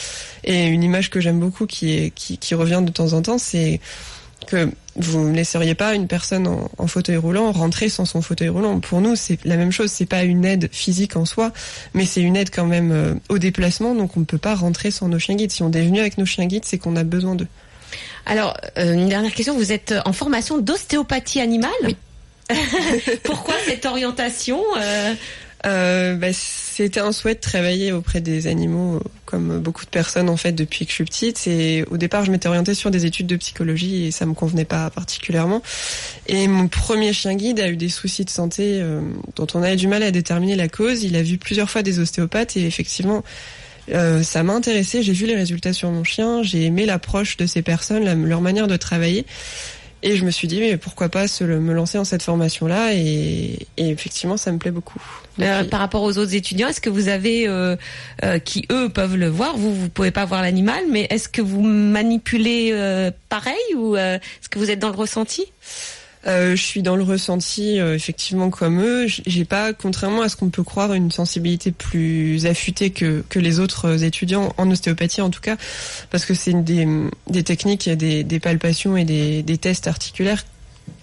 Et 0.44 0.66
une 0.66 0.82
image 0.82 1.10
que 1.10 1.20
j'aime 1.20 1.40
beaucoup, 1.40 1.66
qui, 1.66 1.96
est, 1.96 2.10
qui, 2.10 2.36
qui 2.38 2.54
revient 2.54 2.82
de 2.84 2.90
temps 2.90 3.12
en 3.12 3.22
temps, 3.22 3.38
c'est 3.38 3.80
que 4.46 4.70
vous 4.96 5.28
ne 5.28 5.34
laisseriez 5.34 5.74
pas 5.74 5.94
une 5.94 6.08
personne 6.08 6.46
en, 6.46 6.70
en 6.78 6.86
fauteuil 6.86 7.16
roulant 7.16 7.52
rentrer 7.52 7.88
sans 7.88 8.04
son 8.04 8.22
fauteuil 8.22 8.48
roulant. 8.48 8.80
Pour 8.80 9.00
nous, 9.00 9.14
c'est 9.14 9.38
la 9.44 9.56
même 9.56 9.70
chose. 9.70 9.90
C'est 9.90 10.06
pas 10.06 10.24
une 10.24 10.44
aide 10.44 10.68
physique 10.72 11.16
en 11.16 11.24
soi, 11.24 11.52
mais 11.94 12.04
c'est 12.04 12.20
une 12.20 12.36
aide 12.36 12.50
quand 12.50 12.66
même 12.66 12.90
euh, 12.90 13.14
au 13.28 13.38
déplacement. 13.38 13.94
Donc 13.94 14.16
on 14.16 14.20
ne 14.20 14.24
peut 14.24 14.38
pas 14.38 14.54
rentrer 14.54 14.90
sans 14.90 15.08
nos 15.08 15.18
chiens 15.18 15.36
guides. 15.36 15.52
Si 15.52 15.62
on 15.62 15.70
est 15.72 15.82
venu 15.82 16.00
avec 16.00 16.18
nos 16.18 16.26
chiens 16.26 16.46
guides, 16.46 16.64
c'est 16.64 16.78
qu'on 16.78 16.96
a 16.96 17.04
besoin 17.04 17.34
d'eux. 17.36 17.46
Alors, 18.26 18.56
euh, 18.76 18.94
une 18.94 19.08
dernière 19.08 19.32
question. 19.32 19.56
Vous 19.56 19.72
êtes 19.72 19.94
en 20.04 20.12
formation 20.12 20.58
d'ostéopathie 20.58 21.40
animale? 21.40 21.70
Oui. 21.84 21.96
Pourquoi 23.24 23.54
cette 23.66 23.86
orientation 23.86 24.62
euh, 24.76 25.14
Euh, 25.66 26.14
bah, 26.14 26.28
c'était 26.32 27.00
un 27.00 27.10
souhait 27.10 27.34
de 27.34 27.40
travailler 27.40 27.90
auprès 27.90 28.20
des 28.20 28.46
animaux, 28.46 29.00
comme 29.24 29.58
beaucoup 29.58 29.84
de 29.84 29.90
personnes 29.90 30.28
en 30.28 30.36
fait 30.36 30.52
depuis 30.52 30.84
que 30.84 30.90
je 30.90 30.94
suis 30.94 31.04
petite. 31.04 31.46
Et 31.46 31.84
au 31.90 31.96
départ, 31.96 32.24
je 32.24 32.30
m'étais 32.30 32.48
orientée 32.48 32.74
sur 32.74 32.90
des 32.90 33.06
études 33.06 33.26
de 33.26 33.36
psychologie 33.36 34.06
et 34.06 34.10
ça 34.10 34.24
me 34.24 34.34
convenait 34.34 34.64
pas 34.64 34.88
particulièrement. 34.90 35.62
Et 36.26 36.46
mon 36.46 36.68
premier 36.68 37.12
chien 37.12 37.34
guide 37.34 37.58
a 37.60 37.68
eu 37.68 37.76
des 37.76 37.88
soucis 37.88 38.24
de 38.24 38.30
santé 38.30 38.78
euh, 38.80 39.00
dont 39.34 39.46
on 39.54 39.62
avait 39.62 39.76
du 39.76 39.88
mal 39.88 40.02
à 40.02 40.10
déterminer 40.10 40.54
la 40.54 40.68
cause. 40.68 41.02
Il 41.02 41.16
a 41.16 41.22
vu 41.22 41.38
plusieurs 41.38 41.68
fois 41.68 41.82
des 41.82 41.98
ostéopathes 41.98 42.56
et 42.56 42.64
effectivement. 42.64 43.24
euh, 43.92 44.22
ça 44.22 44.42
m'a 44.42 44.52
intéressé, 44.52 45.02
j'ai 45.02 45.12
vu 45.12 45.26
les 45.26 45.34
résultats 45.34 45.72
sur 45.72 45.90
mon 45.90 46.04
chien, 46.04 46.42
j'ai 46.42 46.64
aimé 46.66 46.86
l'approche 46.86 47.36
de 47.36 47.46
ces 47.46 47.62
personnes, 47.62 48.24
leur 48.26 48.40
manière 48.42 48.68
de 48.68 48.76
travailler. 48.76 49.24
Et 50.02 50.16
je 50.16 50.24
me 50.24 50.30
suis 50.30 50.46
dit, 50.46 50.60
mais 50.60 50.76
pourquoi 50.76 51.08
pas 51.08 51.26
se 51.26 51.42
le- 51.42 51.58
me 51.58 51.74
lancer 51.74 51.98
dans 51.98 52.04
cette 52.04 52.22
formation-là 52.22 52.94
et, 52.94 53.66
et 53.76 53.88
effectivement, 53.90 54.36
ça 54.36 54.52
me 54.52 54.58
plaît 54.58 54.70
beaucoup. 54.70 55.02
euh, 55.40 55.64
par 55.64 55.80
rapport 55.80 56.02
aux 56.04 56.18
autres 56.18 56.34
étudiants 56.34 56.68
Est-ce 56.68 56.80
que 56.80 56.90
vous 56.90 57.08
avez, 57.08 57.48
euh, 57.48 57.74
euh, 58.24 58.38
qui 58.38 58.64
eux 58.70 58.88
peuvent 58.90 59.16
le 59.16 59.28
voir, 59.28 59.56
vous 59.56 59.74
vous 59.74 59.88
pouvez 59.88 60.10
pas 60.12 60.24
voir 60.24 60.42
l'animal, 60.42 60.84
mais 60.88 61.06
est-ce 61.10 61.28
que 61.28 61.42
vous 61.42 61.62
manipulez 61.62 62.72
pareil 63.28 63.54
ou 63.76 63.96
est-ce 63.96 64.48
que 64.48 64.58
vous 64.58 64.70
êtes 64.70 64.78
dans 64.78 64.90
le 64.90 64.96
ressenti? 64.96 65.46
Je 66.28 66.62
suis 66.62 66.82
dans 66.82 66.96
le 66.96 67.02
ressenti 67.02 67.80
euh, 67.80 67.94
effectivement 67.94 68.50
comme 68.50 68.80
eux. 68.80 69.06
J'ai 69.06 69.44
pas, 69.44 69.72
contrairement 69.72 70.22
à 70.22 70.28
ce 70.28 70.36
qu'on 70.36 70.50
peut 70.50 70.62
croire, 70.62 70.92
une 70.92 71.10
sensibilité 71.10 71.72
plus 71.72 72.46
affûtée 72.46 72.90
que, 72.90 73.24
les 73.34 73.60
autres 73.60 73.86
euh, 73.86 73.96
étudiants 73.98 74.52
en 74.58 74.70
ostéopathie 74.70 75.22
en 75.22 75.30
tout 75.30 75.40
cas, 75.40 75.56
parce 76.10 76.26
que 76.26 76.34
c'est 76.34 76.52
des, 76.52 76.86
des 77.28 77.42
techniques, 77.42 77.88
des, 77.88 78.40
palpations 78.40 78.96
et 78.96 79.04
des 79.04 79.58
tests 79.58 79.86
articulaires 79.86 80.44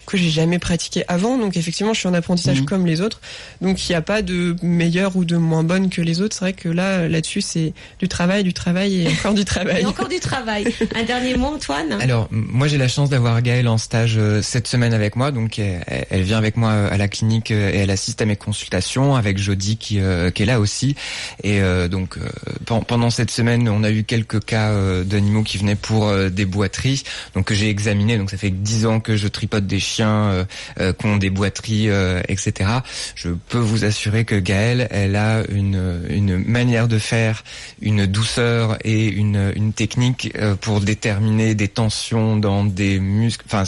que 0.06 0.18
j'ai 0.18 0.30
jamais 0.30 0.60
pratiqué 0.60 1.04
avant. 1.08 1.38
Donc 1.38 1.58
effectivement, 1.58 1.94
je 1.94 2.00
suis 2.00 2.08
en 2.10 2.14
apprentissage 2.14 2.60
Mhm. 2.62 2.66
comme 2.66 2.86
les 2.86 3.02
autres. 3.02 3.20
Donc 3.62 3.88
il 3.88 3.92
n'y 3.92 3.96
a 3.96 4.02
pas 4.02 4.22
de 4.22 4.56
meilleure 4.62 5.16
ou 5.16 5.26
de 5.26 5.38
moins 5.38 5.64
bonne 5.64 5.90
que 5.90 6.02
les 6.02 6.22
autres. 6.22 6.36
C'est 6.36 6.42
vrai 6.46 6.54
que 6.54 6.70
là, 6.70 7.08
là-dessus, 7.08 7.42
c'est 7.42 7.74
du 8.00 8.08
travail, 8.08 8.44
du 8.44 8.54
travail 8.54 9.02
et 9.02 9.08
encore 9.08 9.34
du 9.34 9.46
travail. 9.46 9.82
Et 9.82 9.86
encore 9.86 10.08
du 10.08 10.20
travail. 10.20 10.66
Un 10.96 11.04
dernier 11.04 11.36
mot, 11.36 11.48
Antoine? 11.56 11.94
Alors, 12.02 12.28
moi 12.32 12.68
j'ai 12.68 12.78
la 12.78 12.88
chance 12.88 13.10
d'avoir 13.10 13.42
Gaëlle 13.42 13.68
en 13.68 13.78
stage 13.78 14.16
euh, 14.18 14.42
cette 14.42 14.68
semaine 14.68 14.94
avec 14.94 15.16
moi, 15.16 15.32
donc 15.32 15.60
elle, 15.60 15.84
elle 16.10 16.22
vient 16.24 16.38
avec 16.38 16.58
moi 16.58 16.70
euh, 16.72 16.90
à 16.92 16.98
la 16.98 17.08
clinique 17.08 17.52
euh, 17.52 17.72
et 17.74 17.78
elle 17.78 17.92
assiste 17.92 18.22
à 18.22 18.26
mes 18.26 18.36
consultations 18.36 19.16
avec 19.16 19.38
Jody 19.38 19.78
qui, 19.78 20.00
euh, 20.00 20.32
qui 20.32 20.44
est 20.44 20.46
là 20.46 20.60
aussi. 20.60 20.96
Et 21.44 21.62
euh, 21.62 21.88
donc 21.88 22.18
euh, 22.18 22.22
pen- 22.66 22.84
pendant 22.88 23.10
cette 23.10 23.32
semaine, 23.32 23.68
on 23.70 23.84
a 23.84 23.92
eu 23.92 24.04
quelques 24.04 24.44
cas 24.44 24.70
euh, 24.70 25.04
d'animaux 25.04 25.44
qui 25.44 25.58
venaient 25.58 25.76
pour 25.76 26.08
euh, 26.08 26.30
des 26.30 26.46
boiteries, 26.46 27.04
donc 27.36 27.46
que 27.46 27.56
j'ai 27.56 27.70
examiné. 27.70 28.18
Donc 28.18 28.30
ça 28.32 28.38
fait 28.38 28.50
dix 28.52 28.86
ans 28.86 29.00
que 29.00 29.16
je 29.18 29.28
tripote 29.28 29.66
des 29.68 29.80
chiens 29.80 29.95
euh, 30.04 30.44
euh, 30.80 30.94
qui 30.94 31.06
ont 31.06 31.18
des 31.18 31.30
boiteries, 31.30 31.90
euh, 31.90 32.22
etc. 32.28 32.70
Je 33.16 33.30
peux 33.50 33.58
vous 33.60 33.86
assurer 33.86 34.26
que 34.26 34.36
Gaëlle, 34.36 34.88
elle 34.92 35.16
a 35.16 35.44
une, 35.50 36.02
une 36.10 36.38
manière 36.38 36.88
de 36.88 37.00
faire, 37.00 37.44
une 37.82 38.06
douceur 38.06 38.78
et 38.84 39.06
une, 39.08 39.54
une 39.56 39.74
technique 39.74 40.32
euh, 40.36 40.56
pour 40.56 40.82
déterminer 40.82 41.56
des 41.56 41.68
tensions 41.68 42.38
dans 42.38 42.64
des 42.66 43.00
muscles. 43.00 43.46
Enfin, 43.48 43.64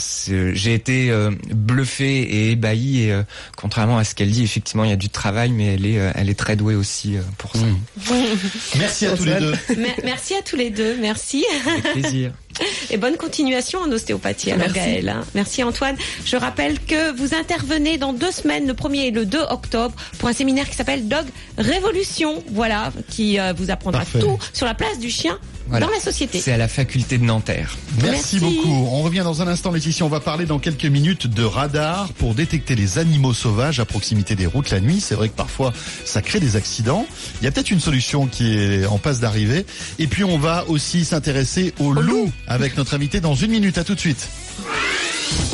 j'ai 0.52 0.74
été 0.74 1.10
euh, 1.10 1.30
bluffé 1.50 2.20
et 2.22 2.50
ébahi. 2.52 3.02
Et 3.02 3.12
euh, 3.12 3.22
contrairement 3.56 3.98
à 3.98 4.04
ce 4.04 4.14
qu'elle 4.14 4.30
dit, 4.30 4.42
effectivement, 4.44 4.84
il 4.84 4.90
y 4.90 4.92
a 4.92 4.96
du 4.96 5.08
travail, 5.08 5.50
mais 5.50 5.74
elle 5.74 5.86
est, 5.86 5.98
euh, 5.98 6.10
elle 6.14 6.28
est 6.30 6.38
très 6.38 6.56
douée 6.56 6.74
aussi 6.74 7.16
euh, 7.16 7.20
pour 7.38 7.52
ça. 7.54 7.58
Mmh. 7.64 7.78
Merci 8.78 9.06
à 9.06 9.16
tous 9.16 9.24
les 9.24 9.38
deux. 9.38 9.52
Mer- 9.76 9.96
Merci 10.04 10.34
à 10.34 10.42
tous 10.42 10.56
les 10.56 10.70
deux, 10.70 10.96
merci. 11.00 11.44
Avec 11.66 11.92
plaisir. 11.92 12.32
Et 12.90 12.96
bonne 12.96 13.16
continuation 13.16 13.80
en 13.80 13.90
ostéopathie, 13.92 14.52
alors 14.52 14.68
Merci. 14.68 14.74
Gaëlle. 14.90 15.08
hein. 15.08 15.24
Merci 15.34 15.62
Antoine. 15.62 15.96
Je 16.24 16.36
rappelle 16.36 16.78
que 16.80 17.12
vous 17.16 17.34
intervenez 17.34 17.98
dans 17.98 18.12
deux 18.12 18.30
semaines, 18.32 18.66
le 18.66 18.72
1er 18.74 19.06
et 19.06 19.10
le 19.10 19.26
2 19.26 19.38
octobre, 19.50 19.94
pour 20.18 20.28
un 20.28 20.32
séminaire 20.32 20.68
qui 20.68 20.76
s'appelle 20.76 21.08
Dog 21.08 21.24
Révolution, 21.56 22.42
voilà, 22.52 22.92
qui 23.10 23.38
euh, 23.38 23.52
vous 23.56 23.70
apprendra 23.70 24.00
Parfait. 24.00 24.18
tout 24.20 24.38
sur 24.52 24.66
la 24.66 24.74
place 24.74 24.98
du 24.98 25.10
chien 25.10 25.38
Voilà. 25.68 25.86
dans 25.86 25.92
la 25.92 26.00
société. 26.00 26.40
C'est 26.40 26.52
à 26.52 26.56
la 26.56 26.68
faculté 26.68 27.18
de 27.18 27.24
Nanterre. 27.24 27.76
Merci, 28.02 28.10
Merci. 28.10 28.40
beaucoup. 28.40 28.68
On 28.90 29.02
revient 29.02 29.20
dans 29.24 29.42
un 29.42 29.48
instant, 29.48 29.70
Laetitia. 29.70 30.04
On 30.06 30.08
va 30.08 30.20
parler 30.20 30.46
dans 30.46 30.58
quelques 30.58 30.84
minutes 30.86 31.26
de 31.26 31.44
radar 31.44 32.08
pour 32.14 32.34
détecter 32.34 32.74
les 32.74 32.98
animaux 32.98 33.34
sauvages 33.34 33.78
à 33.80 33.84
proximité 33.84 34.34
des 34.34 34.46
routes 34.46 34.70
la 34.70 34.80
nuit. 34.80 35.00
C'est 35.00 35.14
vrai 35.14 35.28
que 35.28 35.34
parfois, 35.36 35.72
ça 36.04 36.22
crée 36.22 36.40
des 36.40 36.56
accidents. 36.56 37.06
Il 37.40 37.44
y 37.44 37.48
a 37.48 37.50
peut-être 37.50 37.70
une 37.70 37.80
solution 37.80 38.26
qui 38.26 38.56
est 38.56 38.86
en 38.86 38.98
passe 38.98 39.20
d'arriver. 39.20 39.66
Et 39.98 40.06
puis, 40.06 40.24
on 40.24 40.38
va 40.38 40.64
aussi 40.68 41.04
s'intéresser 41.04 41.74
aux 41.78 41.92
loups 41.92 42.32
avec 42.46 42.76
notre 42.76 42.94
invité 42.94 43.20
dans 43.20 43.34
une 43.34 43.50
minute. 43.50 43.78
À 43.78 43.84
tout 43.84 43.94
de 43.94 44.00
suite. 44.00 44.28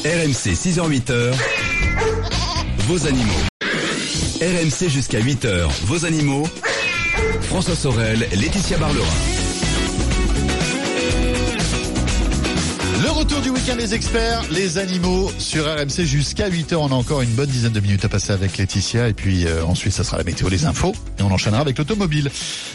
RMC 0.04 0.54
6h-8h, 0.54 1.32
vos 2.86 3.06
animaux. 3.06 3.32
RMC 4.40 4.88
jusqu'à 4.90 5.20
8h, 5.20 5.68
vos 5.84 6.04
animaux. 6.04 6.46
François 7.42 7.74
Sorel, 7.76 8.28
Laetitia 8.32 8.76
Barlerin. 8.78 9.33
Retour 13.24 13.40
du 13.40 13.48
week-end 13.48 13.76
des 13.76 13.94
experts, 13.94 14.42
les 14.50 14.76
animaux 14.76 15.30
sur 15.38 15.64
RMC 15.64 16.04
jusqu'à 16.04 16.50
8h. 16.50 16.74
On 16.74 16.88
a 16.88 16.94
encore 16.94 17.22
une 17.22 17.30
bonne 17.30 17.48
dizaine 17.48 17.72
de 17.72 17.80
minutes 17.80 18.04
à 18.04 18.10
passer 18.10 18.34
avec 18.34 18.58
Laetitia 18.58 19.08
et 19.08 19.14
puis 19.14 19.46
euh, 19.46 19.64
ensuite 19.64 19.94
ça 19.94 20.04
sera 20.04 20.18
la 20.18 20.24
météo, 20.24 20.50
les 20.50 20.66
infos 20.66 20.92
et 21.18 21.22
on 21.22 21.30
enchaînera 21.30 21.62
avec 21.62 21.78
l'automobile. 21.78 22.30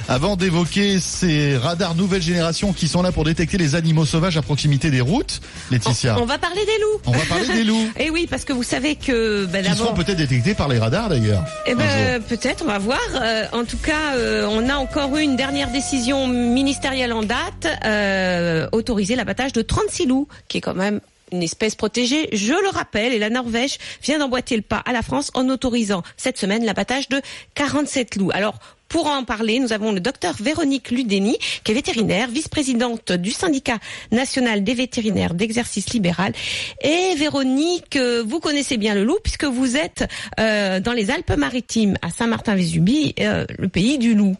Avant 0.07 0.37
d'évoquer 0.37 0.99
ces 0.99 1.55
radars 1.55 1.93
nouvelle 1.93 2.23
génération 2.23 2.73
qui 2.73 2.87
sont 2.87 3.03
là 3.03 3.11
pour 3.11 3.25
détecter 3.25 3.59
les 3.59 3.75
animaux 3.75 4.05
sauvages 4.05 4.37
à 4.37 4.41
proximité 4.41 4.89
des 4.89 5.01
routes, 5.01 5.39
Laetitia. 5.69 6.17
On, 6.17 6.23
on 6.23 6.25
va 6.25 6.39
parler 6.39 6.65
des 6.65 6.81
loups. 6.81 7.01
On 7.05 7.11
va 7.11 7.25
parler 7.25 7.47
des 7.47 7.63
loups. 7.63 7.91
Et 7.99 8.09
oui, 8.09 8.25
parce 8.27 8.43
que 8.43 8.53
vous 8.53 8.63
savez 8.63 8.95
que 8.95 9.45
ben, 9.45 9.63
qui 9.63 9.75
seront 9.75 9.93
peut-être 9.93 10.17
détectés 10.17 10.55
par 10.55 10.67
les 10.67 10.79
radars 10.79 11.09
d'ailleurs. 11.09 11.43
Eh 11.67 11.75
ben, 11.75 12.23
peut-être, 12.23 12.63
on 12.63 12.67
va 12.67 12.79
voir. 12.79 12.99
Euh, 13.21 13.45
en 13.53 13.65
tout 13.65 13.77
cas, 13.77 14.15
euh, 14.15 14.47
on 14.49 14.67
a 14.67 14.77
encore 14.77 15.15
eu 15.15 15.21
une 15.21 15.35
dernière 15.35 15.71
décision 15.71 16.27
ministérielle 16.27 17.13
en 17.13 17.21
date, 17.21 17.67
euh, 17.85 18.67
autoriser 18.71 19.15
l'abattage 19.15 19.53
de 19.53 19.61
36 19.61 20.07
loups, 20.07 20.27
qui 20.47 20.57
est 20.57 20.61
quand 20.61 20.75
même 20.75 21.01
une 21.31 21.43
espèce 21.43 21.75
protégée, 21.75 22.29
je 22.31 22.53
le 22.53 22.69
rappelle, 22.69 23.13
et 23.13 23.19
la 23.19 23.29
Norvège 23.29 23.77
vient 24.01 24.19
d'emboîter 24.19 24.55
le 24.55 24.61
pas 24.61 24.81
à 24.85 24.93
la 24.93 25.01
France 25.01 25.31
en 25.33 25.47
autorisant 25.49 26.03
cette 26.17 26.37
semaine 26.37 26.65
l'abattage 26.65 27.09
de 27.09 27.21
47 27.55 28.15
loups. 28.15 28.31
Alors, 28.33 28.55
pour 28.87 29.05
en 29.05 29.23
parler, 29.23 29.59
nous 29.59 29.71
avons 29.71 29.91
le 29.91 29.99
docteur 29.99 30.33
Véronique 30.39 30.89
Ludeni, 30.89 31.37
qui 31.63 31.71
est 31.71 31.75
vétérinaire, 31.75 32.27
vice-présidente 32.27 33.11
du 33.11 33.29
syndicat 33.29 33.77
national 34.11 34.63
des 34.63 34.73
vétérinaires 34.73 35.35
d'exercice 35.35 35.93
libéral. 35.93 36.33
Et 36.81 37.13
Véronique, 37.15 37.97
vous 37.97 38.39
connaissez 38.39 38.77
bien 38.77 38.95
le 38.95 39.03
loup 39.03 39.19
puisque 39.23 39.45
vous 39.45 39.77
êtes 39.77 40.05
euh, 40.39 40.79
dans 40.79 40.93
les 40.93 41.11
Alpes-Maritimes, 41.11 41.97
à 42.01 42.09
Saint-Martin-Vésubie, 42.09 43.13
euh, 43.19 43.45
le 43.59 43.69
pays 43.69 43.99
du 43.99 44.15
loup. 44.15 44.35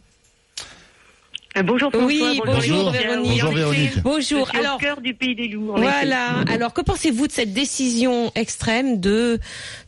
Euh, 1.60 1.64
bonjour 1.64 1.92
François, 1.92 2.08
Oui, 2.08 2.42
bonjour, 2.46 2.92
Laetitia. 2.92 3.10
Véronique. 3.10 3.32
Bonjour, 3.42 3.52
Véronique. 3.52 4.02
Bonjour. 4.04 4.50
Alors, 4.56 4.76
au 4.76 4.80
cœur 4.80 5.02
du 5.02 5.14
pays 5.14 5.36
des 5.36 5.48
loups. 5.48 5.74
voilà. 5.76 6.42
effet. 6.44 6.54
Alors, 6.54 6.74
que 6.74 6.82
pensez-vous 6.82 7.28
de 7.28 7.32
cette 7.32 7.54
décision 7.54 8.32
extrême 8.36 9.00
de 9.00 9.40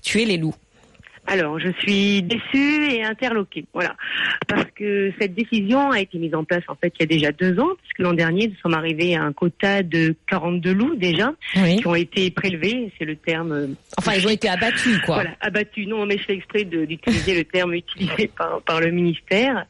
tuer 0.01 0.25
les 0.25 0.37
loups? 0.37 0.55
Alors, 1.31 1.59
je 1.59 1.69
suis 1.79 2.21
déçue 2.23 2.91
et 2.91 3.05
interloquée, 3.05 3.63
voilà, 3.73 3.95
parce 4.49 4.65
que 4.75 5.13
cette 5.17 5.33
décision 5.33 5.89
a 5.91 6.01
été 6.01 6.17
mise 6.17 6.35
en 6.35 6.43
place 6.43 6.63
en 6.67 6.75
fait 6.75 6.91
il 6.99 7.03
y 7.03 7.03
a 7.03 7.05
déjà 7.05 7.31
deux 7.31 7.57
ans, 7.57 7.69
puisque 7.81 7.99
l'an 7.99 8.11
dernier 8.13 8.47
nous 8.49 8.55
sommes 8.61 8.73
arrivés 8.73 9.15
à 9.15 9.23
un 9.23 9.31
quota 9.31 9.81
de 9.81 10.13
42 10.29 10.73
loups 10.73 10.95
déjà 10.95 11.31
Oui. 11.55 11.77
qui 11.77 11.87
ont 11.87 11.95
été 11.95 12.29
prélevés, 12.31 12.91
c'est 12.99 13.05
le 13.05 13.15
terme. 13.15 13.53
euh, 13.53 13.67
Enfin, 13.97 14.11
ils 14.17 14.27
ont 14.27 14.29
été 14.29 14.49
abattus, 14.49 14.97
quoi. 15.05 15.15
Voilà, 15.15 15.31
abattus. 15.39 15.87
Non, 15.87 16.05
mais 16.05 16.17
je 16.17 16.23
fais 16.23 16.33
exprès 16.33 16.65
d'utiliser 16.65 17.37
le 17.37 17.45
terme 17.45 17.75
utilisé 17.75 18.27
par, 18.37 18.61
par 18.63 18.81
le 18.81 18.91
ministère. 18.91 19.65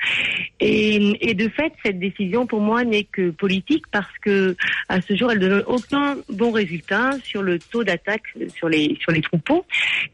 Et, 0.59 1.29
et 1.29 1.35
de 1.35 1.47
fait, 1.49 1.73
cette 1.85 1.99
décision 1.99 2.47
pour 2.47 2.61
moi 2.61 2.83
n'est 2.83 3.03
que 3.03 3.29
politique 3.29 3.83
parce 3.91 4.11
que 4.23 4.55
à 4.89 4.99
ce 5.01 5.15
jour, 5.15 5.31
elle 5.31 5.39
ne 5.39 5.47
donne 5.47 5.63
aucun 5.67 6.17
bon 6.29 6.49
résultat 6.51 7.11
sur 7.23 7.43
le 7.43 7.59
taux 7.59 7.83
d'attaque 7.83 8.23
sur 8.55 8.67
les 8.67 8.97
sur 8.99 9.11
les 9.11 9.21
troupeaux. 9.21 9.63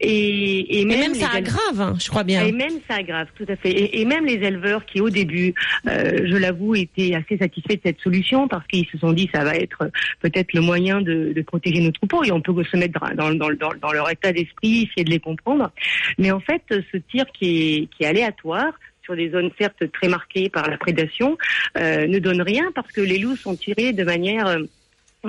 Et, 0.00 0.78
et 0.78 0.80
Et 0.82 0.84
même, 0.84 1.14
ça 1.14 1.26
éle- 1.37 1.37
aggrave, 1.38 1.80
hein, 1.80 1.94
je 1.98 2.08
crois 2.08 2.24
bien. 2.24 2.44
et 2.44 2.52
même 2.52 2.80
ça 2.88 2.96
aggrave, 2.96 3.28
tout 3.36 3.46
à 3.48 3.56
fait. 3.56 3.70
Et, 3.70 4.00
et 4.00 4.04
même 4.04 4.24
les 4.24 4.34
éleveurs 4.34 4.84
qui, 4.84 5.00
au 5.00 5.10
début, 5.10 5.54
euh, 5.88 6.18
je 6.24 6.36
l'avoue, 6.36 6.74
étaient 6.74 7.14
assez 7.14 7.38
satisfaits 7.38 7.74
de 7.74 7.80
cette 7.84 8.00
solution 8.00 8.48
parce 8.48 8.66
qu'ils 8.66 8.86
se 8.86 8.98
sont 8.98 9.12
dit 9.12 9.28
ça 9.32 9.44
va 9.44 9.54
être 9.54 9.82
euh, 9.82 9.90
peut-être 10.20 10.52
le 10.52 10.60
moyen 10.60 11.00
de, 11.00 11.32
de 11.34 11.42
protéger 11.42 11.80
nos 11.80 11.92
troupeaux 11.92 12.24
et 12.24 12.32
on 12.32 12.40
peut 12.40 12.52
se 12.64 12.76
mettre 12.76 13.00
dans, 13.14 13.34
dans, 13.34 13.50
dans, 13.54 13.70
dans 13.80 13.92
leur 13.92 14.10
état 14.10 14.32
d'esprit, 14.32 14.82
essayer 14.82 15.04
de 15.04 15.10
les 15.10 15.20
comprendre. 15.20 15.70
Mais 16.18 16.30
en 16.30 16.40
fait, 16.40 16.62
ce 16.70 16.96
tir 16.96 17.24
qui 17.32 17.46
est, 17.46 17.86
qui 17.86 18.04
est 18.04 18.06
aléatoire, 18.06 18.72
sur 19.02 19.16
des 19.16 19.30
zones 19.30 19.50
certes 19.58 19.90
très 19.92 20.08
marquées 20.08 20.50
par 20.50 20.68
la 20.68 20.76
prédation, 20.76 21.38
euh, 21.78 22.06
ne 22.06 22.18
donne 22.18 22.42
rien 22.42 22.70
parce 22.74 22.92
que 22.92 23.00
les 23.00 23.18
loups 23.18 23.36
sont 23.36 23.56
tirés 23.56 23.92
de 23.92 24.04
manière... 24.04 24.58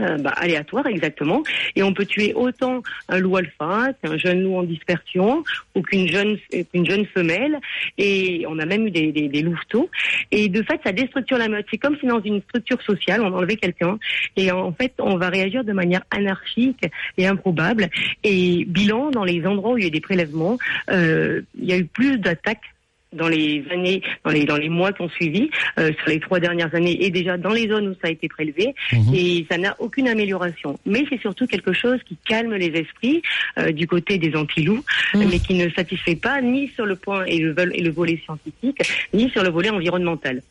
euh, 0.01 0.17
bah, 0.17 0.31
aléatoire 0.35 0.87
exactement. 0.87 1.43
Et 1.75 1.83
on 1.83 1.93
peut 1.93 2.05
tuer 2.05 2.33
autant 2.33 2.81
un 3.07 3.19
loup 3.19 3.37
alpha 3.37 3.93
qu'un 4.01 4.17
jeune 4.17 4.43
loup 4.43 4.55
en 4.55 4.63
dispersion 4.63 5.43
ou 5.75 5.81
qu'une 5.81 6.07
jeune 6.07 6.37
qu'une 6.71 6.85
jeune 6.85 7.05
femelle. 7.07 7.59
Et 7.97 8.45
on 8.47 8.59
a 8.59 8.65
même 8.65 8.87
eu 8.87 8.91
des 8.91 9.41
louveteaux. 9.41 9.89
Et 10.31 10.49
de 10.49 10.63
fait 10.63 10.79
ça 10.83 10.91
déstructure 10.91 11.37
la 11.37 11.47
meute. 11.47 11.65
C'est 11.71 11.77
comme 11.77 11.97
si 11.99 12.05
dans 12.05 12.21
une 12.21 12.41
structure 12.41 12.81
sociale 12.81 13.21
on 13.21 13.33
enlevait 13.33 13.57
quelqu'un. 13.57 13.97
Et 14.35 14.51
en 14.51 14.71
fait 14.71 14.93
on 14.99 15.17
va 15.17 15.29
réagir 15.29 15.63
de 15.63 15.73
manière 15.73 16.01
anarchique 16.11 16.85
et 17.17 17.27
improbable. 17.27 17.89
Et 18.23 18.65
bilan 18.65 19.11
dans 19.11 19.23
les 19.23 19.45
endroits 19.45 19.73
où 19.73 19.77
il 19.77 19.83
y 19.83 19.85
a 19.85 19.87
eu 19.87 19.91
des 19.91 20.01
prélèvements 20.01 20.57
euh, 20.91 21.41
il 21.57 21.69
y 21.69 21.73
a 21.73 21.77
eu 21.77 21.85
plus 21.85 22.17
d'attaques 22.17 22.75
dans 23.13 23.27
les 23.27 23.63
années, 23.71 24.01
dans 24.23 24.31
les 24.31 24.45
dans 24.45 24.57
les 24.57 24.69
mois 24.69 24.93
qui 24.93 25.01
ont 25.01 25.09
suivi, 25.09 25.49
euh, 25.79 25.91
sur 25.99 26.09
les 26.09 26.19
trois 26.19 26.39
dernières 26.39 26.73
années, 26.75 27.03
et 27.03 27.09
déjà 27.09 27.37
dans 27.37 27.49
les 27.51 27.67
zones 27.67 27.87
où 27.89 27.93
ça 27.93 28.07
a 28.07 28.11
été 28.11 28.27
prélevé, 28.27 28.75
Mhm. 28.93 29.13
et 29.13 29.45
ça 29.49 29.57
n'a 29.57 29.75
aucune 29.79 30.07
amélioration. 30.07 30.79
Mais 30.85 31.03
c'est 31.09 31.19
surtout 31.19 31.47
quelque 31.47 31.73
chose 31.73 31.99
qui 32.07 32.15
calme 32.27 32.53
les 32.55 32.67
esprits 32.79 33.21
euh, 33.57 33.71
du 33.71 33.87
côté 33.87 34.17
des 34.17 34.35
anti-loups, 34.35 34.83
Mhm. 35.15 35.27
mais 35.31 35.39
qui 35.39 35.55
ne 35.55 35.69
satisfait 35.71 36.15
pas 36.15 36.41
ni 36.41 36.67
sur 36.69 36.85
le 36.85 36.95
point 36.95 37.25
et 37.25 37.39
le, 37.39 37.55
et 37.75 37.81
le 37.81 37.89
volet 37.91 38.19
scientifique, 38.23 38.81
ni 39.13 39.29
sur 39.31 39.43
le 39.43 39.49
volet 39.49 39.69
environnemental. 39.69 40.41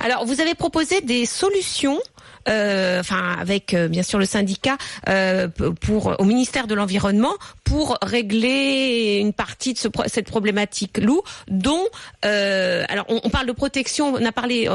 Alors, 0.00 0.24
vous 0.24 0.40
avez 0.40 0.54
proposé 0.54 1.00
des 1.00 1.26
solutions, 1.26 2.00
euh, 2.48 3.00
enfin 3.00 3.36
avec 3.38 3.74
euh, 3.74 3.88
bien 3.88 4.02
sûr 4.02 4.18
le 4.18 4.24
syndicat, 4.24 4.76
euh, 5.08 5.48
pour 5.48 6.14
au 6.18 6.24
ministère 6.24 6.66
de 6.66 6.74
l'environnement 6.74 7.34
pour 7.64 7.98
régler 8.02 9.18
une 9.20 9.32
partie 9.32 9.72
de 9.74 9.78
ce 9.78 9.88
cette 10.06 10.26
problématique 10.26 10.98
loup, 10.98 11.22
dont 11.48 11.84
alors 12.22 13.06
on, 13.08 13.28
parle 13.28 13.46
de 13.46 13.52
protection, 13.52 14.14
on 14.14 14.24
a 14.24 14.32
parlé 14.32 14.68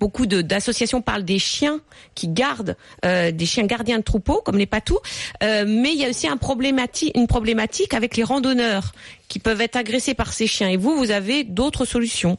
beaucoup 0.00 0.26
d'associations 0.26 1.00
parlent 1.00 1.24
des 1.24 1.38
chiens 1.38 1.80
qui 2.14 2.28
gardent 2.28 2.76
des 3.04 3.46
chiens 3.46 3.64
gardiens 3.64 3.98
de 3.98 4.02
troupeaux 4.02 4.42
comme 4.44 4.58
les 4.58 4.66
patous, 4.66 4.98
mais 5.40 5.92
il 5.92 5.96
y 5.96 6.04
a 6.04 6.10
aussi 6.10 6.26
une 6.28 7.26
problématique 7.26 7.94
avec 7.94 8.16
les 8.16 8.24
randonneurs 8.24 8.92
qui 9.28 9.38
peuvent 9.38 9.60
être 9.60 9.76
agressés 9.76 10.14
par 10.14 10.32
ces 10.32 10.48
chiens. 10.48 10.68
Et 10.68 10.76
vous, 10.76 10.96
vous 10.96 11.12
avez 11.12 11.44
d'autres 11.44 11.84
solutions. 11.84 12.36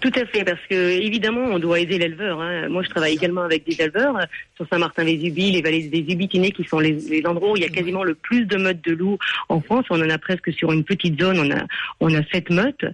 Tout 0.00 0.12
à 0.14 0.24
fait, 0.26 0.44
parce 0.44 0.60
que 0.68 0.74
évidemment, 0.74 1.44
on 1.50 1.58
doit 1.58 1.80
aider 1.80 1.98
l'éleveur. 1.98 2.40
Hein. 2.40 2.68
Moi, 2.68 2.82
je 2.82 2.88
travaille 2.88 3.14
également 3.14 3.42
avec 3.42 3.66
des 3.66 3.80
éleveurs 3.80 4.16
euh, 4.16 4.24
sur 4.56 4.66
Saint-Martin-les-Ubis, 4.68 5.52
les 5.52 5.62
vallées 5.62 5.88
des 5.88 6.00
Ubitinés, 6.12 6.52
qui 6.52 6.64
sont 6.64 6.78
les, 6.78 6.92
les 6.92 7.24
endroits 7.26 7.52
où 7.52 7.56
il 7.56 7.62
y 7.62 7.66
a 7.66 7.68
quasiment 7.68 8.04
le 8.04 8.14
plus 8.14 8.46
de 8.46 8.56
meutes 8.56 8.84
de 8.84 8.92
loups 8.92 9.18
en 9.48 9.60
France. 9.60 9.86
On 9.90 10.00
en 10.00 10.10
a 10.10 10.18
presque 10.18 10.52
sur 10.52 10.72
une 10.72 10.84
petite 10.84 11.20
zone, 11.20 11.38
on 11.38 11.50
a 11.50 11.64
on 12.00 12.14
a 12.14 12.22
sept 12.32 12.50
meutes. 12.50 12.84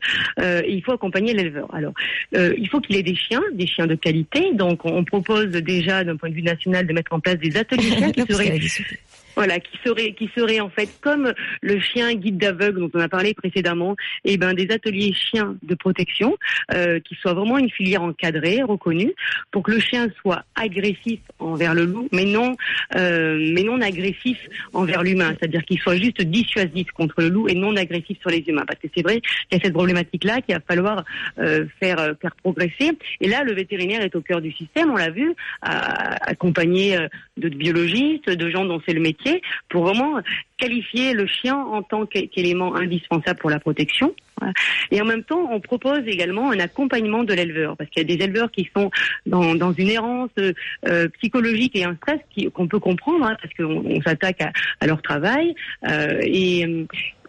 Euh, 0.41 0.63
et 0.65 0.73
il 0.73 0.83
faut 0.83 0.93
accompagner 0.93 1.35
l'éleveur. 1.35 1.73
Alors, 1.75 1.93
euh, 2.37 2.55
il 2.59 2.69
faut 2.69 2.81
qu'il 2.81 2.97
ait 2.97 3.03
des 3.03 3.17
chiens, 3.17 3.43
des 3.53 3.67
chiens 3.67 3.87
de 3.87 3.95
qualité. 3.95 4.53
Donc, 4.55 4.85
on 4.85 5.05
propose 5.05 5.49
déjà, 5.49 6.05
d'un 6.05 6.17
point 6.17 6.31
de 6.31 6.35
vue 6.35 6.43
national, 6.43 6.87
de 6.87 6.93
mettre 6.93 7.13
en 7.13 7.21
place 7.21 7.37
des 7.37 7.57
ateliers 7.57 7.91
chiens 7.91 8.13
qui 8.13 8.21
seraient. 8.33 8.61
Voilà, 9.37 9.59
qui 9.61 9.79
serait 9.85 10.13
qui 10.13 10.31
serait 10.37 10.61
en 10.61 10.71
fait 10.71 10.89
comme 11.01 11.33
le 11.61 11.81
chien 11.81 12.15
guide 12.15 12.39
d'aveugle 12.39 12.81
dont 12.81 12.91
on 12.95 13.01
a 13.01 13.09
parlé 13.09 13.35
précédemment, 13.35 13.97
et 14.25 14.37
ben 14.37 14.55
des 14.55 14.71
ateliers 14.71 15.13
chiens 15.13 15.57
de 15.63 15.75
protection 15.75 16.37
euh, 16.73 17.01
qui 17.01 17.15
soient 17.17 17.35
vraiment 17.35 17.59
une 17.59 17.71
filière 17.71 18.03
encadrée, 18.03 18.63
reconnue, 18.63 19.13
pour 19.51 19.63
que 19.63 19.73
le 19.73 19.81
chien 19.81 20.09
soit 20.21 20.45
agressif 20.55 21.21
envers 21.39 21.75
le 21.75 21.85
loup, 21.85 22.09
mais 22.13 22.25
non 22.25 22.57
euh, 22.97 23.53
mais 23.55 23.63
non 23.63 23.81
agressif 23.81 24.39
envers 24.73 25.03
l'humain, 25.03 25.35
c'est-à-dire 25.39 25.65
qu'il 25.65 25.79
soit 25.81 25.97
juste 25.97 26.23
dissuasif 26.23 26.91
contre 26.93 27.21
le 27.21 27.29
loup 27.29 27.49
et 27.49 27.55
non 27.55 27.77
agressif 27.77 28.19
sur 28.21 28.31
les 28.31 28.45
humains, 28.47 28.65
parce 28.67 28.81
que 28.81 28.89
c'est 28.95 29.03
vrai 29.03 29.21
qu'il 29.21 29.59
y 29.59 29.61
a 29.61 29.65
cette 29.65 29.75
problématique 29.75 30.25
là 30.25 30.41
qu'il 30.41 30.55
va 30.55 30.61
falloir 30.61 31.05
euh, 31.39 31.67
faire 31.81 32.15
faire 32.21 32.35
progresser. 32.37 32.93
Et 33.21 33.29
là, 33.29 33.43
le 33.45 33.53
vétérinaire 33.53 34.03
est 34.03 34.15
au 34.15 34.21
cœur 34.21 34.41
du 34.41 34.53
système, 34.53 34.91
on 34.91 34.97
l'a 34.97 35.11
vu, 35.11 35.35
accompagné 35.63 36.99
de 37.37 37.49
biologistes, 37.49 38.29
de 38.29 38.51
gens 38.51 38.65
dont 38.65 38.81
c'est 38.87 38.93
le 38.93 39.01
métier, 39.01 39.24
pour 39.69 39.85
vraiment 39.85 40.21
qualifier 40.59 41.13
le 41.15 41.27
chien 41.27 41.57
en 41.57 41.83
tant 41.83 42.07
qu'é- 42.07 42.29
qu'élément 42.29 42.75
indispensable 42.75 43.39
pour 43.41 43.51
la 43.51 43.61
protection. 43.61 44.15
Et 44.91 45.01
en 45.01 45.05
même 45.05 45.23
temps, 45.23 45.49
on 45.51 45.61
propose 45.61 46.03
également 46.07 46.51
un 46.51 46.59
accompagnement 46.59 47.25
de 47.25 47.35
l'éleveur, 47.35 47.77
parce 47.77 47.89
qu'il 47.91 48.03
y 48.03 48.13
a 48.13 48.17
des 48.17 48.23
éleveurs 48.25 48.51
qui 48.51 48.69
sont 48.77 48.91
dans, 49.27 49.73
une 49.73 49.89
errance 49.91 50.31
euh, 50.39 51.09
psychologique 51.19 51.77
et 51.77 51.85
un 51.85 51.97
stress 51.97 52.21
qu'on 52.53 52.67
peut 52.67 52.81
comprendre, 52.81 53.27
hein, 53.27 53.37
parce 53.41 53.55
qu'on 53.55 53.85
on 53.87 54.01
s'attaque 54.03 54.41
à, 54.81 54.87
leur 54.87 55.01
travail. 55.03 55.55
euh, 55.89 56.19
et 56.23 56.67
euh, 56.67 56.85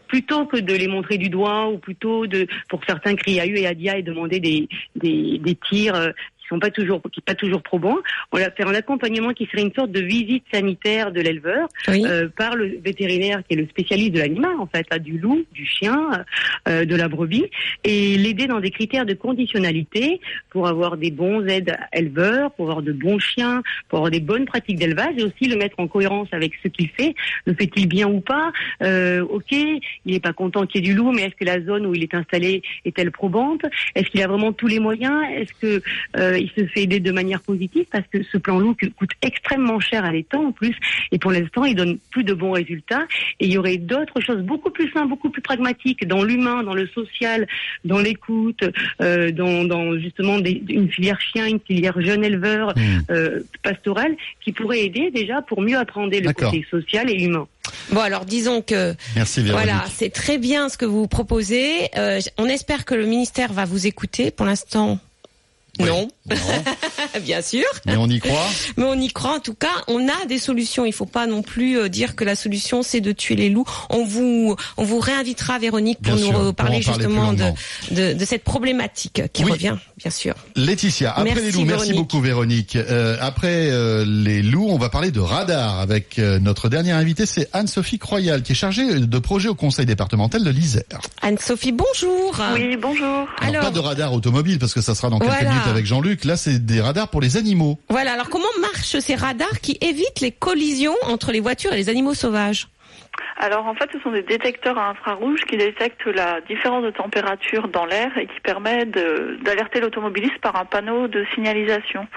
plutôt 0.07 0.45
que 0.45 0.57
de 0.57 0.73
les 0.73 0.87
montrer 0.87 1.17
du 1.17 1.29
doigt 1.29 1.67
ou 1.67 1.77
plutôt 1.77 2.27
de, 2.27 2.47
pour 2.69 2.79
certains, 2.85 3.15
crier 3.15 3.41
à 3.41 3.45
eux 3.47 3.57
et 3.57 3.67
à 3.67 3.73
dia 3.73 3.97
et 3.97 4.03
demander 4.03 4.39
des, 4.39 4.67
tirs 5.69 6.13
qui 6.45 6.49
sont 6.49 6.59
pas 6.59 6.69
toujours 6.71 7.01
qui 7.11 7.21
pas 7.21 7.35
toujours 7.35 7.61
probants, 7.61 7.97
on 8.31 8.37
va 8.37 8.51
faire 8.51 8.67
un 8.67 8.75
accompagnement 8.75 9.33
qui 9.33 9.45
serait 9.45 9.63
une 9.63 9.73
sorte 9.73 9.91
de 9.91 10.01
visite 10.01 10.43
sanitaire 10.53 11.11
de 11.11 11.21
l'éleveur 11.21 11.67
Oui. 11.87 12.03
euh, 12.05 12.27
par 12.35 12.55
le 12.55 12.79
vétérinaire 12.83 13.41
qui 13.47 13.55
est 13.55 13.57
le 13.57 13.67
spécialiste 13.67 14.13
de 14.13 14.19
l'animal 14.19 14.55
en 14.59 14.67
fait, 14.67 14.85
là, 14.91 14.99
du 14.99 15.17
loup, 15.17 15.43
du 15.53 15.65
chien, 15.65 15.97
euh, 16.67 16.85
de 16.85 16.95
la 16.95 17.07
brebis, 17.07 17.45
et 17.83 18.17
l'aider 18.17 18.47
dans 18.47 18.59
des 18.59 18.71
critères 18.71 19.05
de 19.05 19.13
conditionnalité 19.13 20.19
pour 20.49 20.67
avoir 20.67 20.97
des 20.97 21.11
bons 21.11 21.45
aides 21.47 21.75
éleveurs, 21.93 22.51
pour 22.51 22.69
avoir 22.69 22.81
de 22.83 22.91
bons 22.91 23.19
chiens, 23.19 23.63
pour 23.89 23.99
avoir 23.99 24.11
des 24.11 24.19
bonnes 24.19 24.45
pratiques 24.45 24.77
d'élevage 24.77 25.13
et 25.17 25.23
aussi 25.23 25.45
le 25.47 25.55
mettre 25.57 25.79
en 25.79 25.87
cohérence 25.87 26.27
avec 26.31 26.53
ce 26.63 26.67
qu'il 26.67 26.89
fait. 26.89 27.15
Le 27.45 27.53
fait-il 27.53 27.87
bien 27.87 28.07
ou 28.07 28.21
pas? 28.21 28.51
Euh, 28.83 29.23
Ok, 29.29 29.51
il 29.51 29.79
n'est 30.05 30.19
pas 30.19 30.33
content 30.33 30.65
qu'il 30.65 30.81
y 30.85 30.89
ait 30.89 30.93
du 30.93 30.95
loup, 30.95 31.11
mais 31.11 31.23
est-ce 31.23 31.35
que 31.35 31.45
la 31.45 31.61
zone 31.61 31.85
où 31.85 31.93
il 31.93 32.03
est 32.03 32.13
installé 32.13 32.61
est-elle 32.85 33.11
probante? 33.11 33.61
Est-ce 33.95 34.09
qu'il 34.09 34.21
a 34.21 34.27
vraiment 34.27 34.53
tous 34.53 34.67
les 34.67 34.79
moyens? 34.79 35.23
Est-ce 35.35 35.53
que 35.61 35.81
euh, 36.35 36.39
il 36.39 36.49
se 36.49 36.67
fait 36.67 36.83
aider 36.83 36.99
de 36.99 37.11
manière 37.11 37.41
positive 37.41 37.85
parce 37.91 38.05
que 38.11 38.23
ce 38.23 38.37
plan 38.37 38.59
loup 38.59 38.75
coûte 38.97 39.11
extrêmement 39.21 39.79
cher 39.79 40.05
à 40.05 40.11
l'État 40.11 40.37
en 40.37 40.51
plus, 40.51 40.75
et 41.11 41.17
pour 41.17 41.31
l'instant, 41.31 41.65
il 41.65 41.75
donne 41.75 41.97
plus 42.11 42.23
de 42.23 42.33
bons 42.33 42.51
résultats. 42.51 43.05
Et 43.39 43.45
il 43.47 43.51
y 43.51 43.57
aurait 43.57 43.77
d'autres 43.77 44.21
choses 44.21 44.41
beaucoup 44.41 44.69
plus 44.69 44.91
simples, 44.91 45.09
beaucoup 45.09 45.29
plus 45.29 45.41
pragmatiques 45.41 46.07
dans 46.07 46.23
l'humain, 46.23 46.63
dans 46.63 46.73
le 46.73 46.87
social, 46.87 47.47
dans 47.83 47.99
l'écoute, 47.99 48.63
euh, 49.01 49.31
dans, 49.31 49.63
dans, 49.63 49.97
justement 49.97 50.39
des, 50.39 50.61
une 50.69 50.89
filière 50.89 51.19
chien, 51.19 51.47
une 51.47 51.59
filière 51.59 51.99
jeune 52.01 52.23
éleveur, 52.23 52.73
Hmm. 52.75 52.99
euh, 53.09 53.39
pastorale, 53.63 54.15
qui 54.43 54.51
pourrait 54.51 54.81
aider 54.81 55.11
déjà 55.11 55.41
pour 55.41 55.61
mieux 55.61 55.77
apprendre 55.77 56.17
le 56.17 56.33
côté 56.33 56.65
social 56.69 57.09
et 57.09 57.23
humain. 57.23 57.47
Bon, 57.91 58.01
alors 58.01 58.25
disons 58.25 58.61
que 58.61 58.93
Merci 59.15 59.41
voilà, 59.43 59.85
c'est 59.89 60.09
très 60.09 60.37
bien 60.37 60.69
ce 60.69 60.77
que 60.77 60.85
vous 60.85 61.07
proposez. 61.07 61.89
Euh, 61.97 62.19
on 62.37 62.45
espère 62.45 62.85
que 62.85 62.95
le 62.95 63.05
ministère 63.05 63.53
va 63.53 63.65
vous 63.65 63.87
écouter. 63.87 64.31
Pour 64.31 64.45
l'instant, 64.45 64.99
Oui. 65.79 65.85
non, 65.87 66.07
Non, 66.29 66.35
bien 67.21 67.41
sûr. 67.41 67.65
mais 67.85 67.95
on 67.97 68.07
y 68.07 68.19
croit. 68.19 68.47
Mais 68.77 68.83
on 68.85 68.95
y 68.99 69.09
croit 69.09 69.35
en 69.35 69.39
tout 69.39 69.53
cas. 69.53 69.83
On 69.87 70.07
a 70.07 70.25
des 70.27 70.39
solutions. 70.39 70.85
Il 70.85 70.93
faut 70.93 71.05
pas 71.05 71.27
non 71.27 71.41
plus 71.41 71.77
euh, 71.77 71.89
dire 71.89 72.15
que 72.15 72.23
la 72.23 72.35
solution 72.35 72.81
c'est 72.83 73.01
de 73.01 73.11
tuer 73.11 73.35
les 73.35 73.49
loups. 73.49 73.65
On 73.89 74.03
vous, 74.05 74.55
on 74.77 74.83
vous 74.83 74.99
réinvitera 74.99 75.59
Véronique 75.59 75.99
pour 76.01 76.15
Bien 76.15 76.25
nous 76.25 76.31
sûr, 76.31 76.33
parler 76.33 76.49
en 76.49 76.53
parler 76.53 76.81
justement 76.81 77.33
de, 77.33 77.43
de, 77.91 78.13
de 78.13 78.25
cette 78.25 78.43
problématique 78.43 79.21
qui 79.33 79.43
Oui. 79.43 79.51
revient, 79.51 79.75
bien 79.97 80.11
sûr. 80.11 80.33
Laetitia, 80.55 81.11
après 81.11 81.25
Merci, 81.25 81.41
les 81.43 81.51
loups, 81.51 81.65
merci 81.65 81.87
Véronique. 81.89 81.95
beaucoup 81.95 82.21
Véronique. 82.21 82.75
Euh, 82.75 83.17
après 83.21 83.69
euh, 83.69 84.05
les 84.05 84.41
loups, 84.41 84.67
on 84.69 84.77
va 84.77 84.89
parler 84.89 85.11
de 85.11 85.19
radar 85.19 85.79
avec 85.79 86.19
euh, 86.19 86.39
notre 86.39 86.69
dernière 86.69 86.97
invitée, 86.97 87.25
c'est 87.25 87.49
Anne-Sophie 87.53 87.99
Croyal, 87.99 88.41
qui 88.43 88.53
est 88.53 88.55
chargée 88.55 88.99
de 88.99 89.19
projet 89.19 89.49
au 89.49 89.55
conseil 89.55 89.85
départemental 89.85 90.43
de 90.43 90.49
l'Isère. 90.49 90.83
Anne-Sophie, 91.21 91.71
bonjour. 91.71 92.41
Oui, 92.53 92.77
bonjour. 92.81 93.05
Alors, 93.05 93.27
Alors, 93.41 93.61
pas 93.63 93.71
de 93.71 93.79
radar 93.79 94.13
automobile, 94.13 94.59
parce 94.59 94.73
que 94.73 94.81
ça 94.81 94.95
sera 94.95 95.09
dans 95.09 95.19
quelques 95.19 95.31
Voilà. 95.33 95.49
minutes 95.49 95.64
avec 95.69 95.85
Jean-Luc. 95.85 96.25
Là, 96.25 96.37
c'est 96.37 96.65
des 96.65 96.81
radars 96.81 97.09
pour 97.09 97.21
les 97.21 97.37
animaux. 97.37 97.79
voilà. 97.89 98.13
Alors 98.13 98.29
comment 98.29 98.45
marchent 98.61 98.99
ces 98.99 99.15
radars 99.15 99.59
qui 99.61 99.77
évitent 99.81 100.21
les 100.21 100.31
collisions 100.31 100.95
entre 101.03 101.31
les 101.31 101.39
voitures 101.39 101.73
et 101.73 101.77
les 101.77 101.89
animaux 101.89 102.13
sauvages 102.13 102.67
Alors 103.37 103.65
en 103.67 103.75
fait, 103.75 103.89
ce 103.91 103.99
sont 103.99 104.11
des 104.11 104.21
détecteurs 104.21 104.77
à 104.77 104.89
infrarouge 104.89 105.41
qui 105.41 105.57
détectent 105.57 106.05
la 106.05 106.39
différence 106.41 106.83
de 106.83 106.91
température 106.91 107.67
dans 107.67 107.85
l'air 107.85 108.17
et 108.17 108.27
qui 108.27 108.39
permet 108.41 108.85
d'alerter 108.85 109.81
l'automobiliste 109.81 110.37
par 110.41 110.55
un 110.55 110.63
panneau 110.63 111.07
de 111.07 111.25
signalisation. 111.33 112.07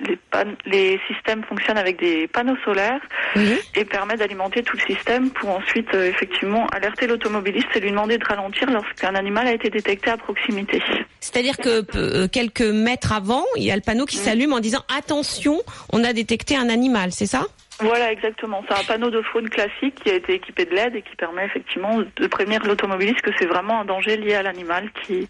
Les, 0.00 0.18
les 0.66 1.00
systèmes 1.06 1.44
fonctionnent 1.44 1.78
avec 1.78 1.98
des 2.00 2.26
panneaux 2.26 2.56
solaires 2.64 3.00
Oui. 3.36 3.58
et 3.76 3.84
permettent 3.84 4.18
d'alimenter 4.18 4.62
tout 4.62 4.76
le 4.76 4.94
système 4.94 5.30
pour 5.30 5.50
ensuite 5.50 5.88
euh, 5.94 6.10
effectivement 6.10 6.66
alerter 6.66 7.06
l'automobiliste 7.06 7.68
et 7.74 7.80
lui 7.80 7.90
demander 7.90 8.18
de 8.18 8.24
ralentir 8.24 8.68
lorsqu'un 8.70 9.14
animal 9.14 9.46
a 9.46 9.52
été 9.52 9.70
détecté 9.70 10.10
à 10.10 10.16
proximité. 10.18 10.82
C'est-à-dire 11.20 11.56
que 11.56 11.84
euh, 11.96 12.28
quelques 12.28 12.60
mètres 12.60 13.12
avant, 13.12 13.44
il 13.56 13.62
y 13.62 13.70
a 13.70 13.76
le 13.76 13.82
panneau 13.82 14.04
qui 14.04 14.16
s'allume 14.16 14.52
en 14.52 14.60
disant 14.60 14.82
attention, 14.98 15.60
on 15.92 16.04
a 16.04 16.12
détecté 16.12 16.56
un 16.56 16.68
animal, 16.68 17.12
c'est 17.12 17.26
ça? 17.26 17.46
Voilà, 17.80 18.10
exactement. 18.10 18.64
C'est 18.68 18.78
un 18.78 18.84
panneau 18.84 19.10
de 19.10 19.20
faune 19.22 19.48
classique 19.48 20.02
qui 20.02 20.10
a 20.10 20.14
été 20.14 20.34
équipé 20.34 20.64
de 20.64 20.70
LED 20.70 20.96
et 20.96 21.02
qui 21.02 21.14
permet 21.16 21.44
effectivement 21.44 21.98
de 21.98 22.26
prévenir 22.26 22.64
l'automobiliste 22.64 23.20
que 23.20 23.30
c'est 23.38 23.46
vraiment 23.46 23.80
un 23.80 23.84
danger 23.84 24.16
lié 24.16 24.34
à 24.34 24.42
l'animal 24.42 24.90
qui, 25.02 25.28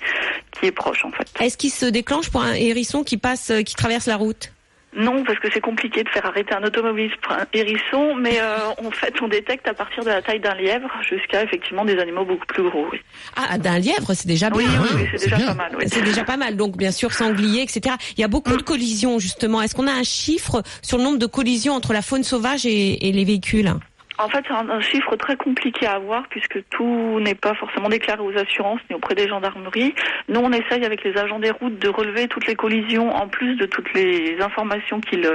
qui 0.52 0.66
est 0.66 0.72
proche 0.72 1.04
en 1.04 1.10
fait. 1.10 1.26
Est-ce 1.40 1.56
qu'il 1.56 1.70
se 1.70 1.86
déclenche 1.86 2.30
pour 2.30 2.42
un 2.42 2.54
hérisson 2.54 3.02
qui 3.02 3.16
passe, 3.16 3.50
euh, 3.50 3.62
qui 3.62 3.74
traverse 3.74 4.06
la 4.06 4.16
route? 4.16 4.52
Non, 4.96 5.22
parce 5.24 5.38
que 5.38 5.48
c'est 5.52 5.60
compliqué 5.60 6.02
de 6.02 6.08
faire 6.08 6.24
arrêter 6.26 6.54
un 6.54 6.62
automobiliste 6.64 7.16
pour 7.22 7.32
un 7.34 7.44
hérisson, 7.52 8.14
mais 8.14 8.40
euh, 8.40 8.56
en 8.84 8.90
fait 8.90 9.12
on 9.20 9.28
détecte 9.28 9.68
à 9.68 9.74
partir 9.74 10.02
de 10.04 10.08
la 10.08 10.22
taille 10.22 10.40
d'un 10.40 10.54
lièvre 10.54 10.88
jusqu'à 11.08 11.42
effectivement 11.42 11.84
des 11.84 11.98
animaux 11.98 12.24
beaucoup 12.24 12.46
plus 12.46 12.62
gros. 12.62 12.86
Oui, 12.90 12.98
Ah, 13.36 13.58
d'un 13.58 13.78
lièvre, 13.78 14.14
c'est 14.14 14.26
déjà 14.26 14.48
bien. 14.48 14.58
oui, 14.60 14.64
Ah 14.68 14.80
oui, 14.82 14.88
oui, 14.94 15.00
oui, 15.02 15.08
c'est 15.12 15.18
c'est 15.18 15.24
déjà 15.26 15.36
bien. 15.36 15.46
pas 15.48 15.54
mal. 15.54 15.72
Oui. 15.78 15.84
C'est 15.88 16.02
déjà 16.02 16.24
pas 16.24 16.36
mal. 16.36 16.56
Donc, 16.56 16.76
bien 16.76 16.90
sûr, 16.92 17.12
sanglier, 17.12 17.62
etc. 17.62 17.94
Il 18.16 18.20
y 18.20 18.24
a 18.24 18.28
beaucoup 18.28 18.56
de 18.56 18.62
collisions, 18.62 19.18
justement. 19.18 19.60
Est-ce 19.60 19.74
qu'on 19.74 19.86
a 19.86 19.92
un 19.92 20.02
chiffre 20.02 20.62
sur 20.82 20.96
le 20.98 21.04
nombre 21.04 21.18
de 21.18 21.26
collisions 21.26 21.74
entre 21.74 21.92
la 21.92 22.02
faune 22.02 22.24
sauvage 22.24 22.64
et, 22.64 23.08
et 23.08 23.12
les 23.12 23.24
véhicules? 23.24 23.74
En 24.18 24.28
fait, 24.28 24.44
c'est 24.48 24.54
un, 24.54 24.80
chiffre 24.80 25.14
très 25.16 25.36
compliqué 25.36 25.86
à 25.86 25.92
avoir 25.92 26.26
puisque 26.28 26.62
tout 26.70 27.20
n'est 27.20 27.34
pas 27.34 27.54
forcément 27.54 27.90
déclaré 27.90 28.22
aux 28.22 28.36
assurances 28.38 28.80
ni 28.88 28.96
auprès 28.96 29.14
des 29.14 29.28
gendarmeries. 29.28 29.94
Nous, 30.28 30.40
on 30.40 30.52
essaye 30.52 30.84
avec 30.86 31.04
les 31.04 31.16
agents 31.18 31.38
des 31.38 31.50
routes 31.50 31.78
de 31.78 31.88
relever 31.88 32.26
toutes 32.26 32.46
les 32.46 32.54
collisions 32.54 33.14
en 33.14 33.28
plus 33.28 33.56
de 33.56 33.66
toutes 33.66 33.92
les 33.92 34.38
informations 34.40 35.00
qu'ils 35.00 35.30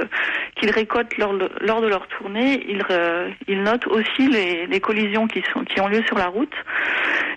qu'ils 0.56 0.70
récoltent 0.70 1.16
lors, 1.16 1.34
lors 1.60 1.80
de 1.80 1.86
leur 1.86 2.08
tournée. 2.08 2.64
Ils, 2.68 2.82
euh, 2.90 3.30
ils 3.46 3.62
notent 3.62 3.86
aussi 3.86 4.28
les, 4.28 4.66
les 4.66 4.80
collisions 4.80 5.28
qui, 5.28 5.42
sont, 5.52 5.64
qui 5.64 5.80
ont 5.80 5.88
lieu 5.88 6.02
sur 6.06 6.18
la 6.18 6.26
route. 6.26 6.54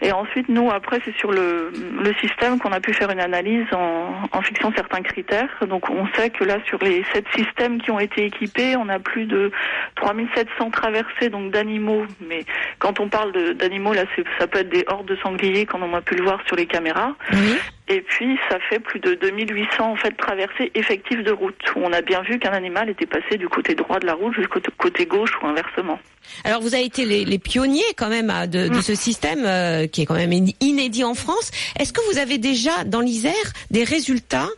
Et 0.01 0.11
ensuite, 0.11 0.49
nous, 0.49 0.69
après, 0.71 0.99
c'est 1.05 1.15
sur 1.17 1.31
le, 1.31 1.71
le 1.71 2.13
système 2.15 2.59
qu'on 2.59 2.71
a 2.71 2.79
pu 2.79 2.93
faire 2.93 3.09
une 3.11 3.19
analyse 3.19 3.65
en, 3.73 4.13
en 4.31 4.41
fixant 4.41 4.71
certains 4.75 5.01
critères. 5.01 5.49
Donc, 5.67 5.89
on 5.89 6.07
sait 6.15 6.29
que 6.29 6.43
là, 6.43 6.57
sur 6.65 6.79
les 6.83 7.03
sept 7.13 7.25
systèmes 7.35 7.81
qui 7.81 7.91
ont 7.91 7.99
été 7.99 8.25
équipés, 8.25 8.75
on 8.75 8.89
a 8.89 8.99
plus 8.99 9.25
de 9.25 9.51
3700 9.95 10.71
traversées 10.71 11.29
donc 11.39 11.51
d'animaux. 11.51 12.03
Mais 12.27 12.45
quand 12.79 12.99
on 12.99 13.09
parle 13.09 13.31
d'animaux, 13.55 13.93
là, 13.93 14.03
ça 14.39 14.47
peut 14.47 14.59
être 14.59 14.69
des 14.69 14.83
hordes 14.88 15.07
de 15.07 15.15
sangliers, 15.17 15.65
comme 15.65 15.83
on 15.83 15.93
a 15.95 16.01
pu 16.01 16.15
le 16.15 16.23
voir 16.23 16.39
sur 16.47 16.55
les 16.55 16.65
caméras. 16.65 17.15
Oui. 17.33 17.55
Et 17.88 18.01
puis, 18.01 18.38
ça 18.49 18.57
fait 18.69 18.79
plus 18.79 18.99
de 18.99 19.13
2800 19.13 19.91
en 19.91 19.95
fait 19.95 20.11
traversées 20.17 20.71
effectives 20.73 21.23
de 21.23 21.31
route, 21.31 21.55
où 21.75 21.81
on 21.83 21.93
a 21.93 22.01
bien 22.01 22.21
vu 22.23 22.39
qu'un 22.39 22.53
animal 22.53 22.89
était 22.89 23.05
passé 23.05 23.38
du 23.38 23.47
côté 23.47 23.75
droit 23.75 23.99
de 23.99 24.07
la 24.07 24.13
route 24.15 24.33
jusqu'au 24.33 24.59
côté 24.77 25.05
gauche 25.05 25.31
ou 25.43 25.45
inversement. 25.47 25.99
Alors, 26.43 26.61
vous 26.61 26.73
avez 26.73 26.86
été 26.86 27.05
les, 27.05 27.23
les 27.25 27.38
pionniers, 27.38 27.83
quand 27.95 28.09
même, 28.09 28.33
de, 28.47 28.67
de 28.69 28.81
ce 28.81 28.95
système 28.95 29.43
euh, 29.45 29.86
qui 29.86 30.01
est 30.01 30.05
quand 30.07 30.15
même 30.15 30.31
in- 30.31 30.51
inédit 30.61 31.03
en 31.03 31.13
France. 31.13 31.51
Est-ce 31.79 31.93
que 31.93 32.01
vous 32.11 32.17
avez 32.17 32.39
déjà, 32.39 32.83
dans 32.86 33.01
l'Isère, 33.01 33.33
des 33.69 33.83
résultats 33.83 34.49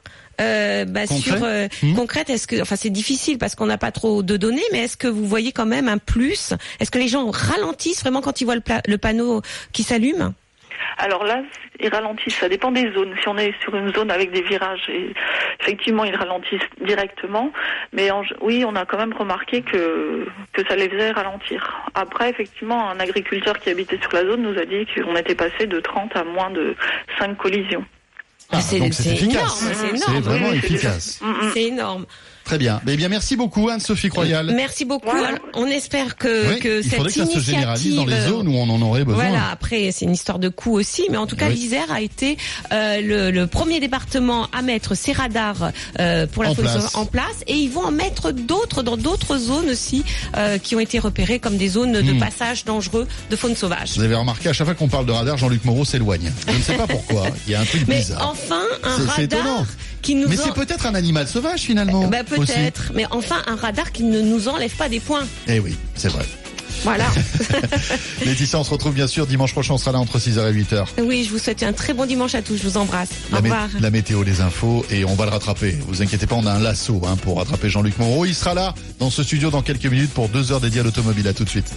euh, 0.41 0.85
bah, 0.85 1.07
sur 1.07 1.43
euh, 1.43 1.67
Hmm. 1.83 1.93
concrètes 1.95 2.29
Est-ce 2.29 2.47
que, 2.47 2.61
enfin, 2.61 2.75
c'est 2.75 2.89
difficile 2.89 3.37
parce 3.37 3.55
qu'on 3.55 3.65
n'a 3.65 3.77
pas 3.77 3.91
trop 3.91 4.23
de 4.23 4.37
données, 4.37 4.63
mais 4.71 4.79
est-ce 4.83 4.97
que 4.97 5.07
vous 5.07 5.25
voyez 5.25 5.51
quand 5.51 5.65
même 5.65 5.87
un 5.87 5.97
plus? 5.97 6.53
Est-ce 6.79 6.91
que 6.91 6.97
les 6.99 7.07
gens 7.07 7.29
ralentissent 7.31 8.01
vraiment 8.01 8.21
quand 8.21 8.41
ils 8.41 8.45
voient 8.45 8.55
le, 8.55 8.97
panneau 8.97 9.41
qui 9.73 9.83
s'allume? 9.83 10.33
Alors 10.99 11.23
là, 11.23 11.41
ils 11.79 11.89
ralentissent, 11.89 12.35
ça 12.37 12.49
dépend 12.49 12.71
des 12.71 12.91
zones. 12.93 13.13
Si 13.21 13.27
on 13.27 13.37
est 13.37 13.53
sur 13.61 13.75
une 13.75 13.93
zone 13.93 14.09
avec 14.11 14.31
des 14.31 14.41
virages, 14.41 14.87
et 14.89 15.13
effectivement, 15.61 16.03
ils 16.03 16.15
ralentissent 16.15 16.61
directement. 16.85 17.51
Mais 17.93 18.09
en- 18.11 18.23
oui, 18.41 18.63
on 18.65 18.75
a 18.75 18.85
quand 18.85 18.97
même 18.97 19.13
remarqué 19.13 19.61
que, 19.61 20.27
que 20.53 20.67
ça 20.67 20.75
les 20.75 20.89
faisait 20.89 21.11
ralentir. 21.11 21.81
Après, 21.95 22.29
effectivement, 22.29 22.89
un 22.89 22.99
agriculteur 22.99 23.57
qui 23.59 23.69
habitait 23.69 23.99
sur 24.01 24.13
la 24.13 24.21
zone 24.25 24.41
nous 24.43 24.57
a 24.57 24.65
dit 24.65 24.85
qu'on 24.95 25.15
était 25.15 25.35
passé 25.35 25.65
de 25.67 25.79
30 25.79 26.15
à 26.15 26.23
moins 26.23 26.49
de 26.51 26.75
5 27.19 27.35
collisions. 27.37 27.85
Ah, 28.49 28.61
C'est- 28.61 28.79
c'est 28.79 28.91
c'est 29.03 29.09
efficace. 29.15 29.33
énorme, 29.33 29.57
c'est 29.59 29.75
C'est 29.75 29.95
énorme. 30.09 30.19
vraiment 30.23 30.51
efficace. 30.53 31.19
C'est 31.53 31.63
énorme. 31.63 32.05
Très 32.47 32.57
bien. 32.57 32.79
Eh 32.87 32.95
bien, 32.95 33.09
merci 33.09 33.35
beaucoup 33.35 33.67
Anne-Sophie 33.67 34.07
Croyal. 34.07 34.53
Merci 34.55 34.85
beaucoup. 34.85 35.09
Voilà. 35.09 35.37
On 35.53 35.65
espère 35.65 36.15
que, 36.15 36.53
Oui, 36.53 36.59
que 36.59 36.77
il 36.79 36.83
cette 36.83 36.93
faudrait 36.95 37.11
que 37.11 37.19
ça 37.19 37.25
se 37.25 37.31
initiative, 37.31 37.53
généralise 37.53 37.95
dans 37.97 38.05
les 38.05 38.21
zones 38.21 38.47
où 38.47 38.53
on 38.55 38.69
en 38.69 38.81
aurait 38.81 39.03
besoin. 39.03 39.25
Voilà, 39.27 39.49
après 39.51 39.91
c'est 39.91 40.05
une 40.05 40.13
histoire 40.13 40.39
de 40.39 40.47
coût 40.47 40.71
aussi, 40.79 41.03
mais 41.11 41.17
en 41.17 41.27
tout 41.27 41.35
cas 41.35 41.49
Oui. 41.49 41.55
l'Isère 41.55 41.91
a 41.91 41.99
été 41.99 42.37
euh, 42.71 43.01
le, 43.01 43.31
le 43.31 43.47
premier 43.47 43.81
département 43.81 44.47
à 44.57 44.61
mettre 44.61 44.95
ces 44.95 45.11
radars 45.11 45.71
euh, 45.99 46.25
pour 46.25 46.43
la 46.43 46.51
En 46.51 46.55
faune 46.55 46.63
place. 46.63 46.75
sauvage 46.77 46.95
en 46.95 47.05
place, 47.05 47.43
et 47.47 47.55
ils 47.55 47.69
vont 47.69 47.83
en 47.83 47.91
mettre 47.91 48.31
d'autres 48.31 48.81
dans 48.81 48.95
d'autres 48.95 49.37
zones 49.37 49.69
aussi 49.69 50.05
euh, 50.37 50.57
qui 50.57 50.73
ont 50.75 50.79
été 50.79 50.99
repérées 50.99 51.39
comme 51.39 51.57
des 51.57 51.67
zones 51.67 51.91
de 52.01 52.13
Hmm. 52.13 52.19
passage 52.19 52.63
dangereux 52.63 53.07
de 53.29 53.35
faune 53.35 53.57
sauvage. 53.57 53.91
Vous 53.97 54.03
avez 54.03 54.15
remarqué, 54.15 54.47
à 54.47 54.53
chaque 54.53 54.67
fois 54.67 54.75
qu'on 54.75 54.87
parle 54.87 55.05
de 55.05 55.11
radar, 55.11 55.37
Jean-Luc 55.37 55.65
Moreau 55.65 55.83
s'éloigne. 55.83 56.31
Je 56.47 56.57
ne 56.57 56.61
sais 56.61 56.75
pas 56.77 56.87
pourquoi. 56.87 57.27
Il 57.45 57.51
y 57.51 57.55
a 57.55 57.59
un 57.59 57.65
truc 57.65 57.83
Mais 57.89 57.97
bizarre. 57.97 58.29
enfin 58.31 58.61
un 58.83 58.95
radar 59.05 59.19
étonnant. 59.19 59.65
Qui 60.07 60.15
nous 60.15 60.29
Mais 60.29 60.39
en- 60.39 60.43
c'est 60.45 60.53
peut-être 60.53 60.85
un 60.85 60.95
animal 60.95 61.27
sauvage 61.27 61.59
finalement. 61.59 62.07
Bah, 62.07 62.23
peut-être, 62.23 62.91
mais 62.95 63.05
enfin 63.11 63.41
un 63.45 63.57
radar 63.57 63.91
qui 63.91 64.03
ne 64.03 64.21
nous 64.21 64.47
enlève 64.47 64.71
pas 64.71 64.87
des 64.87 65.01
points. 65.01 65.25
Eh 65.49 65.59
oui, 65.59 65.75
c'est 65.95 66.07
vrai. 66.07 66.23
Voilà. 66.83 67.03
Laetitia, 68.25 68.57
on 68.59 68.63
se 68.63 68.69
retrouve 68.69 68.93
bien 68.93 69.07
sûr 69.07 69.27
dimanche 69.27 69.51
prochain, 69.51 69.73
on 69.73 69.77
sera 69.77 69.91
là 69.91 69.99
entre 69.99 70.17
6h 70.17 70.47
et 70.49 70.53
8h. 70.53 70.85
oui, 71.03 71.25
je 71.25 71.31
vous 71.31 71.39
souhaite 71.39 71.61
un 71.63 71.73
très 71.73 71.93
bon 71.93 72.05
dimanche 72.05 72.35
à 72.35 72.41
tous. 72.41 72.55
Je 72.55 72.63
vous 72.63 72.77
embrasse. 72.77 73.09
Au 73.31 73.35
La, 73.35 73.41
mé- 73.41 73.43
revoir. 73.45 73.67
la 73.81 73.89
météo, 73.91 74.23
les 74.23 74.39
infos, 74.39 74.85
et 74.89 75.03
on 75.03 75.13
va 75.15 75.25
le 75.25 75.31
rattraper. 75.31 75.77
Vous 75.89 76.01
inquiétez 76.01 76.25
pas, 76.25 76.35
on 76.35 76.45
a 76.45 76.53
un 76.53 76.59
lasso 76.59 77.01
hein, 77.05 77.17
pour 77.23 77.37
rattraper 77.39 77.67
Jean-Luc 77.69 77.97
Moreau. 77.99 78.23
Il 78.25 78.33
sera 78.35 78.53
là 78.53 78.73
dans 78.99 79.09
ce 79.09 79.23
studio 79.23 79.49
dans 79.49 79.61
quelques 79.61 79.87
minutes 79.87 80.11
pour 80.11 80.29
deux 80.29 80.53
heures 80.53 80.61
dédiées 80.61 80.79
à 80.79 80.83
l'automobile. 80.83 81.27
À 81.27 81.33
tout 81.33 81.43
de 81.43 81.49
suite. 81.49 81.69